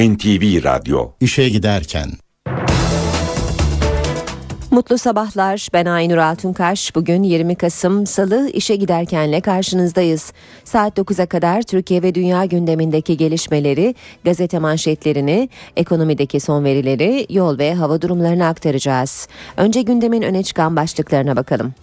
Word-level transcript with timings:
NTV 0.00 0.64
Radyo 0.64 1.10
İşe 1.20 1.48
giderken 1.48 2.10
Mutlu 4.70 4.98
sabahlar. 4.98 5.68
Ben 5.72 5.86
Aynur 5.86 6.16
Altunkaş. 6.16 6.94
Bugün 6.94 7.22
20 7.22 7.54
Kasım 7.54 8.06
Salı 8.06 8.50
işe 8.50 8.76
giderkenle 8.76 9.40
karşınızdayız. 9.40 10.32
Saat 10.64 10.98
9'a 10.98 11.26
kadar 11.26 11.62
Türkiye 11.62 12.02
ve 12.02 12.14
dünya 12.14 12.44
gündemindeki 12.44 13.16
gelişmeleri, 13.16 13.94
gazete 14.24 14.58
manşetlerini, 14.58 15.48
ekonomideki 15.76 16.40
son 16.40 16.64
verileri, 16.64 17.26
yol 17.30 17.58
ve 17.58 17.74
hava 17.74 18.02
durumlarını 18.02 18.46
aktaracağız. 18.46 19.28
Önce 19.56 19.82
gündemin 19.82 20.22
öne 20.22 20.42
çıkan 20.42 20.76
başlıklarına 20.76 21.36
bakalım. 21.36 21.74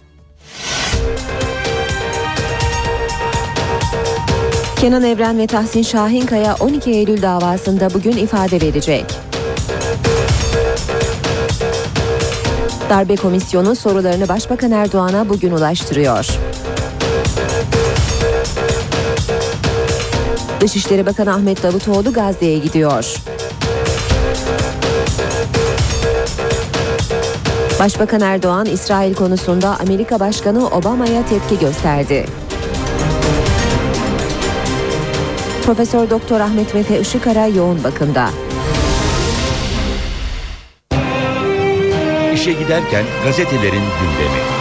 Kenan 4.80 5.02
Evren 5.02 5.38
ve 5.38 5.46
Tahsin 5.46 5.82
Şahinkaya 5.82 6.56
12 6.60 6.90
Eylül 6.90 7.22
davasında 7.22 7.94
bugün 7.94 8.12
ifade 8.12 8.60
verecek. 8.60 9.04
Darbe 12.90 13.16
Komisyonu 13.16 13.76
sorularını 13.76 14.28
Başbakan 14.28 14.70
Erdoğan'a 14.70 15.28
bugün 15.28 15.50
ulaştırıyor. 15.50 16.26
Dışişleri 20.60 21.06
Bakanı 21.06 21.34
Ahmet 21.34 21.62
Davutoğlu 21.62 22.12
Gazze'ye 22.12 22.58
gidiyor. 22.58 23.14
Başbakan 27.80 28.20
Erdoğan 28.20 28.66
İsrail 28.66 29.14
konusunda 29.14 29.78
Amerika 29.80 30.20
Başkanı 30.20 30.66
Obama'ya 30.66 31.26
tepki 31.26 31.58
gösterdi. 31.58 32.47
Profesör 35.68 36.10
Doktor 36.10 36.40
Ahmet 36.40 36.74
Mete 36.74 37.00
Işıkara 37.00 37.46
yoğun 37.46 37.84
bakımda. 37.84 38.30
İşe 42.34 42.52
giderken 42.52 43.04
gazetelerin 43.24 43.72
gündemi. 43.72 44.57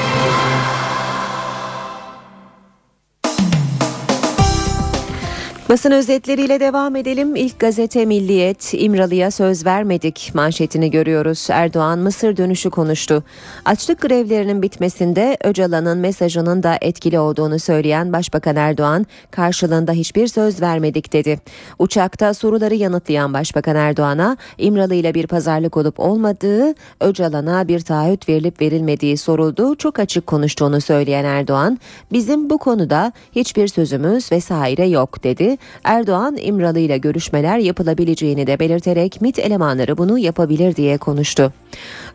Basın 5.70 5.92
özetleriyle 5.92 6.60
devam 6.60 6.96
edelim. 6.96 7.36
İlk 7.36 7.60
gazete 7.60 8.06
Milliyet, 8.06 8.74
İmralı'ya 8.74 9.32
söz 9.32 9.66
vermedik 9.66 10.32
manşetini 10.34 10.92
görüyoruz. 10.92 11.48
Erdoğan 11.52 12.00
Mısır 12.00 12.38
dönüşü 12.38 12.70
konuştu. 12.70 13.24
Açlık 13.66 14.02
grevlerinin 14.02 14.62
bitmesinde 14.62 15.38
Öcalan'ın 15.44 15.98
mesajının 15.98 16.64
da 16.64 16.78
etkili 16.82 17.20
olduğunu 17.20 17.60
söyleyen 17.60 18.14
Başbakan 18.14 18.56
Erdoğan, 18.56 19.06
karşılığında 19.32 19.92
hiçbir 19.92 20.28
söz 20.28 20.62
vermedik 20.62 21.14
dedi. 21.14 21.40
Uçakta 21.80 22.34
soruları 22.34 22.76
yanıtlayan 22.76 23.34
Başbakan 23.34 23.76
Erdoğan'a 23.76 24.38
İmralı 24.58 24.96
ile 24.96 25.14
bir 25.14 25.28
pazarlık 25.28 25.78
olup 25.78 26.00
olmadığı, 26.00 26.76
Öcalan'a 27.02 27.68
bir 27.68 27.80
taahhüt 27.80 28.30
verilip 28.30 28.62
verilmediği 28.62 29.18
soruldu. 29.18 29.76
Çok 29.76 30.00
açık 30.00 30.28
konuştuğunu 30.28 30.82
söyleyen 30.82 31.26
Erdoğan, 31.26 31.80
bizim 32.12 32.50
bu 32.50 32.58
konuda 32.58 33.12
hiçbir 33.32 33.68
sözümüz 33.68 34.32
vesaire 34.32 34.88
yok 34.88 35.24
dedi. 35.24 35.57
Erdoğan 35.84 36.38
İmralı 36.42 36.80
ile 36.80 36.98
görüşmeler 36.98 37.58
yapılabileceğini 37.58 38.48
de 38.48 38.60
belirterek 38.60 39.22
MIT 39.22 39.40
elemanları 39.40 39.98
bunu 39.98 40.18
yapabilir 40.18 40.76
diye 40.76 40.98
konuştu. 40.98 41.54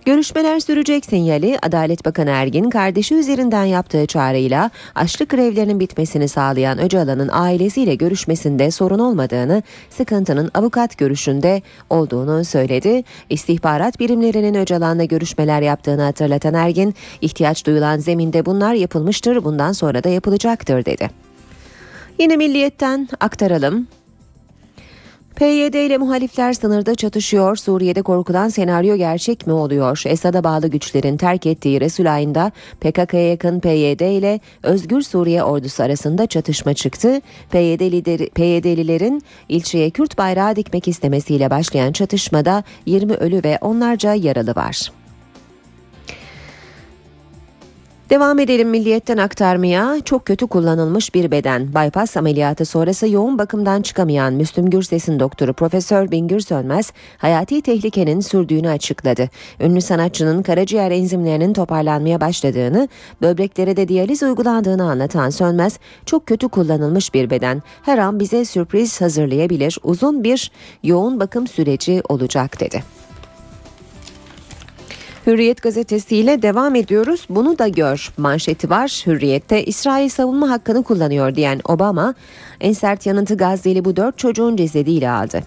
Görüşmeler 0.06 0.60
sürecek 0.60 1.04
sinyali 1.04 1.58
Adalet 1.62 2.04
Bakanı 2.04 2.30
Ergin 2.30 2.70
kardeşi 2.70 3.14
üzerinden 3.14 3.64
yaptığı 3.64 4.06
çağrıyla 4.06 4.70
açlık 4.94 5.28
grevlerinin 5.28 5.80
bitmesini 5.80 6.28
sağlayan 6.28 6.78
Öcalan'ın 6.78 7.30
ailesiyle 7.32 7.94
görüşmesinde 7.94 8.70
sorun 8.70 8.98
olmadığını, 8.98 9.62
sıkıntının 9.90 10.50
avukat 10.54 10.98
görüşünde 10.98 11.62
olduğunu 11.90 12.44
söyledi. 12.44 13.04
İstihbarat 13.30 14.00
birimlerinin 14.00 14.54
Öcalan'la 14.54 15.04
görüşmeler 15.04 15.62
yaptığını 15.62 16.02
hatırlatan 16.02 16.54
Ergin, 16.54 16.94
ihtiyaç 17.20 17.66
duyulan 17.66 17.98
zeminde 17.98 18.46
bunlar 18.46 18.74
yapılmıştır, 18.74 19.44
bundan 19.44 19.72
sonra 19.72 20.04
da 20.04 20.08
yapılacaktır 20.08 20.84
dedi. 20.84 21.31
Yine 22.18 22.36
milliyetten 22.36 23.08
aktaralım. 23.20 23.86
PYD 25.36 25.74
ile 25.74 25.98
muhalifler 25.98 26.52
sınırda 26.52 26.94
çatışıyor. 26.94 27.56
Suriye'de 27.56 28.02
korkulan 28.02 28.48
senaryo 28.48 28.96
gerçek 28.96 29.46
mi 29.46 29.52
oluyor? 29.52 30.02
Esad'a 30.06 30.44
bağlı 30.44 30.68
güçlerin 30.68 31.16
terk 31.16 31.46
ettiği 31.46 31.80
Resulayn'da 31.80 32.52
PKK'ya 32.80 33.28
yakın 33.28 33.60
PYD 33.60 34.00
ile 34.00 34.40
Özgür 34.62 35.02
Suriye 35.02 35.44
ordusu 35.44 35.82
arasında 35.82 36.26
çatışma 36.26 36.74
çıktı. 36.74 37.20
PYD 37.50 37.80
lideri, 37.80 38.30
PYD'lilerin 38.30 39.22
ilçeye 39.48 39.90
Kürt 39.90 40.18
bayrağı 40.18 40.56
dikmek 40.56 40.88
istemesiyle 40.88 41.50
başlayan 41.50 41.92
çatışmada 41.92 42.64
20 42.86 43.14
ölü 43.14 43.40
ve 43.44 43.58
onlarca 43.60 44.14
yaralı 44.14 44.54
var. 44.54 44.92
Devam 48.12 48.38
edelim 48.38 48.68
milliyetten 48.68 49.16
aktarmaya. 49.16 50.00
Çok 50.04 50.26
kötü 50.26 50.46
kullanılmış 50.46 51.14
bir 51.14 51.30
beden. 51.30 51.68
Bypass 51.68 52.16
ameliyatı 52.16 52.64
sonrası 52.64 53.08
yoğun 53.08 53.38
bakımdan 53.38 53.82
çıkamayan 53.82 54.34
Müslüm 54.34 54.70
Gürses'in 54.70 55.20
doktoru 55.20 55.52
Profesör 55.52 56.10
Bingür 56.10 56.40
Sönmez 56.40 56.92
hayati 57.18 57.62
tehlikenin 57.62 58.20
sürdüğünü 58.20 58.68
açıkladı. 58.68 59.30
Ünlü 59.60 59.80
sanatçının 59.80 60.42
karaciğer 60.42 60.90
enzimlerinin 60.90 61.52
toparlanmaya 61.52 62.20
başladığını, 62.20 62.88
böbreklere 63.22 63.76
de 63.76 63.88
diyaliz 63.88 64.22
uygulandığını 64.22 64.90
anlatan 64.90 65.30
Sönmez, 65.30 65.78
çok 66.06 66.26
kötü 66.26 66.48
kullanılmış 66.48 67.14
bir 67.14 67.30
beden. 67.30 67.62
Her 67.82 67.98
an 67.98 68.20
bize 68.20 68.44
sürpriz 68.44 69.00
hazırlayabilir, 69.00 69.78
uzun 69.82 70.24
bir 70.24 70.50
yoğun 70.82 71.20
bakım 71.20 71.46
süreci 71.46 72.02
olacak 72.08 72.60
dedi. 72.60 73.01
Hürriyet 75.26 75.62
gazetesiyle 75.62 76.42
devam 76.42 76.74
ediyoruz. 76.74 77.26
Bunu 77.30 77.58
da 77.58 77.68
gör 77.68 78.12
manşeti 78.16 78.70
var. 78.70 79.02
Hürriyette 79.06 79.64
İsrail 79.64 80.08
savunma 80.08 80.50
hakkını 80.50 80.82
kullanıyor 80.82 81.34
diyen 81.34 81.60
Obama 81.64 82.14
en 82.62 82.72
sert 82.72 83.06
yanıtı 83.06 83.36
Gazze'li 83.36 83.84
bu 83.84 83.96
dört 83.96 84.18
çocuğun 84.18 84.56
cesediyle 84.56 85.10
aldı. 85.10 85.42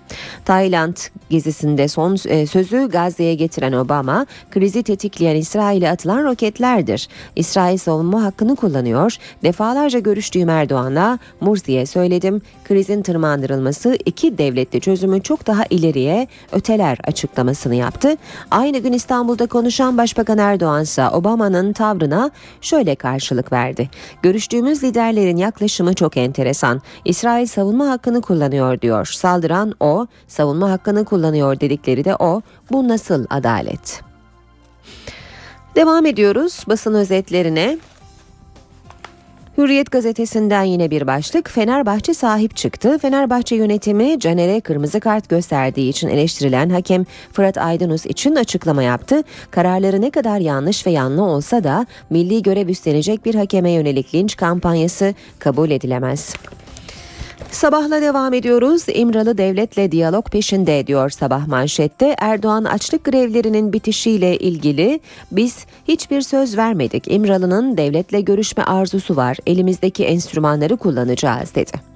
Tayland 0.45 0.95
gezisinde 1.29 1.87
son 1.87 2.17
e, 2.27 2.47
sözü 2.47 2.89
Gazze'ye 2.89 3.35
getiren 3.35 3.73
Obama, 3.73 4.25
krizi 4.51 4.83
tetikleyen 4.83 5.35
İsrail'e 5.35 5.89
atılan 5.89 6.23
roketlerdir. 6.23 7.07
İsrail 7.35 7.77
savunma 7.77 8.23
hakkını 8.23 8.55
kullanıyor. 8.55 9.17
Defalarca 9.43 9.99
görüştüğüm 9.99 10.49
Erdoğan'la 10.49 11.19
Mursi'ye 11.41 11.85
söyledim. 11.85 12.41
Krizin 12.63 13.01
tırmandırılması 13.01 13.97
iki 14.05 14.37
devletli 14.37 14.79
çözümü 14.79 15.23
çok 15.23 15.47
daha 15.47 15.63
ileriye 15.69 16.27
öteler 16.51 16.97
açıklamasını 17.03 17.75
yaptı. 17.75 18.15
Aynı 18.51 18.77
gün 18.77 18.93
İstanbul'da 18.93 19.47
konuşan 19.47 19.97
Başbakan 19.97 20.37
Erdoğan 20.37 20.83
ise 20.83 21.09
Obama'nın 21.09 21.73
tavrına 21.73 22.31
şöyle 22.61 22.95
karşılık 22.95 23.51
verdi. 23.51 23.89
Görüştüğümüz 24.21 24.83
liderlerin 24.83 25.37
yaklaşımı 25.37 25.93
çok 25.93 26.17
enteresan. 26.17 26.81
İsrail 27.05 27.45
savunma 27.45 27.89
hakkını 27.89 28.21
kullanıyor 28.21 28.81
diyor. 28.81 29.05
Saldıran 29.05 29.73
o, 29.79 30.07
savunma 30.27 30.71
hakkını 30.71 31.05
kullanıyor 31.05 31.59
dedikleri 31.59 32.05
de 32.05 32.15
o. 32.15 32.41
Bu 32.71 32.87
nasıl 32.87 33.25
adalet? 33.29 34.01
Devam 35.75 36.05
ediyoruz 36.05 36.63
basın 36.67 36.93
özetlerine. 36.93 37.77
Hürriyet 39.57 39.91
gazetesinden 39.91 40.63
yine 40.63 40.91
bir 40.91 41.07
başlık. 41.07 41.49
Fenerbahçe 41.49 42.13
sahip 42.13 42.55
çıktı. 42.55 42.97
Fenerbahçe 42.97 43.55
yönetimi 43.55 44.19
Caner'e 44.19 44.61
kırmızı 44.61 44.99
kart 44.99 45.29
gösterdiği 45.29 45.89
için 45.89 46.07
eleştirilen 46.07 46.69
hakem 46.69 47.05
Fırat 47.33 47.57
Aydınus 47.57 48.05
için 48.05 48.35
açıklama 48.35 48.83
yaptı. 48.83 49.23
Kararları 49.51 50.01
ne 50.01 50.09
kadar 50.09 50.39
yanlış 50.39 50.87
ve 50.87 50.91
yanlı 50.91 51.23
olsa 51.23 51.63
da 51.63 51.85
milli 52.09 52.43
görev 52.43 52.69
üstlenecek 52.69 53.25
bir 53.25 53.35
hakeme 53.35 53.71
yönelik 53.71 54.15
linç 54.15 54.35
kampanyası 54.35 55.13
kabul 55.39 55.69
edilemez. 55.69 56.33
Sabahla 57.55 58.01
devam 58.01 58.33
ediyoruz. 58.33 58.85
İmralı 58.93 59.37
devletle 59.37 59.91
diyalog 59.91 60.29
peşinde 60.29 60.87
diyor 60.87 61.09
sabah 61.09 61.47
manşette. 61.47 62.15
Erdoğan 62.19 62.63
açlık 62.63 63.03
grevlerinin 63.03 63.73
bitişiyle 63.73 64.37
ilgili 64.37 64.99
biz 65.31 65.65
hiçbir 65.87 66.21
söz 66.21 66.57
vermedik. 66.57 67.11
İmralı'nın 67.11 67.77
devletle 67.77 68.21
görüşme 68.21 68.63
arzusu 68.63 69.15
var. 69.15 69.37
Elimizdeki 69.47 70.05
enstrümanları 70.05 70.77
kullanacağız 70.77 71.55
dedi. 71.55 71.94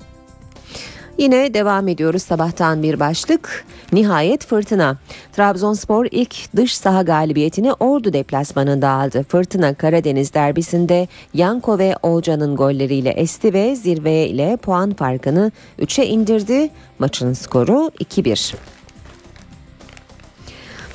Yine 1.19 1.53
devam 1.53 1.87
ediyoruz 1.87 2.23
sabahtan 2.23 2.83
bir 2.83 2.99
başlık. 2.99 3.65
Nihayet 3.91 4.45
fırtına. 4.45 4.97
Trabzonspor 5.33 6.07
ilk 6.11 6.55
dış 6.55 6.77
saha 6.77 7.01
galibiyetini 7.01 7.73
Ordu 7.73 8.13
deplasmanında 8.13 8.89
aldı. 8.89 9.25
Fırtına 9.29 9.73
Karadeniz 9.73 10.33
derbisinde 10.33 11.07
Yanko 11.33 11.79
ve 11.79 11.95
Olcan'ın 12.03 12.55
golleriyle 12.55 13.09
esti 13.09 13.53
ve 13.53 13.75
zirveye 13.75 14.27
ile 14.27 14.57
puan 14.57 14.93
farkını 14.93 15.51
3'e 15.79 16.05
indirdi. 16.05 16.69
Maçın 16.99 17.33
skoru 17.33 17.91
2-1. 17.99 18.55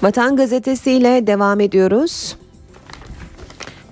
Vatan 0.02 0.36
gazetesiyle 0.36 1.26
devam 1.26 1.60
ediyoruz. 1.60 2.36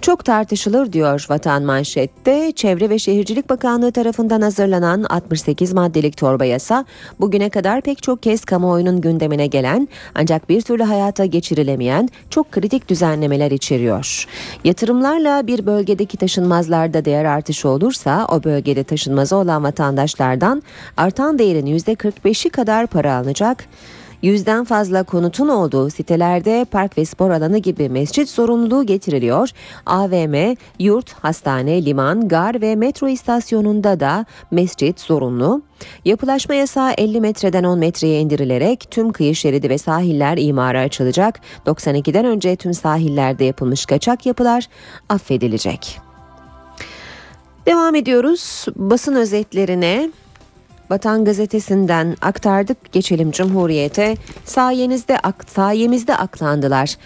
Çok 0.03 0.25
tartışılır 0.25 0.93
diyor 0.93 1.27
Vatan 1.31 1.63
Manşet'te. 1.63 2.53
Çevre 2.53 2.91
ve 2.91 2.99
Şehircilik 2.99 3.51
Bakanlığı 3.51 3.93
tarafından 3.93 4.41
hazırlanan 4.41 5.05
68 5.09 5.73
maddelik 5.73 6.17
torba 6.17 6.45
yasa 6.45 6.85
bugüne 7.21 7.51
kadar 7.51 7.81
pek 7.81 8.03
çok 8.03 8.23
kez 8.23 8.45
kamuoyunun 8.45 9.01
gündemine 9.01 9.47
gelen 9.47 9.89
ancak 10.15 10.49
bir 10.49 10.61
türlü 10.61 10.83
hayata 10.83 11.25
geçirilemeyen 11.25 12.09
çok 12.31 12.53
kritik 12.53 12.89
düzenlemeler 12.89 13.51
içeriyor. 13.51 14.27
Yatırımlarla 14.65 15.47
bir 15.47 15.67
bölgedeki 15.67 16.17
taşınmazlarda 16.17 17.05
değer 17.05 17.25
artışı 17.25 17.69
olursa 17.69 18.27
o 18.31 18.45
bölgede 18.45 18.85
taşınmazı 18.85 19.37
olan 19.37 19.65
vatandaşlardan 19.65 20.63
artan 20.97 21.39
değerin 21.39 21.67
%45'i 21.67 22.51
kadar 22.51 22.87
para 22.87 23.15
alınacak. 23.15 23.65
Yüzden 24.23 24.65
fazla 24.65 25.03
konutun 25.03 25.49
olduğu 25.49 25.91
sitelerde 25.91 26.67
park 26.71 26.99
ve 26.99 27.05
spor 27.05 27.31
alanı 27.31 27.59
gibi 27.59 27.89
mescit 27.89 28.29
zorunluluğu 28.29 28.87
getiriliyor. 28.87 29.49
AVM, 29.87 30.57
yurt, 30.79 31.13
hastane, 31.13 31.85
liman, 31.85 32.29
gar 32.29 32.61
ve 32.61 32.77
metro 32.77 33.09
istasyonunda 33.09 34.01
da 34.01 34.27
mescit 34.51 35.01
zorunlu. 35.01 35.63
Yapılaşma 36.05 36.55
yasağı 36.55 36.93
50 36.99 37.21
metreden 37.21 37.65
10 37.65 37.79
metreye 37.79 38.21
indirilerek 38.21 38.91
tüm 38.91 39.13
kıyı 39.13 39.35
şeridi 39.35 39.71
ve 39.71 39.79
sahiller 39.79 40.39
imara 40.39 40.81
açılacak. 40.81 41.41
92'den 41.67 42.25
önce 42.25 42.57
tüm 42.57 42.75
sahillerde 42.75 43.45
yapılmış 43.45 43.87
kaçak 43.87 44.27
yapılar 44.27 44.69
affedilecek. 45.09 46.01
Devam 47.67 47.95
ediyoruz 47.95 48.67
basın 48.77 49.15
özetlerine. 49.15 50.11
Vatan 50.93 51.25
Gazetesi'nden 51.25 52.17
aktardık. 52.23 52.93
Geçelim 52.93 53.31
Cumhuriyet'e. 53.31 54.17
Sayenizde, 54.45 55.19
ak 55.19 55.45
sayemizde 55.49 56.17
aklandılar. 56.17 56.97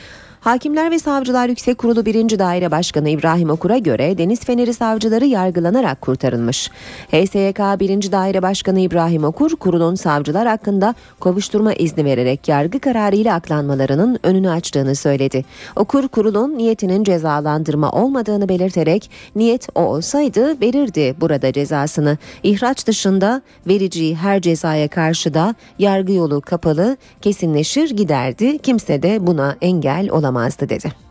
Hakimler 0.40 0.90
ve 0.90 0.98
Savcılar 0.98 1.48
Yüksek 1.48 1.78
Kurulu 1.78 2.06
1. 2.06 2.38
Daire 2.38 2.70
Başkanı 2.70 3.08
İbrahim 3.08 3.50
Okur'a 3.50 3.78
göre 3.78 4.18
Deniz 4.18 4.40
Feneri 4.40 4.74
savcıları 4.74 5.26
yargılanarak 5.26 6.00
kurtarılmış. 6.00 6.70
HSYK 7.10 7.58
1. 7.58 8.12
Daire 8.12 8.42
Başkanı 8.42 8.80
İbrahim 8.80 9.24
Okur, 9.24 9.56
kurulun 9.56 9.94
savcılar 9.94 10.46
hakkında 10.46 10.94
kovuşturma 11.20 11.72
izni 11.72 12.04
vererek 12.04 12.48
yargı 12.48 12.80
kararıyla 12.80 13.34
aklanmalarının 13.34 14.18
önünü 14.22 14.50
açtığını 14.50 14.94
söyledi. 14.94 15.44
Okur, 15.76 16.08
kurulun 16.08 16.58
niyetinin 16.58 17.04
cezalandırma 17.04 17.90
olmadığını 17.90 18.48
belirterek 18.48 19.10
niyet 19.36 19.68
o 19.74 19.80
olsaydı 19.80 20.60
verirdi 20.60 21.14
burada 21.20 21.52
cezasını. 21.52 22.18
İhraç 22.42 22.86
dışında 22.86 23.42
vereceği 23.66 24.16
her 24.16 24.40
cezaya 24.40 24.88
karşı 24.88 25.34
da 25.34 25.54
yargı 25.78 26.12
yolu 26.12 26.40
kapalı, 26.40 26.96
kesinleşir 27.20 27.90
giderdi. 27.90 28.58
Kimse 28.58 29.02
de 29.02 29.26
buna 29.26 29.56
engel 29.60 30.10
olamaz 30.10 30.35
olamazdı 30.36 30.68
dedi. 30.68 31.05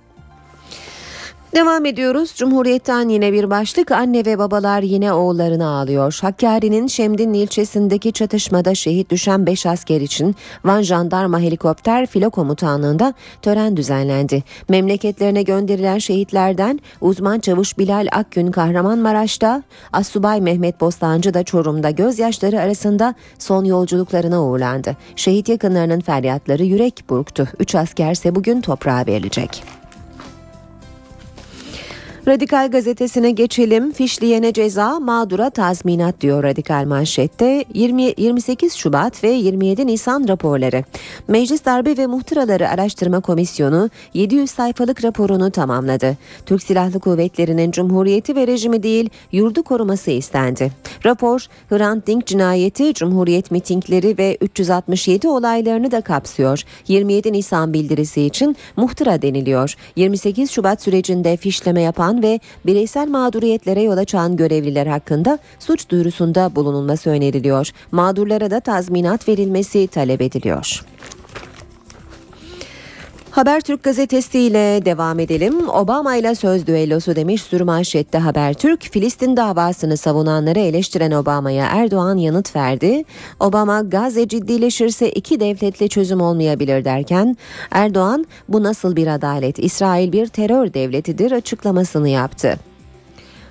Devam 1.56 1.86
ediyoruz. 1.86 2.34
Cumhuriyet'ten 2.36 3.10
yine 3.10 3.34
bir 3.34 3.50
başlık. 3.50 3.92
Anne 3.92 4.26
ve 4.26 4.40
babalar 4.40 4.82
yine 4.82 5.14
oğullarını 5.14 5.68
ağlıyor. 5.68 6.20
Hakkari'nin 6.22 6.88
Şemdinli 6.88 7.38
ilçesindeki 7.38 8.14
çatışmada 8.14 8.76
şehit 8.76 9.10
düşen 9.10 9.46
5 9.46 9.66
asker 9.66 10.02
için 10.02 10.36
Van 10.66 10.82
Jandarma 10.82 11.40
Helikopter 11.40 12.06
Filo 12.06 12.30
Komutanlığı'nda 12.30 13.14
tören 13.42 13.78
düzenlendi. 13.78 14.44
Memleketlerine 14.70 15.44
gönderilen 15.44 15.98
şehitlerden 15.98 16.80
uzman 17.02 17.40
çavuş 17.40 17.78
Bilal 17.78 18.08
Akgün 18.12 18.52
Kahramanmaraş'ta, 18.52 19.64
Assubay 19.94 20.42
Mehmet 20.42 20.82
Bostancı 20.82 21.34
da 21.34 21.44
Çorum'da 21.44 21.90
gözyaşları 21.90 22.60
arasında 22.60 23.16
son 23.40 23.66
yolculuklarına 23.66 24.44
uğurlandı. 24.44 24.98
Şehit 25.16 25.50
yakınlarının 25.50 26.00
feryatları 26.00 26.64
yürek 26.64 27.04
burktu. 27.10 27.48
3 27.60 27.76
askerse 27.76 28.36
bugün 28.36 28.62
toprağa 28.62 29.04
verilecek. 29.08 29.85
Radikal 32.28 32.72
gazetesine 32.72 33.32
geçelim. 33.32 33.92
Fişleyene 33.92 34.54
ceza, 34.54 35.00
mağdura 35.00 35.50
tazminat 35.50 36.22
diyor 36.22 36.44
Radikal 36.44 36.86
manşette. 36.86 37.66
20, 37.74 38.14
28 38.18 38.74
Şubat 38.74 39.24
ve 39.24 39.30
27 39.30 39.88
Nisan 39.88 40.28
raporları. 40.28 40.84
Meclis 41.28 41.66
Darbe 41.66 41.98
ve 41.98 42.08
Muhtıraları 42.08 42.70
Araştırma 42.70 43.20
Komisyonu 43.20 43.90
700 44.14 44.52
sayfalık 44.52 45.04
raporunu 45.04 45.52
tamamladı. 45.52 46.18
Türk 46.46 46.64
Silahlı 46.64 47.00
Kuvvetleri'nin 47.00 47.72
cumhuriyeti 47.72 48.36
ve 48.36 48.48
rejimi 48.48 48.84
değil, 48.84 49.10
yurdu 49.32 49.64
koruması 49.64 50.12
istendi. 50.12 50.72
Rapor, 51.06 51.46
Hrant 51.70 52.08
Dink 52.08 52.28
cinayeti, 52.28 52.94
cumhuriyet 52.94 53.52
mitingleri 53.52 54.18
ve 54.18 54.38
367 54.42 55.28
olaylarını 55.28 55.92
da 55.92 56.02
kapsıyor. 56.02 56.62
27 56.88 57.34
Nisan 57.34 57.74
bildirisi 57.74 58.22
için 58.22 58.56
muhtıra 58.76 59.22
deniliyor. 59.22 59.76
28 59.96 60.52
Şubat 60.52 60.82
sürecinde 60.82 61.38
fişleme 61.38 61.82
yapan 61.82 62.15
yapan 62.16 62.24
ve 62.24 62.40
bireysel 62.66 63.08
mağduriyetlere 63.08 63.82
yol 63.82 63.98
açan 63.98 64.36
görevliler 64.36 64.88
hakkında 64.88 65.40
suç 65.60 65.90
duyurusunda 65.90 66.52
bulunulması 66.56 67.10
öneriliyor. 67.10 67.72
Mağdurlara 67.92 68.52
da 68.52 68.60
tazminat 68.60 69.28
verilmesi 69.28 69.88
talep 69.88 70.22
ediliyor. 70.22 70.82
Habertürk 73.36 73.84
gazetesiyle 73.84 74.86
devam 74.86 75.20
edelim. 75.20 75.70
Obama 75.70 76.16
ile 76.16 76.36
söz 76.36 76.68
düellosu 76.68 77.16
demiş 77.16 77.42
sürmanşette 77.42 78.18
Habertürk. 78.18 78.84
Filistin 78.84 79.38
davasını 79.38 79.98
savunanları 79.98 80.60
eleştiren 80.60 81.12
Obama'ya 81.12 81.66
Erdoğan 81.66 82.18
yanıt 82.18 82.56
verdi. 82.56 83.04
Obama 83.40 83.82
Gazze 83.82 84.28
ciddileşirse 84.28 85.12
iki 85.12 85.40
devletli 85.40 85.90
çözüm 85.90 86.22
olmayabilir 86.22 86.86
derken 86.86 87.38
Erdoğan 87.72 88.26
bu 88.50 88.64
nasıl 88.64 88.96
bir 88.96 89.08
adalet 89.08 89.60
İsrail 89.60 90.12
bir 90.12 90.28
terör 90.28 90.74
devletidir 90.74 91.32
açıklamasını 91.32 92.10
yaptı. 92.10 92.60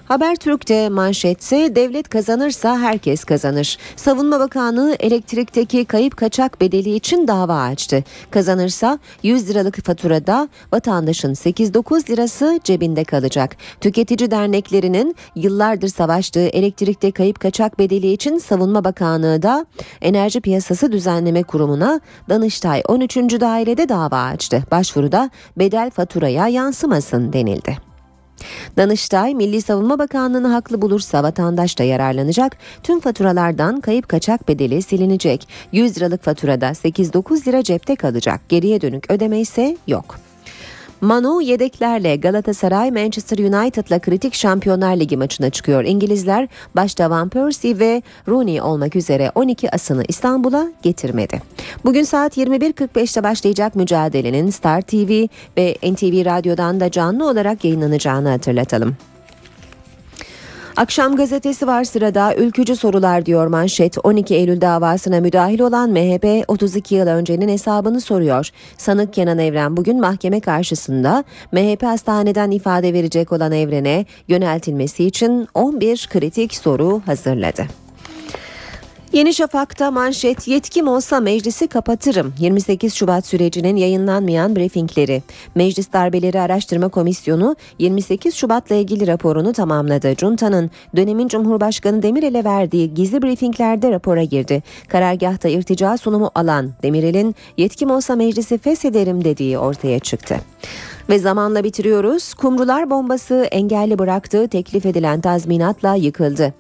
Habertürk'te 0.05 0.89
manşetse 0.89 1.77
devlet 1.77 2.09
kazanırsa 2.09 2.79
herkes 2.79 3.25
kazanır. 3.25 3.79
Savunma 3.97 4.41
Bakanlığı 4.41 4.97
elektrikteki 5.01 5.85
kayıp 5.85 6.17
kaçak 6.17 6.61
bedeli 6.61 6.95
için 6.95 7.29
dava 7.29 7.61
açtı. 7.61 8.05
Kazanırsa 8.31 8.99
100 9.23 9.51
liralık 9.51 9.85
faturada 9.85 10.49
vatandaşın 10.73 11.35
8-9 11.35 12.11
lirası 12.11 12.61
cebinde 12.65 13.05
kalacak. 13.05 13.57
Tüketici 13.81 14.31
derneklerinin 14.31 15.17
yıllardır 15.37 15.89
savaştığı 15.89 16.47
elektrikte 16.47 17.11
kayıp 17.11 17.41
kaçak 17.41 17.79
bedeli 17.79 18.13
için 18.13 18.39
Savunma 18.39 18.85
Bakanlığı 18.85 19.43
da 19.43 19.67
Enerji 20.03 20.41
Piyasası 20.41 20.93
Düzenleme 20.93 21.43
Kurumu'na 21.43 22.01
Danıştay 22.29 22.83
13. 22.89 23.17
dairede 23.17 23.89
dava 23.89 24.23
açtı. 24.23 24.63
Başvuruda 24.71 25.31
bedel 25.57 25.91
faturaya 25.91 26.49
yansımasın 26.49 27.33
denildi. 27.33 27.94
Danıştay, 28.77 29.35
Milli 29.35 29.63
Savunma 29.63 29.99
Bakanlığı'nı 29.99 30.49
haklı 30.49 30.83
bulursa 30.83 31.23
vatandaş 31.23 31.79
da 31.79 31.83
yararlanacak. 31.83 32.57
Tüm 32.83 33.01
faturalardan 33.01 33.81
kayıp 33.81 34.09
kaçak 34.09 34.49
bedeli 34.49 34.83
silinecek. 34.83 35.49
100 35.73 35.97
liralık 35.97 36.25
faturada 36.25 36.67
8-9 36.67 37.49
lira 37.49 37.63
cepte 37.63 37.97
kalacak. 37.97 38.41
Geriye 38.49 38.81
dönük 38.81 39.11
ödeme 39.11 39.41
ise 39.41 39.77
yok. 39.87 40.19
Manu 41.05 41.43
yedeklerle 41.43 42.17
Galatasaray 42.17 42.91
Manchester 42.91 43.39
United'la 43.39 43.99
kritik 43.99 44.35
Şampiyonlar 44.35 44.97
Ligi 44.97 45.17
maçına 45.17 45.51
çıkıyor. 45.51 45.85
İngilizler 45.85 46.49
başta 46.77 47.11
Van 47.11 47.29
Persie 47.29 47.79
ve 47.79 48.03
Rooney 48.29 48.63
olmak 48.63 48.97
üzere 48.97 49.33
12 49.35 49.71
asını 49.71 50.03
İstanbul'a 50.09 50.69
getirmedi. 50.83 51.43
Bugün 51.85 52.03
saat 52.03 52.37
21.45'te 52.39 53.23
başlayacak 53.23 53.75
mücadelenin 53.75 54.51
Star 54.51 54.83
TV 54.83 55.27
ve 55.57 55.77
NTV 55.93 56.25
Radyo'dan 56.25 56.81
da 56.81 56.91
canlı 56.91 57.29
olarak 57.29 57.65
yayınlanacağını 57.65 58.29
hatırlatalım. 58.29 58.97
Akşam 60.77 61.17
gazetesi 61.17 61.67
var 61.67 61.85
sırada 61.85 62.35
ülkücü 62.35 62.77
sorular 62.77 63.27
diyor 63.27 63.47
manşet. 63.47 63.99
12 64.05 64.35
Eylül 64.35 64.61
davasına 64.61 65.21
müdahil 65.21 65.61
olan 65.61 65.91
MHP 65.91 66.45
32 66.49 66.95
yıl 66.95 67.07
öncenin 67.07 67.49
hesabını 67.49 68.01
soruyor. 68.01 68.51
Sanık 68.77 69.13
Kenan 69.13 69.39
Evren 69.39 69.77
bugün 69.77 70.01
mahkeme 70.01 70.41
karşısında 70.41 71.25
MHP 71.53 71.83
hastaneden 71.83 72.51
ifade 72.51 72.93
verecek 72.93 73.33
olan 73.33 73.53
Evren'e 73.53 74.07
yöneltilmesi 74.29 75.05
için 75.05 75.49
11 75.55 76.09
kritik 76.13 76.55
soru 76.55 77.03
hazırladı. 77.07 77.84
Yeni 79.15 79.35
Şafak'ta 79.35 79.91
manşet 79.91 80.49
yetkim 80.49 80.89
olsa 80.89 81.21
meclisi 81.21 81.67
kapatırım. 81.67 82.35
28 82.39 82.95
Şubat 82.95 83.27
sürecinin 83.27 83.77
yayınlanmayan 83.77 84.57
briefingleri. 84.57 85.23
Meclis 85.55 85.93
Darbeleri 85.93 86.41
Araştırma 86.41 86.89
Komisyonu 86.89 87.57
28 87.79 88.35
Şubat'la 88.35 88.75
ilgili 88.75 89.07
raporunu 89.07 89.53
tamamladı. 89.53 90.15
Cunta'nın 90.17 90.71
dönemin 90.97 91.29
Cumhurbaşkanı 91.29 92.03
Demirel'e 92.03 92.45
verdiği 92.45 92.95
gizli 92.95 93.23
briefinglerde 93.23 93.91
rapora 93.91 94.23
girdi. 94.25 94.63
Karargahta 94.89 95.49
irtica 95.49 95.99
sunumu 95.99 96.31
alan 96.35 96.71
Demirel'in 96.83 97.35
yetkim 97.57 97.91
olsa 97.91 98.17
meclisi 98.17 98.59
feshederim 98.59 99.25
dediği 99.25 99.59
ortaya 99.59 99.99
çıktı. 99.99 100.41
Ve 101.09 101.19
zamanla 101.19 101.65
bitiriyoruz. 101.65 102.35
Kumrular 102.35 102.91
bombası 102.91 103.49
engelli 103.51 103.99
bıraktığı 103.99 104.49
teklif 104.49 104.87
edilen 104.87 105.21
tazminatla 105.21 105.95
yıkıldı. 105.95 106.55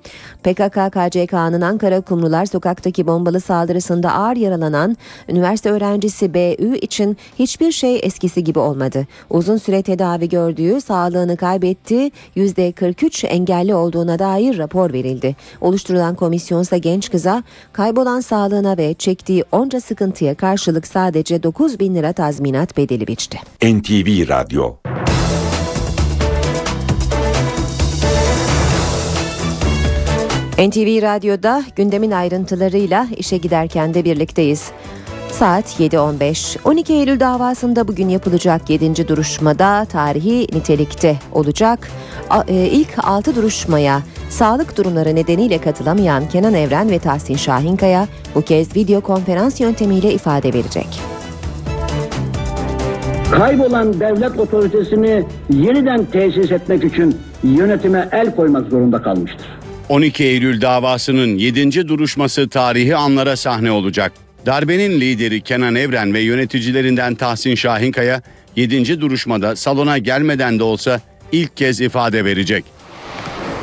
PKK-KCK'nın 0.44 1.60
Ankara 1.60 2.00
Kumrular 2.00 2.46
sokaktaki 2.46 3.06
bombalı 3.06 3.40
saldırısında 3.40 4.12
ağır 4.12 4.36
yaralanan 4.36 4.96
üniversite 5.28 5.70
öğrencisi 5.70 6.34
BÜ 6.34 6.76
için 6.76 7.16
hiçbir 7.38 7.72
şey 7.72 8.00
eskisi 8.02 8.44
gibi 8.44 8.58
olmadı. 8.58 9.06
Uzun 9.30 9.56
süre 9.56 9.82
tedavi 9.82 10.28
gördüğü, 10.28 10.80
sağlığını 10.80 11.36
kaybetti, 11.36 12.10
%43 12.36 13.26
engelli 13.26 13.74
olduğuna 13.74 14.18
dair 14.18 14.58
rapor 14.58 14.92
verildi. 14.92 15.36
Oluşturulan 15.60 16.14
komisyonsa 16.14 16.76
genç 16.76 17.10
kıza 17.10 17.42
kaybolan 17.72 18.20
sağlığına 18.20 18.76
ve 18.76 18.94
çektiği 18.94 19.44
onca 19.52 19.80
sıkıntıya 19.80 20.34
karşılık 20.34 20.86
sadece 20.86 21.42
9 21.42 21.80
bin 21.80 21.94
lira 21.94 22.12
tazminat 22.12 22.76
bedeli 22.76 23.06
biçti. 23.06 23.38
NTV 23.62 24.33
Radyo 24.34 24.76
NTV 30.58 31.02
Radyo'da 31.02 31.64
gündemin 31.76 32.10
ayrıntılarıyla 32.10 33.06
işe 33.16 33.36
giderken 33.36 33.94
de 33.94 34.04
birlikteyiz. 34.04 34.70
Saat 35.30 35.80
7.15. 35.80 36.58
12 36.64 36.92
Eylül 36.92 37.20
davasında 37.20 37.88
bugün 37.88 38.08
yapılacak 38.08 38.70
7. 38.70 39.08
duruşmada 39.08 39.84
tarihi 39.84 40.40
nitelikte 40.40 41.18
olacak. 41.32 41.88
E, 42.48 42.54
İlk 42.54 43.04
6 43.04 43.36
duruşmaya 43.36 44.02
sağlık 44.30 44.76
durumları 44.76 45.14
nedeniyle 45.14 45.58
katılamayan 45.58 46.28
Kenan 46.28 46.54
Evren 46.54 46.90
ve 46.90 46.98
Tahsin 46.98 47.36
Şahinkaya 47.36 48.08
bu 48.34 48.42
kez 48.42 48.76
video 48.76 49.00
konferans 49.00 49.60
yöntemiyle 49.60 50.12
ifade 50.12 50.54
verecek. 50.54 51.14
Kaybolan 53.30 54.00
devlet 54.00 54.38
otoritesini 54.38 55.24
yeniden 55.50 56.04
tesis 56.04 56.52
etmek 56.52 56.84
için 56.84 57.16
yönetime 57.44 58.08
el 58.12 58.36
koymak 58.36 58.70
zorunda 58.70 59.02
kalmıştır. 59.02 59.46
12 59.88 60.24
Eylül 60.24 60.60
davasının 60.60 61.38
7. 61.38 61.88
duruşması 61.88 62.48
tarihi 62.48 62.96
anlara 62.96 63.36
sahne 63.36 63.70
olacak. 63.70 64.12
Darbenin 64.46 65.00
lideri 65.00 65.40
Kenan 65.40 65.74
Evren 65.74 66.14
ve 66.14 66.20
yöneticilerinden 66.20 67.14
Tahsin 67.14 67.54
Şahinkaya 67.54 68.22
7. 68.56 69.00
duruşmada 69.00 69.56
salona 69.56 69.98
gelmeden 69.98 70.58
de 70.58 70.62
olsa 70.62 71.00
ilk 71.32 71.56
kez 71.56 71.80
ifade 71.80 72.24
verecek. 72.24 72.64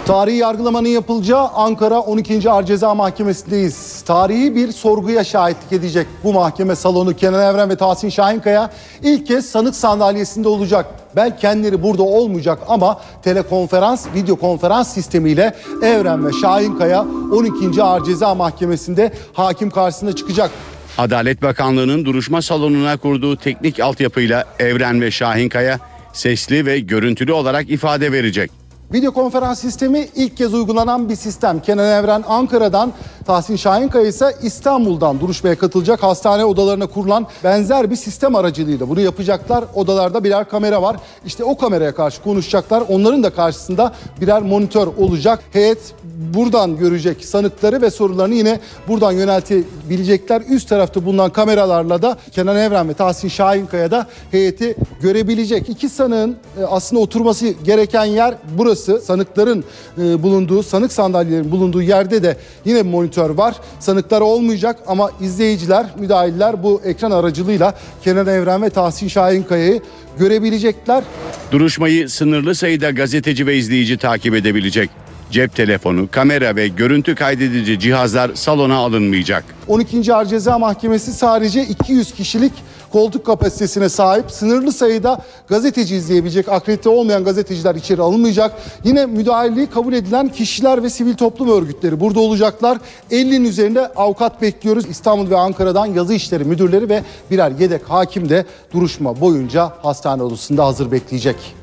Tarihi 0.06 0.38
yargılamanın 0.38 0.88
yapılacağı 0.88 1.48
Ankara 1.48 2.00
12. 2.00 2.50
Ağır 2.52 2.64
Ceza 2.64 2.96
Mahkemesi'ndeyiz. 2.96 4.02
Tarihi 4.02 4.56
bir 4.56 4.72
sorguya 4.72 5.24
şahitlik 5.24 5.72
edecek 5.72 6.08
bu 6.24 6.34
mahkeme 6.34 6.76
salonu 6.76 7.16
Kenan 7.16 7.54
Evren 7.54 7.70
ve 7.70 7.76
Tahsin 7.76 8.10
Şahinkaya 8.10 8.70
ilk 9.04 9.28
kez 9.28 9.46
sanık 9.46 9.76
sandalyesinde 9.76 10.48
olacak. 10.48 10.86
Belki 11.16 11.42
kendileri 11.42 11.84
burada 11.84 12.04
olmayacak 12.04 12.60
ama 12.68 13.02
telekonferans, 13.24 14.08
video 14.16 14.36
konferans 14.36 14.94
sistemiyle 14.94 15.56
Evren 15.84 16.28
ve 16.28 16.32
Şahinkaya 16.42 17.06
12. 17.32 17.84
Ağır 17.84 18.04
Ceza 18.04 18.36
Mahkemesi'nde 18.36 19.12
hakim 19.34 19.70
karşısında 19.70 20.16
çıkacak. 20.16 20.52
Adalet 20.98 21.42
Bakanlığı'nın 21.42 22.06
duruşma 22.06 22.42
salonuna 22.42 22.98
kurduğu 22.98 23.36
teknik 23.36 23.80
altyapıyla 23.80 24.46
Evren 24.60 25.02
ve 25.02 25.12
Şahinkaya 25.12 25.80
sesli 26.14 26.66
ve 26.66 26.80
görüntülü 26.80 27.32
olarak 27.32 27.70
ifade 27.70 28.12
verecek. 28.12 28.61
Video 28.94 29.12
konferans 29.12 29.60
sistemi 29.60 30.08
ilk 30.16 30.38
kez 30.38 30.54
uygulanan 30.54 31.10
bir 31.10 31.16
sistem. 31.16 31.60
Kenan 31.60 32.04
Evren 32.04 32.24
Ankara'dan, 32.28 32.94
Tahsin 33.26 33.56
Şahinkaya 33.56 34.08
ise 34.08 34.36
İstanbul'dan 34.44 35.20
duruşmaya 35.20 35.58
katılacak. 35.58 36.04
Hastane 36.04 36.46
odalarına 36.46 36.88
kurulan 36.88 37.28
benzer 37.44 37.92
bir 37.92 37.96
sistem 37.96 38.36
aracılığıyla 38.36 38.90
bunu 38.90 39.02
yapacaklar. 39.02 39.64
Odalarda 39.74 40.24
birer 40.24 40.50
kamera 40.50 40.82
var. 40.82 40.98
İşte 41.26 41.44
o 41.44 41.58
kameraya 41.58 41.96
karşı 41.96 42.24
konuşacaklar. 42.24 42.84
Onların 42.90 43.24
da 43.24 43.30
karşısında 43.30 43.94
birer 44.22 44.42
monitör 44.42 44.88
olacak. 44.88 45.40
Heyet 45.54 45.96
buradan 46.34 46.78
görecek 46.78 47.26
sanıkları 47.26 47.82
ve 47.82 47.92
sorularını 47.92 48.36
yine 48.36 48.60
buradan 48.88 49.12
yöneltebilecekler. 49.12 50.42
Üst 50.50 50.70
tarafta 50.70 51.06
bulunan 51.06 51.30
kameralarla 51.30 52.02
da 52.02 52.18
Kenan 52.32 52.58
Evren 52.58 52.90
ve 52.90 52.94
Tahsin 52.94 53.28
Şahinkaya 53.28 53.92
da 53.92 54.08
heyeti 54.32 54.76
görebilecek. 55.02 55.70
İki 55.70 55.90
sanığın 55.90 56.38
e, 56.60 56.64
aslında 56.64 57.02
oturması 57.02 57.48
gereken 57.48 58.06
yer 58.06 58.36
burası. 58.58 58.81
Sanıkların 58.82 59.64
e, 59.98 60.24
bulunduğu, 60.24 60.64
sanık 60.64 60.92
sandalyelerinin 60.92 61.52
bulunduğu 61.52 61.82
yerde 61.82 62.24
de 62.24 62.38
yine 62.66 62.82
monitör 62.82 63.30
var. 63.30 63.56
Sanıklar 63.80 64.22
olmayacak 64.22 64.80
ama 64.88 65.12
izleyiciler, 65.22 65.86
müdahiller 66.00 66.64
bu 66.64 66.82
ekran 66.86 67.12
aracılığıyla 67.12 67.76
Kenan 68.04 68.28
Evren 68.28 68.62
ve 68.62 68.70
Tahsin 68.70 69.08
Şahinkaya'yı 69.08 69.82
görebilecekler. 70.20 71.04
Duruşmayı 71.52 72.10
sınırlı 72.10 72.56
sayıda 72.56 72.90
gazeteci 72.90 73.48
ve 73.48 73.58
izleyici 73.58 73.98
takip 73.98 74.36
edebilecek. 74.36 74.90
Cep 75.32 75.56
telefonu, 75.56 76.08
kamera 76.12 76.56
ve 76.56 76.68
görüntü 76.68 77.16
kaydedici 77.16 77.80
cihazlar 77.80 78.32
salona 78.36 78.76
alınmayacak. 78.76 79.44
12. 79.68 80.14
Ağır 80.14 80.26
Ceza 80.26 80.60
Mahkemesi 80.60 81.14
sadece 81.14 81.64
200 81.64 82.14
kişilik 82.14 82.54
koltuk 82.92 83.26
kapasitesine 83.26 83.90
sahip. 83.90 84.32
Sınırlı 84.32 84.72
sayıda 84.72 85.22
gazeteci 85.48 85.96
izleyebilecek. 85.96 86.50
Akredite 86.50 86.90
olmayan 86.90 87.24
gazeteciler 87.24 87.76
içeri 87.76 88.02
alınmayacak. 88.02 88.52
Yine 88.84 89.06
müdahaleliği 89.06 89.68
kabul 89.68 89.94
edilen 89.94 90.30
kişiler 90.30 90.84
ve 90.84 90.90
sivil 90.90 91.16
toplum 91.16 91.50
örgütleri 91.50 92.00
burada 92.00 92.20
olacaklar. 92.20 92.78
50'nin 93.12 93.46
üzerinde 93.46 93.88
avukat 93.88 94.42
bekliyoruz. 94.42 94.86
İstanbul 94.90 95.30
ve 95.30 95.38
Ankara'dan 95.38 95.86
yazı 95.86 96.14
işleri 96.14 96.44
müdürleri 96.44 96.90
ve 96.90 97.04
birer 97.32 97.52
yedek 97.60 97.90
hakim 97.90 98.30
de 98.30 98.46
duruşma 98.74 99.22
boyunca 99.22 99.74
hastane 99.82 100.24
odasında 100.24 100.66
hazır 100.66 100.92
bekleyecek. 100.92 101.61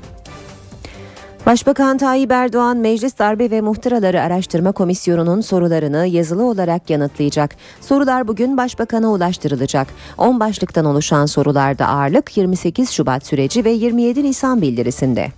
Başbakan 1.49 1.99
Tayyip 1.99 2.33
Erdoğan 2.33 2.77
Meclis 2.77 3.19
Darbe 3.19 3.51
ve 3.51 3.61
Muhtıraları 3.61 4.23
Araştırma 4.23 4.73
Komisyonu'nun 4.73 5.41
sorularını 5.41 6.07
yazılı 6.07 6.45
olarak 6.45 6.91
yanıtlayacak. 6.91 7.57
Sorular 7.81 8.29
bugün 8.29 8.57
Başbakan'a 8.57 9.09
ulaştırılacak. 9.09 9.89
10 10.19 10.41
başlıktan 10.41 10.85
oluşan 10.85 11.27
sorularda 11.27 11.89
ağırlık 11.89 12.37
28 12.37 12.91
Şubat 12.91 13.27
süreci 13.27 13.65
ve 13.65 13.71
27 13.71 14.25
Nisan 14.25 14.63
bildirisinde. 14.63 15.33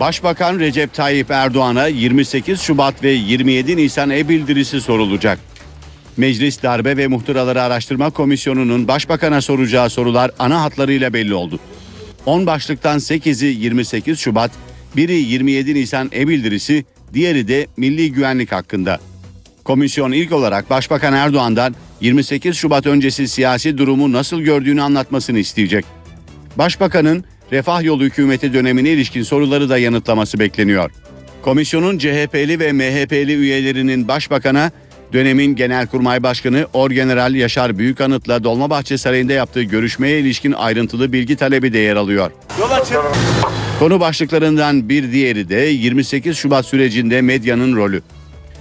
Başbakan 0.00 0.58
Recep 0.58 0.94
Tayyip 0.94 1.30
Erdoğan'a 1.30 1.86
28 1.86 2.60
Şubat 2.60 3.02
ve 3.02 3.10
27 3.10 3.76
Nisan 3.76 4.10
e-bildirisi 4.10 4.80
sorulacak. 4.80 5.38
Meclis 6.16 6.62
Darbe 6.62 6.96
ve 6.96 7.06
Muhtıraları 7.06 7.62
Araştırma 7.62 8.10
Komisyonu'nun 8.10 8.88
Başbakan'a 8.88 9.40
soracağı 9.40 9.90
sorular 9.90 10.30
ana 10.38 10.62
hatlarıyla 10.62 11.12
belli 11.12 11.34
oldu. 11.34 11.58
10 12.26 12.46
başlıktan 12.46 12.98
8'i 12.98 13.62
28 13.62 14.18
Şubat, 14.18 14.50
biri 14.96 15.14
27 15.14 15.74
Nisan 15.74 16.10
e-bildirisi, 16.14 16.84
diğeri 17.14 17.48
de 17.48 17.66
milli 17.76 18.12
güvenlik 18.12 18.52
hakkında. 18.52 19.00
Komisyon 19.64 20.12
ilk 20.12 20.32
olarak 20.32 20.70
Başbakan 20.70 21.12
Erdoğan'dan 21.12 21.74
28 22.00 22.56
Şubat 22.56 22.86
öncesi 22.86 23.28
siyasi 23.28 23.78
durumu 23.78 24.12
nasıl 24.12 24.40
gördüğünü 24.40 24.82
anlatmasını 24.82 25.38
isteyecek. 25.38 25.84
Başbakanın 26.58 27.24
Refah 27.52 27.82
Yolu 27.82 28.04
hükümeti 28.04 28.52
dönemine 28.52 28.90
ilişkin 28.90 29.22
soruları 29.22 29.68
da 29.68 29.78
yanıtlaması 29.78 30.38
bekleniyor. 30.38 30.90
Komisyonun 31.42 31.98
CHP'li 31.98 32.60
ve 32.60 32.72
MHP'li 32.72 33.34
üyelerinin 33.34 34.08
başbakana 34.08 34.70
dönemin 35.12 35.56
Genelkurmay 35.56 36.22
Başkanı 36.22 36.66
Orgeneral 36.72 37.34
Yaşar 37.34 37.78
Büyükanıt'la 37.78 38.44
Dolmabahçe 38.44 38.98
Sarayı'nda 38.98 39.32
yaptığı 39.32 39.62
görüşmeye 39.62 40.20
ilişkin 40.20 40.52
ayrıntılı 40.52 41.12
bilgi 41.12 41.36
talebi 41.36 41.72
de 41.72 41.78
yer 41.78 41.96
alıyor. 41.96 42.30
Konu 43.78 44.00
başlıklarından 44.00 44.88
bir 44.88 45.12
diğeri 45.12 45.48
de 45.48 45.56
28 45.56 46.36
Şubat 46.36 46.66
sürecinde 46.66 47.20
medyanın 47.20 47.76
rolü. 47.76 48.02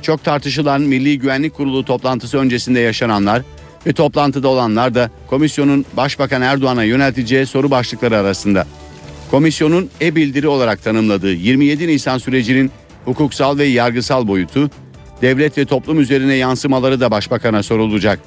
Çok 0.02 0.24
tartışılan 0.24 0.82
Milli 0.82 1.20
Güvenlik 1.20 1.54
Kurulu 1.54 1.86
toplantısı 1.86 2.38
öncesinde 2.38 2.80
yaşananlar 2.80 3.42
ve 3.88 3.94
toplantıda 3.94 4.48
olanlar 4.48 4.96
da 4.96 5.12
komisyonun 5.28 5.86
Başbakan 5.94 6.42
Erdoğan'a 6.42 6.84
yönelteceği 6.84 7.46
soru 7.46 7.72
başlıkları 7.72 8.18
arasında. 8.18 8.68
Komisyonun 9.32 9.90
e-bildiri 10.02 10.48
olarak 10.48 10.84
tanımladığı 10.84 11.34
27 11.34 11.88
Nisan 11.88 12.18
sürecinin 12.18 12.72
hukuksal 13.06 13.58
ve 13.58 13.66
yargısal 13.66 14.28
boyutu, 14.28 14.70
devlet 15.22 15.58
ve 15.58 15.66
toplum 15.66 16.00
üzerine 16.00 16.36
yansımaları 16.36 17.00
da 17.00 17.12
başbakana 17.12 17.64
sorulacak. 17.64 18.20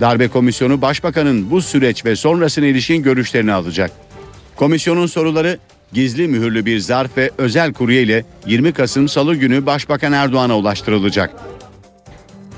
Darbe 0.00 0.28
komisyonu 0.28 0.82
başbakanın 0.82 1.50
bu 1.50 1.62
süreç 1.62 2.04
ve 2.04 2.16
sonrasına 2.16 2.66
ilişkin 2.66 3.02
görüşlerini 3.02 3.52
alacak. 3.52 3.90
Komisyonun 4.56 5.06
soruları 5.06 5.58
gizli 5.92 6.28
mühürlü 6.28 6.66
bir 6.66 6.78
zarf 6.78 7.16
ve 7.16 7.30
özel 7.38 7.72
kurye 7.72 8.02
ile 8.02 8.24
20 8.46 8.72
Kasım 8.72 9.08
Salı 9.08 9.34
günü 9.34 9.66
Başbakan 9.66 10.12
Erdoğan'a 10.12 10.58
ulaştırılacak. 10.58 11.30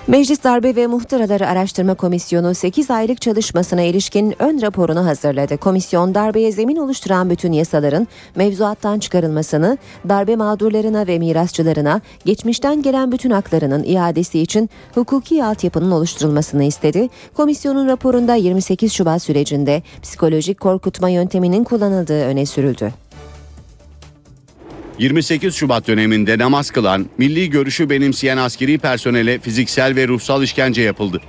Meclis 0.08 0.44
Darbe 0.44 0.76
ve 0.76 0.86
Muhtıraları 0.86 1.48
Araştırma 1.48 1.94
Komisyonu 1.94 2.54
8 2.54 2.90
aylık 2.90 3.20
çalışmasına 3.20 3.82
ilişkin 3.82 4.42
ön 4.42 4.62
raporunu 4.62 5.06
hazırladı. 5.06 5.56
Komisyon 5.56 6.14
darbeye 6.14 6.52
zemin 6.52 6.76
oluşturan 6.76 7.30
bütün 7.30 7.52
yasaların 7.52 8.08
mevzuattan 8.34 8.98
çıkarılmasını, 8.98 9.78
darbe 10.08 10.36
mağdurlarına 10.36 11.06
ve 11.06 11.18
mirasçılarına 11.18 12.00
geçmişten 12.24 12.82
gelen 12.82 13.12
bütün 13.12 13.30
haklarının 13.30 13.84
iadesi 13.84 14.40
için 14.40 14.70
hukuki 14.94 15.44
altyapının 15.44 15.90
oluşturulmasını 15.90 16.64
istedi. 16.64 17.08
Komisyonun 17.34 17.88
raporunda 17.88 18.34
28 18.34 18.92
Şubat 18.92 19.22
sürecinde 19.22 19.82
psikolojik 20.02 20.60
korkutma 20.60 21.08
yönteminin 21.08 21.64
kullanıldığı 21.64 22.24
öne 22.24 22.46
sürüldü. 22.46 23.03
28 24.98 25.54
Şubat 25.54 25.88
döneminde 25.88 26.38
namaz 26.38 26.70
kılan, 26.70 27.06
milli 27.18 27.50
görüşü 27.50 27.90
benimseyen 27.90 28.36
askeri 28.36 28.78
personele 28.78 29.38
fiziksel 29.38 29.96
ve 29.96 30.08
ruhsal 30.08 30.42
işkence 30.42 30.82
yapıldı. 30.82 31.20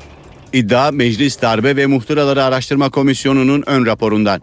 İddia 0.53 0.91
Meclis 0.91 1.41
Darbe 1.41 1.75
ve 1.75 1.85
Muhtıraları 1.85 2.43
Araştırma 2.43 2.89
Komisyonu'nun 2.89 3.63
ön 3.65 3.85
raporundan. 3.85 4.41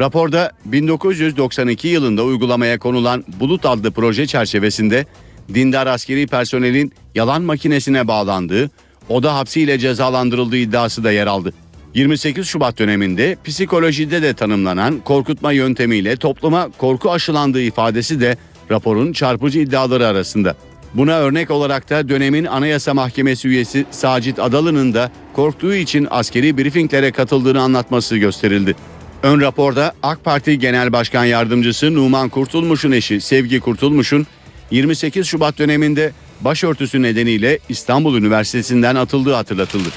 Raporda 0.00 0.52
1992 0.64 1.88
yılında 1.88 2.24
uygulamaya 2.24 2.78
konulan 2.78 3.24
Bulut 3.40 3.66
adlı 3.66 3.90
proje 3.90 4.26
çerçevesinde 4.26 5.06
dindar 5.54 5.86
askeri 5.86 6.26
personelin 6.26 6.92
yalan 7.14 7.42
makinesine 7.42 8.08
bağlandığı, 8.08 8.70
oda 9.08 9.34
hapsiyle 9.34 9.78
cezalandırıldığı 9.78 10.56
iddiası 10.56 11.04
da 11.04 11.12
yer 11.12 11.26
aldı. 11.26 11.52
28 11.96 12.46
Şubat 12.46 12.78
döneminde 12.78 13.36
psikolojide 13.44 14.22
de 14.22 14.34
tanımlanan 14.34 15.00
korkutma 15.00 15.52
yöntemiyle 15.52 16.16
topluma 16.16 16.70
korku 16.78 17.12
aşılandığı 17.12 17.62
ifadesi 17.62 18.20
de 18.20 18.36
raporun 18.70 19.12
çarpıcı 19.12 19.58
iddiaları 19.58 20.06
arasında. 20.06 20.56
Buna 20.94 21.18
örnek 21.18 21.50
olarak 21.50 21.90
da 21.90 22.08
dönemin 22.08 22.44
Anayasa 22.44 22.94
Mahkemesi 22.94 23.48
üyesi 23.48 23.84
Sacit 23.90 24.38
Adalı'nın 24.38 24.94
da 24.94 25.10
korktuğu 25.32 25.74
için 25.74 26.08
askeri 26.10 26.58
briefinglere 26.58 27.12
katıldığını 27.12 27.60
anlatması 27.60 28.16
gösterildi. 28.16 28.76
Ön 29.22 29.40
raporda 29.40 29.94
AK 30.02 30.24
Parti 30.24 30.58
Genel 30.58 30.92
Başkan 30.92 31.24
Yardımcısı 31.24 31.94
Numan 31.94 32.28
Kurtulmuş'un 32.28 32.92
eşi 32.92 33.20
Sevgi 33.20 33.60
Kurtulmuş'un 33.60 34.26
28 34.70 35.26
Şubat 35.26 35.58
döneminde 35.58 36.12
başörtüsü 36.40 37.02
nedeniyle 37.02 37.58
İstanbul 37.68 38.16
Üniversitesi'nden 38.16 38.96
atıldığı 38.96 39.34
hatırlatıldı. 39.34 39.88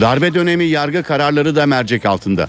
Darbe 0.00 0.34
dönemi 0.34 0.64
yargı 0.64 1.02
kararları 1.02 1.56
da 1.56 1.66
mercek 1.66 2.06
altında. 2.06 2.48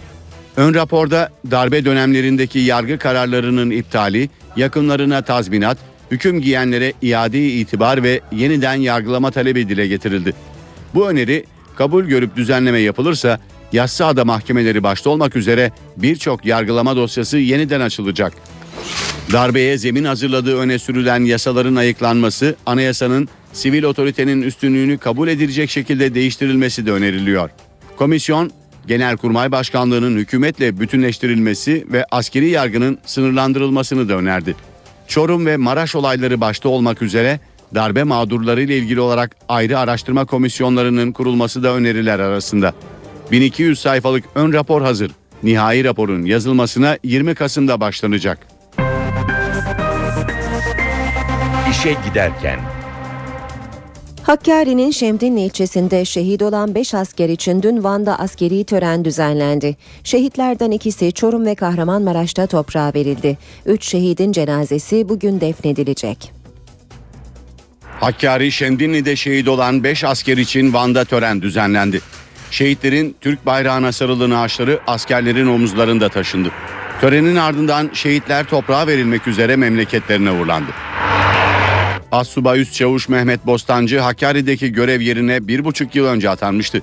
Ön 0.56 0.74
raporda 0.74 1.30
darbe 1.52 1.86
dönemlerindeki 1.86 2.60
yargı 2.60 2.98
kararlarının 2.98 3.70
iptali, 3.70 4.30
yakınlarına 4.56 5.22
tazminat, 5.22 5.78
hüküm 6.12 6.42
giyenlere 6.42 6.94
iade 7.02 7.48
itibar 7.48 8.04
ve 8.04 8.22
yeniden 8.32 8.76
yargılama 8.76 9.32
talebi 9.32 9.70
dile 9.70 9.88
getirildi. 9.88 10.34
Bu 10.94 11.10
öneri 11.10 11.46
kabul 11.76 12.04
görüp 12.04 12.36
düzenleme 12.36 12.80
yapılırsa 12.80 13.40
Yassıada 13.72 14.26
mahkemeleri 14.26 14.84
başta 14.84 15.10
olmak 15.10 15.36
üzere 15.36 15.72
birçok 15.98 16.46
yargılama 16.46 16.96
dosyası 16.96 17.38
yeniden 17.38 17.82
açılacak. 17.82 18.34
Darbeye 19.32 19.78
zemin 19.78 20.04
hazırladığı 20.04 20.58
öne 20.58 20.80
sürülen 20.80 21.26
yasaların 21.26 21.76
ayıklanması, 21.76 22.56
anayasanın 22.66 23.30
sivil 23.54 23.84
otoritenin 23.84 24.42
üstünlüğünü 24.42 24.98
kabul 24.98 25.28
edilecek 25.28 25.70
şekilde 25.70 26.16
değiştirilmesi 26.16 26.86
de 26.86 26.92
öneriliyor. 26.92 27.50
Komisyon, 27.98 28.52
Genelkurmay 28.88 29.52
Başkanlığı'nın 29.52 30.18
hükümetle 30.18 30.80
bütünleştirilmesi 30.80 31.86
ve 31.92 32.06
askeri 32.12 32.50
yargının 32.50 32.98
sınırlandırılmasını 33.06 34.10
da 34.10 34.14
önerdi. 34.14 34.56
Çorum 35.08 35.46
ve 35.46 35.58
Maraş 35.58 35.96
olayları 35.96 36.42
başta 36.42 36.70
olmak 36.70 37.02
üzere 37.02 37.40
darbe 37.76 38.04
mağdurları 38.04 38.62
ile 38.62 38.78
ilgili 38.78 39.00
olarak 39.00 39.36
ayrı 39.50 39.80
araştırma 39.80 40.26
komisyonlarının 40.26 41.12
kurulması 41.12 41.64
da 41.64 41.74
öneriler 41.76 42.20
arasında. 42.20 42.74
1200 43.32 43.80
sayfalık 43.80 44.24
ön 44.36 44.54
rapor 44.54 44.82
hazır. 44.82 45.12
Nihai 45.44 45.84
raporun 45.84 46.26
yazılmasına 46.26 46.98
20 47.04 47.36
Kasım'da 47.36 47.80
başlanacak. 47.80 48.57
İşe 51.72 51.96
giderken 52.10 52.60
Hakkari'nin 54.24 54.92
Şemdinli 54.92 55.42
ilçesinde 55.42 56.06
şehit 56.06 56.42
olan 56.42 56.76
5 56.76 56.94
asker 56.94 57.30
için 57.30 57.64
dün 57.64 57.84
Van'da 57.84 58.20
askeri 58.20 58.64
tören 58.64 59.06
düzenlendi. 59.06 59.78
Şehitlerden 60.04 60.72
ikisi 60.72 61.14
Çorum 61.14 61.46
ve 61.46 61.56
Kahramanmaraş'ta 61.56 62.48
toprağa 62.48 62.92
verildi. 62.96 63.38
3 63.66 63.86
şehidin 63.86 64.32
cenazesi 64.32 65.10
bugün 65.10 65.42
defnedilecek. 65.42 66.32
Hakkari 68.00 68.52
Şemdinli'de 68.52 69.16
şehit 69.16 69.48
olan 69.48 69.84
5 69.84 70.04
asker 70.04 70.38
için 70.38 70.74
Van'da 70.74 71.06
tören 71.06 71.42
düzenlendi. 71.42 72.02
Şehitlerin 72.52 73.16
Türk 73.22 73.46
bayrağına 73.46 73.92
sarılı 73.92 74.30
naaşları 74.30 74.80
askerlerin 74.88 75.48
omuzlarında 75.48 76.10
taşındı. 76.10 76.52
Törenin 77.02 77.36
ardından 77.36 77.90
şehitler 77.94 78.46
toprağa 78.46 78.88
verilmek 78.88 79.28
üzere 79.28 79.56
memleketlerine 79.56 80.32
uğurlandı. 80.32 80.72
Assubay 82.12 82.62
Üst 82.62 82.74
Çavuş 82.74 83.10
Mehmet 83.10 83.46
Bostancı 83.46 84.00
Hakkari'deki 84.00 84.72
görev 84.72 85.02
yerine 85.02 85.48
bir 85.48 85.66
buçuk 85.66 85.96
yıl 85.96 86.06
önce 86.06 86.30
atanmıştı. 86.30 86.82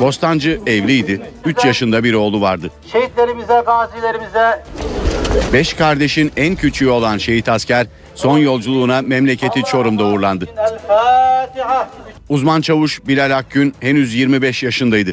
Bostancı 0.00 0.60
evliydi. 0.66 1.20
3 1.44 1.64
yaşında 1.64 2.04
bir 2.04 2.14
oğlu 2.14 2.40
vardı. 2.40 2.70
Şehitlerimize, 2.92 3.62
gazilerimize 3.66 4.64
Beş 5.52 5.74
kardeşin 5.74 6.32
en 6.36 6.56
küçüğü 6.56 6.88
olan 6.88 7.18
şehit 7.18 7.48
asker 7.48 7.86
son 8.14 8.38
yolculuğuna 8.38 9.02
memleketi 9.02 9.62
Çorum'da 9.62 10.04
uğurlandı. 10.04 10.48
Uzman 12.28 12.60
çavuş 12.60 13.00
Bilal 13.06 13.38
Akgün 13.38 13.74
henüz 13.80 14.14
25 14.14 14.62
yaşındaydı. 14.62 15.12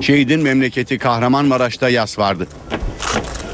Şehidin 0.00 0.40
memleketi 0.40 0.98
Kahramanmaraş'ta 0.98 1.88
yas 1.88 2.18
vardı. 2.18 2.46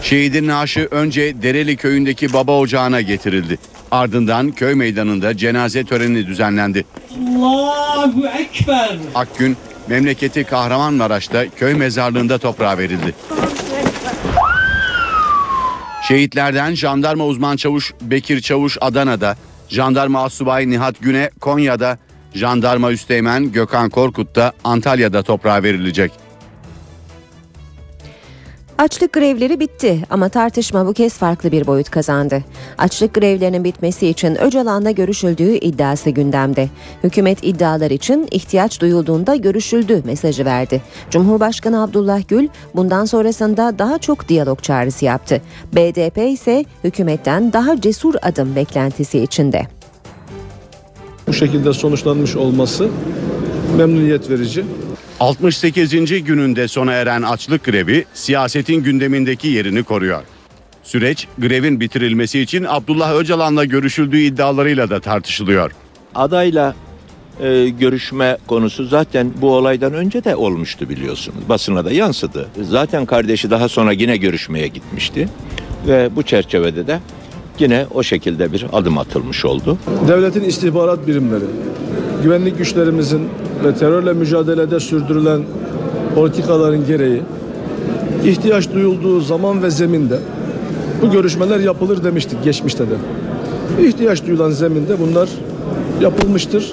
Şehidin 0.02 0.46
naaşı 0.46 0.88
önce 0.90 1.42
Dereli 1.42 1.76
köyündeki 1.76 2.32
baba 2.32 2.58
ocağına 2.58 3.00
getirildi. 3.00 3.58
Ardından 3.90 4.52
köy 4.52 4.74
meydanında 4.74 5.36
cenaze 5.36 5.84
töreni 5.84 6.26
düzenlendi. 6.26 6.84
Allahu 7.38 8.26
Ekber. 8.38 8.98
Akgün 9.14 9.56
memleketi 9.88 10.44
Kahramanmaraş'ta 10.44 11.48
köy 11.48 11.74
mezarlığında 11.74 12.38
toprağa 12.38 12.78
verildi. 12.78 13.14
Şehitlerden 16.08 16.74
jandarma 16.74 17.26
uzman 17.26 17.56
çavuş 17.56 17.92
Bekir 18.00 18.40
Çavuş 18.40 18.78
Adana'da, 18.80 19.36
jandarma 19.68 20.22
asubay 20.24 20.70
Nihat 20.70 21.00
Güne 21.00 21.30
Konya'da, 21.40 21.98
jandarma 22.34 22.92
üsteğmen 22.92 23.52
Gökhan 23.52 23.90
Korkut 23.90 24.36
da 24.36 24.52
Antalya'da 24.64 25.22
toprağa 25.22 25.62
verilecek. 25.62 26.12
Açlık 28.78 29.12
grevleri 29.12 29.60
bitti 29.60 30.02
ama 30.10 30.28
tartışma 30.28 30.86
bu 30.86 30.92
kez 30.92 31.18
farklı 31.18 31.52
bir 31.52 31.66
boyut 31.66 31.90
kazandı. 31.90 32.44
Açlık 32.78 33.14
grevlerinin 33.14 33.64
bitmesi 33.64 34.08
için 34.08 34.42
Öcalan'la 34.42 34.90
görüşüldüğü 34.90 35.52
iddiası 35.52 36.10
gündemde. 36.10 36.68
Hükümet 37.04 37.38
iddialar 37.42 37.90
için 37.90 38.28
ihtiyaç 38.30 38.80
duyulduğunda 38.80 39.36
görüşüldü 39.36 40.02
mesajı 40.04 40.44
verdi. 40.44 40.82
Cumhurbaşkanı 41.10 41.82
Abdullah 41.82 42.28
Gül 42.28 42.48
bundan 42.74 43.04
sonrasında 43.04 43.78
daha 43.78 43.98
çok 43.98 44.28
diyalog 44.28 44.62
çağrısı 44.62 45.04
yaptı. 45.04 45.42
BDP 45.72 46.18
ise 46.18 46.64
hükümetten 46.84 47.52
daha 47.52 47.80
cesur 47.80 48.14
adım 48.22 48.56
beklentisi 48.56 49.18
içinde. 49.18 49.66
bu 51.26 51.32
şekilde 51.32 51.72
sonuçlanmış 51.72 52.36
olması 52.36 52.88
memnuniyet 53.76 54.30
verici. 54.30 54.64
68. 55.20 56.24
gününde 56.24 56.68
sona 56.68 56.92
eren 56.92 57.22
açlık 57.22 57.64
grevi 57.64 58.04
siyasetin 58.14 58.82
gündemindeki 58.82 59.48
yerini 59.48 59.82
koruyor. 59.82 60.22
Süreç 60.82 61.28
grevin 61.38 61.80
bitirilmesi 61.80 62.40
için 62.40 62.66
Abdullah 62.68 63.14
Öcalan'la 63.14 63.64
görüşüldüğü 63.64 64.18
iddialarıyla 64.18 64.90
da 64.90 65.00
tartışılıyor. 65.00 65.70
adayla 66.14 66.74
e, 67.40 67.68
görüşme 67.68 68.36
konusu 68.46 68.84
zaten 68.84 69.32
bu 69.40 69.54
olaydan 69.54 69.94
önce 69.94 70.24
de 70.24 70.36
olmuştu 70.36 70.88
biliyorsunuz. 70.88 71.38
Basına 71.48 71.84
da 71.84 71.92
yansıdı. 71.92 72.48
Zaten 72.62 73.06
kardeşi 73.06 73.50
daha 73.50 73.68
sonra 73.68 73.92
yine 73.92 74.16
görüşmeye 74.16 74.66
gitmişti. 74.68 75.28
Ve 75.86 76.10
bu 76.16 76.22
çerçevede 76.22 76.86
de 76.86 77.00
yine 77.58 77.86
o 77.94 78.02
şekilde 78.02 78.52
bir 78.52 78.66
adım 78.72 78.98
atılmış 78.98 79.44
oldu. 79.44 79.78
Devletin 80.08 80.44
istihbarat 80.44 81.06
birimleri, 81.06 81.44
güvenlik 82.22 82.58
güçlerimizin 82.58 83.28
ve 83.66 83.74
terörle 83.74 84.12
mücadelede 84.12 84.80
sürdürülen 84.80 85.42
politikaların 86.14 86.86
gereği 86.86 87.22
ihtiyaç 88.24 88.72
duyulduğu 88.74 89.20
zaman 89.20 89.62
ve 89.62 89.70
zeminde 89.70 90.18
bu 91.02 91.10
görüşmeler 91.10 91.60
yapılır 91.60 92.04
demiştik 92.04 92.44
geçmişte 92.44 92.84
de. 92.84 92.94
İhtiyaç 93.86 94.26
duyulan 94.26 94.50
zeminde 94.50 95.00
bunlar 95.00 95.28
yapılmıştır. 96.00 96.72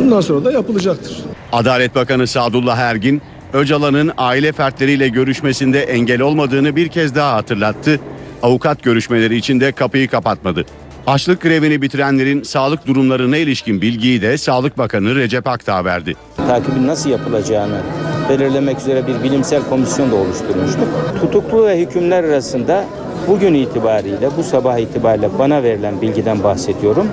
Bundan 0.00 0.20
sonra 0.20 0.44
da 0.44 0.52
yapılacaktır. 0.52 1.16
Adalet 1.52 1.94
Bakanı 1.94 2.26
Sadullah 2.26 2.78
Ergin, 2.78 3.22
Öcalan'ın 3.52 4.12
aile 4.18 4.52
fertleriyle 4.52 5.08
görüşmesinde 5.08 5.82
engel 5.82 6.20
olmadığını 6.20 6.76
bir 6.76 6.88
kez 6.88 7.14
daha 7.14 7.34
hatırlattı. 7.34 8.00
Avukat 8.42 8.82
görüşmeleri 8.82 9.36
için 9.36 9.60
de 9.60 9.72
kapıyı 9.72 10.08
kapatmadı. 10.08 10.64
Açlık 11.06 11.40
grevini 11.40 11.82
bitirenlerin 11.82 12.42
sağlık 12.42 12.86
durumlarına 12.86 13.36
ilişkin 13.36 13.80
bilgiyi 13.80 14.22
de 14.22 14.38
Sağlık 14.38 14.78
Bakanı 14.78 15.14
Recep 15.14 15.46
Akdağ 15.48 15.84
verdi. 15.84 16.14
takibin 16.36 16.86
nasıl 16.86 17.10
yapılacağını 17.10 17.80
belirlemek 18.28 18.78
üzere 18.78 19.06
bir 19.06 19.22
bilimsel 19.22 19.62
komisyon 19.70 20.10
da 20.10 20.14
oluşturmuştuk. 20.14 20.88
Tutuklu 21.20 21.66
ve 21.66 21.80
hükümler 21.80 22.24
arasında 22.24 22.84
bugün 23.28 23.54
itibariyle, 23.54 24.30
bu 24.36 24.42
sabah 24.42 24.78
itibariyle 24.78 25.28
bana 25.38 25.62
verilen 25.62 26.02
bilgiden 26.02 26.44
bahsediyorum. 26.44 27.08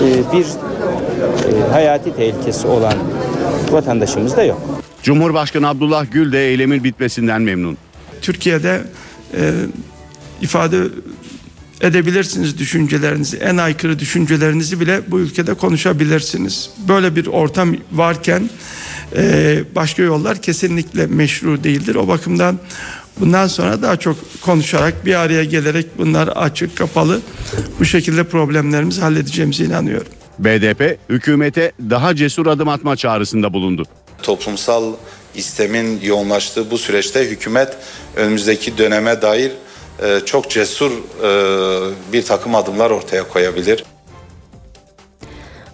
Ee, 0.00 0.32
Bir 0.32 0.44
e, 0.44 1.72
hayati 1.72 2.16
tehlikesi 2.16 2.66
olan 2.66 2.94
vatandaşımız 3.70 4.36
da 4.36 4.44
yok. 4.44 4.60
Cumhurbaşkanı 5.02 5.68
Abdullah 5.68 6.06
Gül 6.12 6.32
de 6.32 6.48
eylemin 6.48 6.84
bitmesinden 6.84 7.42
memnun. 7.42 7.76
Türkiye'de 8.22 8.80
e, 9.34 9.52
ifade 10.40 10.76
edebilirsiniz 11.80 12.58
düşüncelerinizi, 12.58 13.36
en 13.36 13.56
aykırı 13.56 13.98
düşüncelerinizi 13.98 14.80
bile 14.80 15.00
bu 15.08 15.20
ülkede 15.20 15.54
konuşabilirsiniz. 15.54 16.70
Böyle 16.88 17.16
bir 17.16 17.26
ortam 17.26 17.76
varken 17.92 18.50
e, 19.16 19.58
başka 19.74 20.02
yollar 20.02 20.42
kesinlikle 20.42 21.06
meşru 21.06 21.64
değildir. 21.64 21.94
O 21.94 22.08
bakımdan 22.08 22.58
bundan 23.20 23.46
sonra 23.46 23.82
daha 23.82 23.96
çok 23.96 24.16
konuşarak 24.42 25.06
bir 25.06 25.14
araya 25.14 25.44
gelerek 25.44 25.86
bunlar 25.98 26.28
açık 26.28 26.76
kapalı 26.76 27.20
bu 27.80 27.84
şekilde 27.84 28.24
problemlerimizi 28.24 29.00
halledeceğimize 29.00 29.64
inanıyorum. 29.64 30.12
BDP 30.38 30.98
hükümete 31.08 31.72
daha 31.90 32.16
cesur 32.16 32.46
adım 32.46 32.68
atma 32.68 32.96
çağrısında 32.96 33.52
bulundu. 33.52 33.84
toplumsal 34.22 34.92
istemin 35.34 36.00
yoğunlaştığı 36.00 36.70
bu 36.70 36.78
süreçte 36.78 37.30
hükümet 37.30 37.76
önümüzdeki 38.16 38.78
döneme 38.78 39.22
dair 39.22 39.52
çok 40.26 40.50
cesur 40.50 40.90
e, 40.90 42.12
bir 42.12 42.22
takım 42.22 42.54
adımlar 42.54 42.90
ortaya 42.90 43.28
koyabilir. 43.28 43.84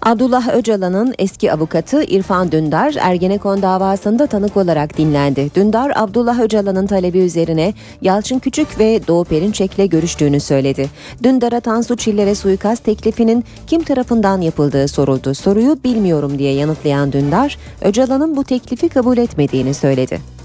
Abdullah 0.07 0.55
Öcalan'ın 0.55 1.15
eski 1.19 1.53
avukatı 1.53 2.03
İrfan 2.03 2.51
Dündar 2.51 2.95
Ergenekon 2.99 3.61
davasında 3.61 4.27
tanık 4.27 4.57
olarak 4.57 4.97
dinlendi. 4.97 5.51
Dündar 5.55 5.91
Abdullah 5.95 6.39
Öcalan'ın 6.39 6.87
talebi 6.87 7.19
üzerine 7.19 7.73
Yalçın 8.01 8.39
Küçük 8.39 8.79
ve 8.79 9.07
Doğu 9.07 9.25
Perinçek'le 9.25 9.91
görüştüğünü 9.91 10.39
söyledi. 10.39 10.89
Dündar'a 11.23 11.59
Tansu 11.59 11.97
Çiller'e 11.97 12.35
suikast 12.35 12.83
teklifinin 12.83 13.45
kim 13.67 13.83
tarafından 13.83 14.41
yapıldığı 14.41 14.87
soruldu. 14.87 15.33
Soruyu 15.33 15.77
bilmiyorum 15.83 16.39
diye 16.39 16.53
yanıtlayan 16.53 17.11
Dündar, 17.11 17.57
Öcalan'ın 17.81 18.35
bu 18.35 18.43
teklifi 18.43 18.89
kabul 18.89 19.17
etmediğini 19.17 19.73
söyledi. 19.73 20.36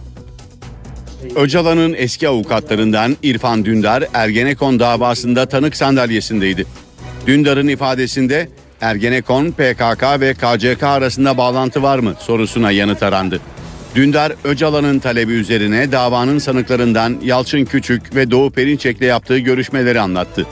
Öcalan'ın 1.36 1.94
eski 1.96 2.28
avukatlarından 2.28 3.16
İrfan 3.22 3.64
Dündar 3.64 4.04
Ergenekon 4.14 4.78
davasında 4.78 5.46
tanık 5.46 5.76
sandalyesindeydi. 5.76 6.66
Dündar'ın 7.26 7.68
ifadesinde 7.68 8.48
Ergenekon, 8.80 9.50
PKK 9.50 10.20
ve 10.20 10.34
KCK 10.34 10.82
arasında 10.82 11.36
bağlantı 11.36 11.82
var 11.82 11.98
mı 11.98 12.14
sorusuna 12.20 12.70
yanıt 12.70 13.02
arandı. 13.02 13.40
Dündar 13.94 14.32
Öcalan'ın 14.44 14.98
talebi 14.98 15.32
üzerine 15.32 15.92
davanın 15.92 16.38
sanıklarından 16.38 17.16
Yalçın 17.24 17.64
Küçük 17.64 18.14
ve 18.14 18.30
Doğu 18.30 18.50
Perinçek'le 18.50 19.02
yaptığı 19.02 19.38
görüşmeleri 19.38 20.00
anlattı. 20.00 20.46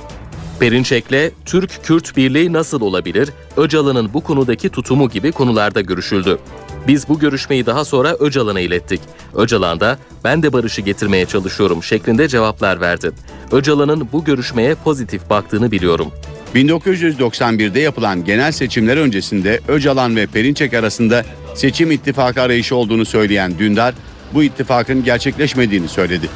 Perinçek'le 0.60 1.32
Türk-Kürt 1.44 2.16
birliği 2.16 2.52
nasıl 2.52 2.80
olabilir, 2.80 3.30
Öcalan'ın 3.56 4.14
bu 4.14 4.20
konudaki 4.20 4.68
tutumu 4.68 5.10
gibi 5.10 5.32
konularda 5.32 5.80
görüşüldü. 5.80 6.38
Biz 6.86 7.08
bu 7.08 7.18
görüşmeyi 7.18 7.66
daha 7.66 7.84
sonra 7.84 8.14
Öcalan'a 8.14 8.60
ilettik. 8.60 9.00
Öcalan 9.34 9.80
da 9.80 9.98
ben 10.24 10.42
de 10.42 10.52
barışı 10.52 10.80
getirmeye 10.80 11.26
çalışıyorum 11.26 11.82
şeklinde 11.82 12.28
cevaplar 12.28 12.80
verdi. 12.80 13.10
Öcalan'ın 13.52 14.08
bu 14.12 14.24
görüşmeye 14.24 14.74
pozitif 14.74 15.30
baktığını 15.30 15.70
biliyorum. 15.70 16.12
1991'de 16.54 17.80
yapılan 17.80 18.24
genel 18.24 18.52
seçimler 18.52 18.96
öncesinde 18.96 19.60
Öcalan 19.68 20.16
ve 20.16 20.26
Perinçek 20.26 20.74
arasında 20.74 21.24
seçim 21.54 21.90
ittifakı 21.90 22.42
arayışı 22.42 22.76
olduğunu 22.76 23.04
söyleyen 23.04 23.58
Dündar, 23.58 23.94
bu 24.34 24.42
ittifakın 24.42 25.04
gerçekleşmediğini 25.04 25.88
söyledi. 25.88 26.28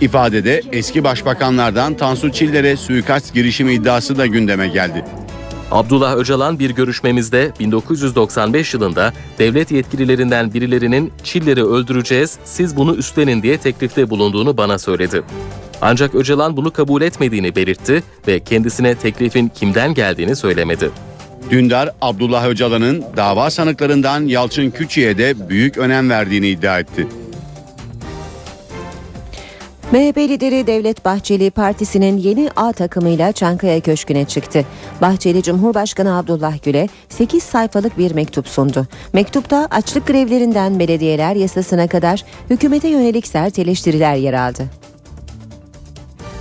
İfadede 0.00 0.62
eski 0.72 1.04
başbakanlardan 1.04 1.94
Tansu 1.94 2.32
Çiller'e 2.32 2.76
suikast 2.76 3.34
girişimi 3.34 3.74
iddiası 3.74 4.18
da 4.18 4.26
gündeme 4.26 4.68
geldi. 4.68 5.04
Abdullah 5.74 6.16
Öcalan 6.16 6.58
bir 6.58 6.70
görüşmemizde 6.70 7.52
1995 7.60 8.74
yılında 8.74 9.12
devlet 9.38 9.70
yetkililerinden 9.70 10.54
birilerinin 10.54 11.12
Çiller'i 11.24 11.64
öldüreceğiz, 11.64 12.38
siz 12.44 12.76
bunu 12.76 12.94
üstlenin 12.94 13.42
diye 13.42 13.58
teklifte 13.58 14.10
bulunduğunu 14.10 14.56
bana 14.56 14.78
söyledi. 14.78 15.22
Ancak 15.82 16.14
Öcalan 16.14 16.56
bunu 16.56 16.70
kabul 16.70 17.02
etmediğini 17.02 17.56
belirtti 17.56 18.02
ve 18.28 18.40
kendisine 18.40 18.94
teklifin 18.94 19.48
kimden 19.48 19.94
geldiğini 19.94 20.36
söylemedi. 20.36 20.90
Dündar, 21.50 21.90
Abdullah 22.00 22.46
Öcalan'ın 22.46 23.04
dava 23.16 23.50
sanıklarından 23.50 24.26
Yalçın 24.26 24.70
Küçük'e 24.70 25.18
de 25.18 25.48
büyük 25.48 25.78
önem 25.78 26.10
verdiğini 26.10 26.48
iddia 26.48 26.78
etti. 26.80 27.06
MHP 29.94 30.18
lideri 30.18 30.66
Devlet 30.66 31.04
Bahçeli 31.04 31.50
partisinin 31.50 32.18
yeni 32.18 32.50
A 32.56 32.72
takımıyla 32.72 33.32
Çankaya 33.32 33.80
Köşkü'ne 33.80 34.24
çıktı. 34.24 34.64
Bahçeli 35.00 35.42
Cumhurbaşkanı 35.42 36.18
Abdullah 36.18 36.62
Gül'e 36.62 36.88
8 37.08 37.42
sayfalık 37.42 37.98
bir 37.98 38.14
mektup 38.14 38.48
sundu. 38.48 38.86
Mektupta 39.12 39.68
açlık 39.70 40.06
grevlerinden 40.06 40.78
belediyeler 40.78 41.36
yasasına 41.36 41.88
kadar 41.88 42.24
hükümete 42.50 42.88
yönelik 42.88 43.26
sert 43.26 43.58
eleştiriler 43.58 44.14
yer 44.14 44.32
aldı. 44.32 44.62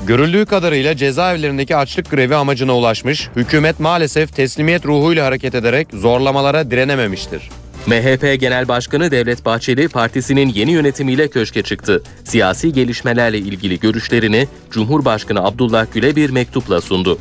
Görüldüğü 0.08 0.46
kadarıyla 0.46 0.98
cezaevlerindeki 0.98 1.76
açlık 1.76 2.10
grevi 2.10 2.36
amacına 2.36 2.78
ulaşmış, 2.78 3.30
hükümet 3.36 3.80
maalesef 3.80 4.36
teslimiyet 4.36 4.86
ruhuyla 4.86 5.26
hareket 5.26 5.56
ederek 5.56 5.88
zorlamalara 5.94 6.72
direnememiştir. 6.72 7.50
MHP 7.88 8.40
Genel 8.40 8.68
Başkanı 8.68 9.12
Devlet 9.12 9.46
Bahçeli 9.46 9.88
partisinin 9.88 10.50
yeni 10.50 10.72
yönetimiyle 10.72 11.28
köşke 11.28 11.64
çıktı. 11.64 12.04
Siyasi 12.24 12.74
gelişmelerle 12.74 13.38
ilgili 13.38 13.80
görüşlerini 13.80 14.48
Cumhurbaşkanı 14.72 15.46
Abdullah 15.46 15.86
Gül'e 15.94 16.16
bir 16.16 16.30
mektupla 16.30 16.82
sundu. 16.82 17.20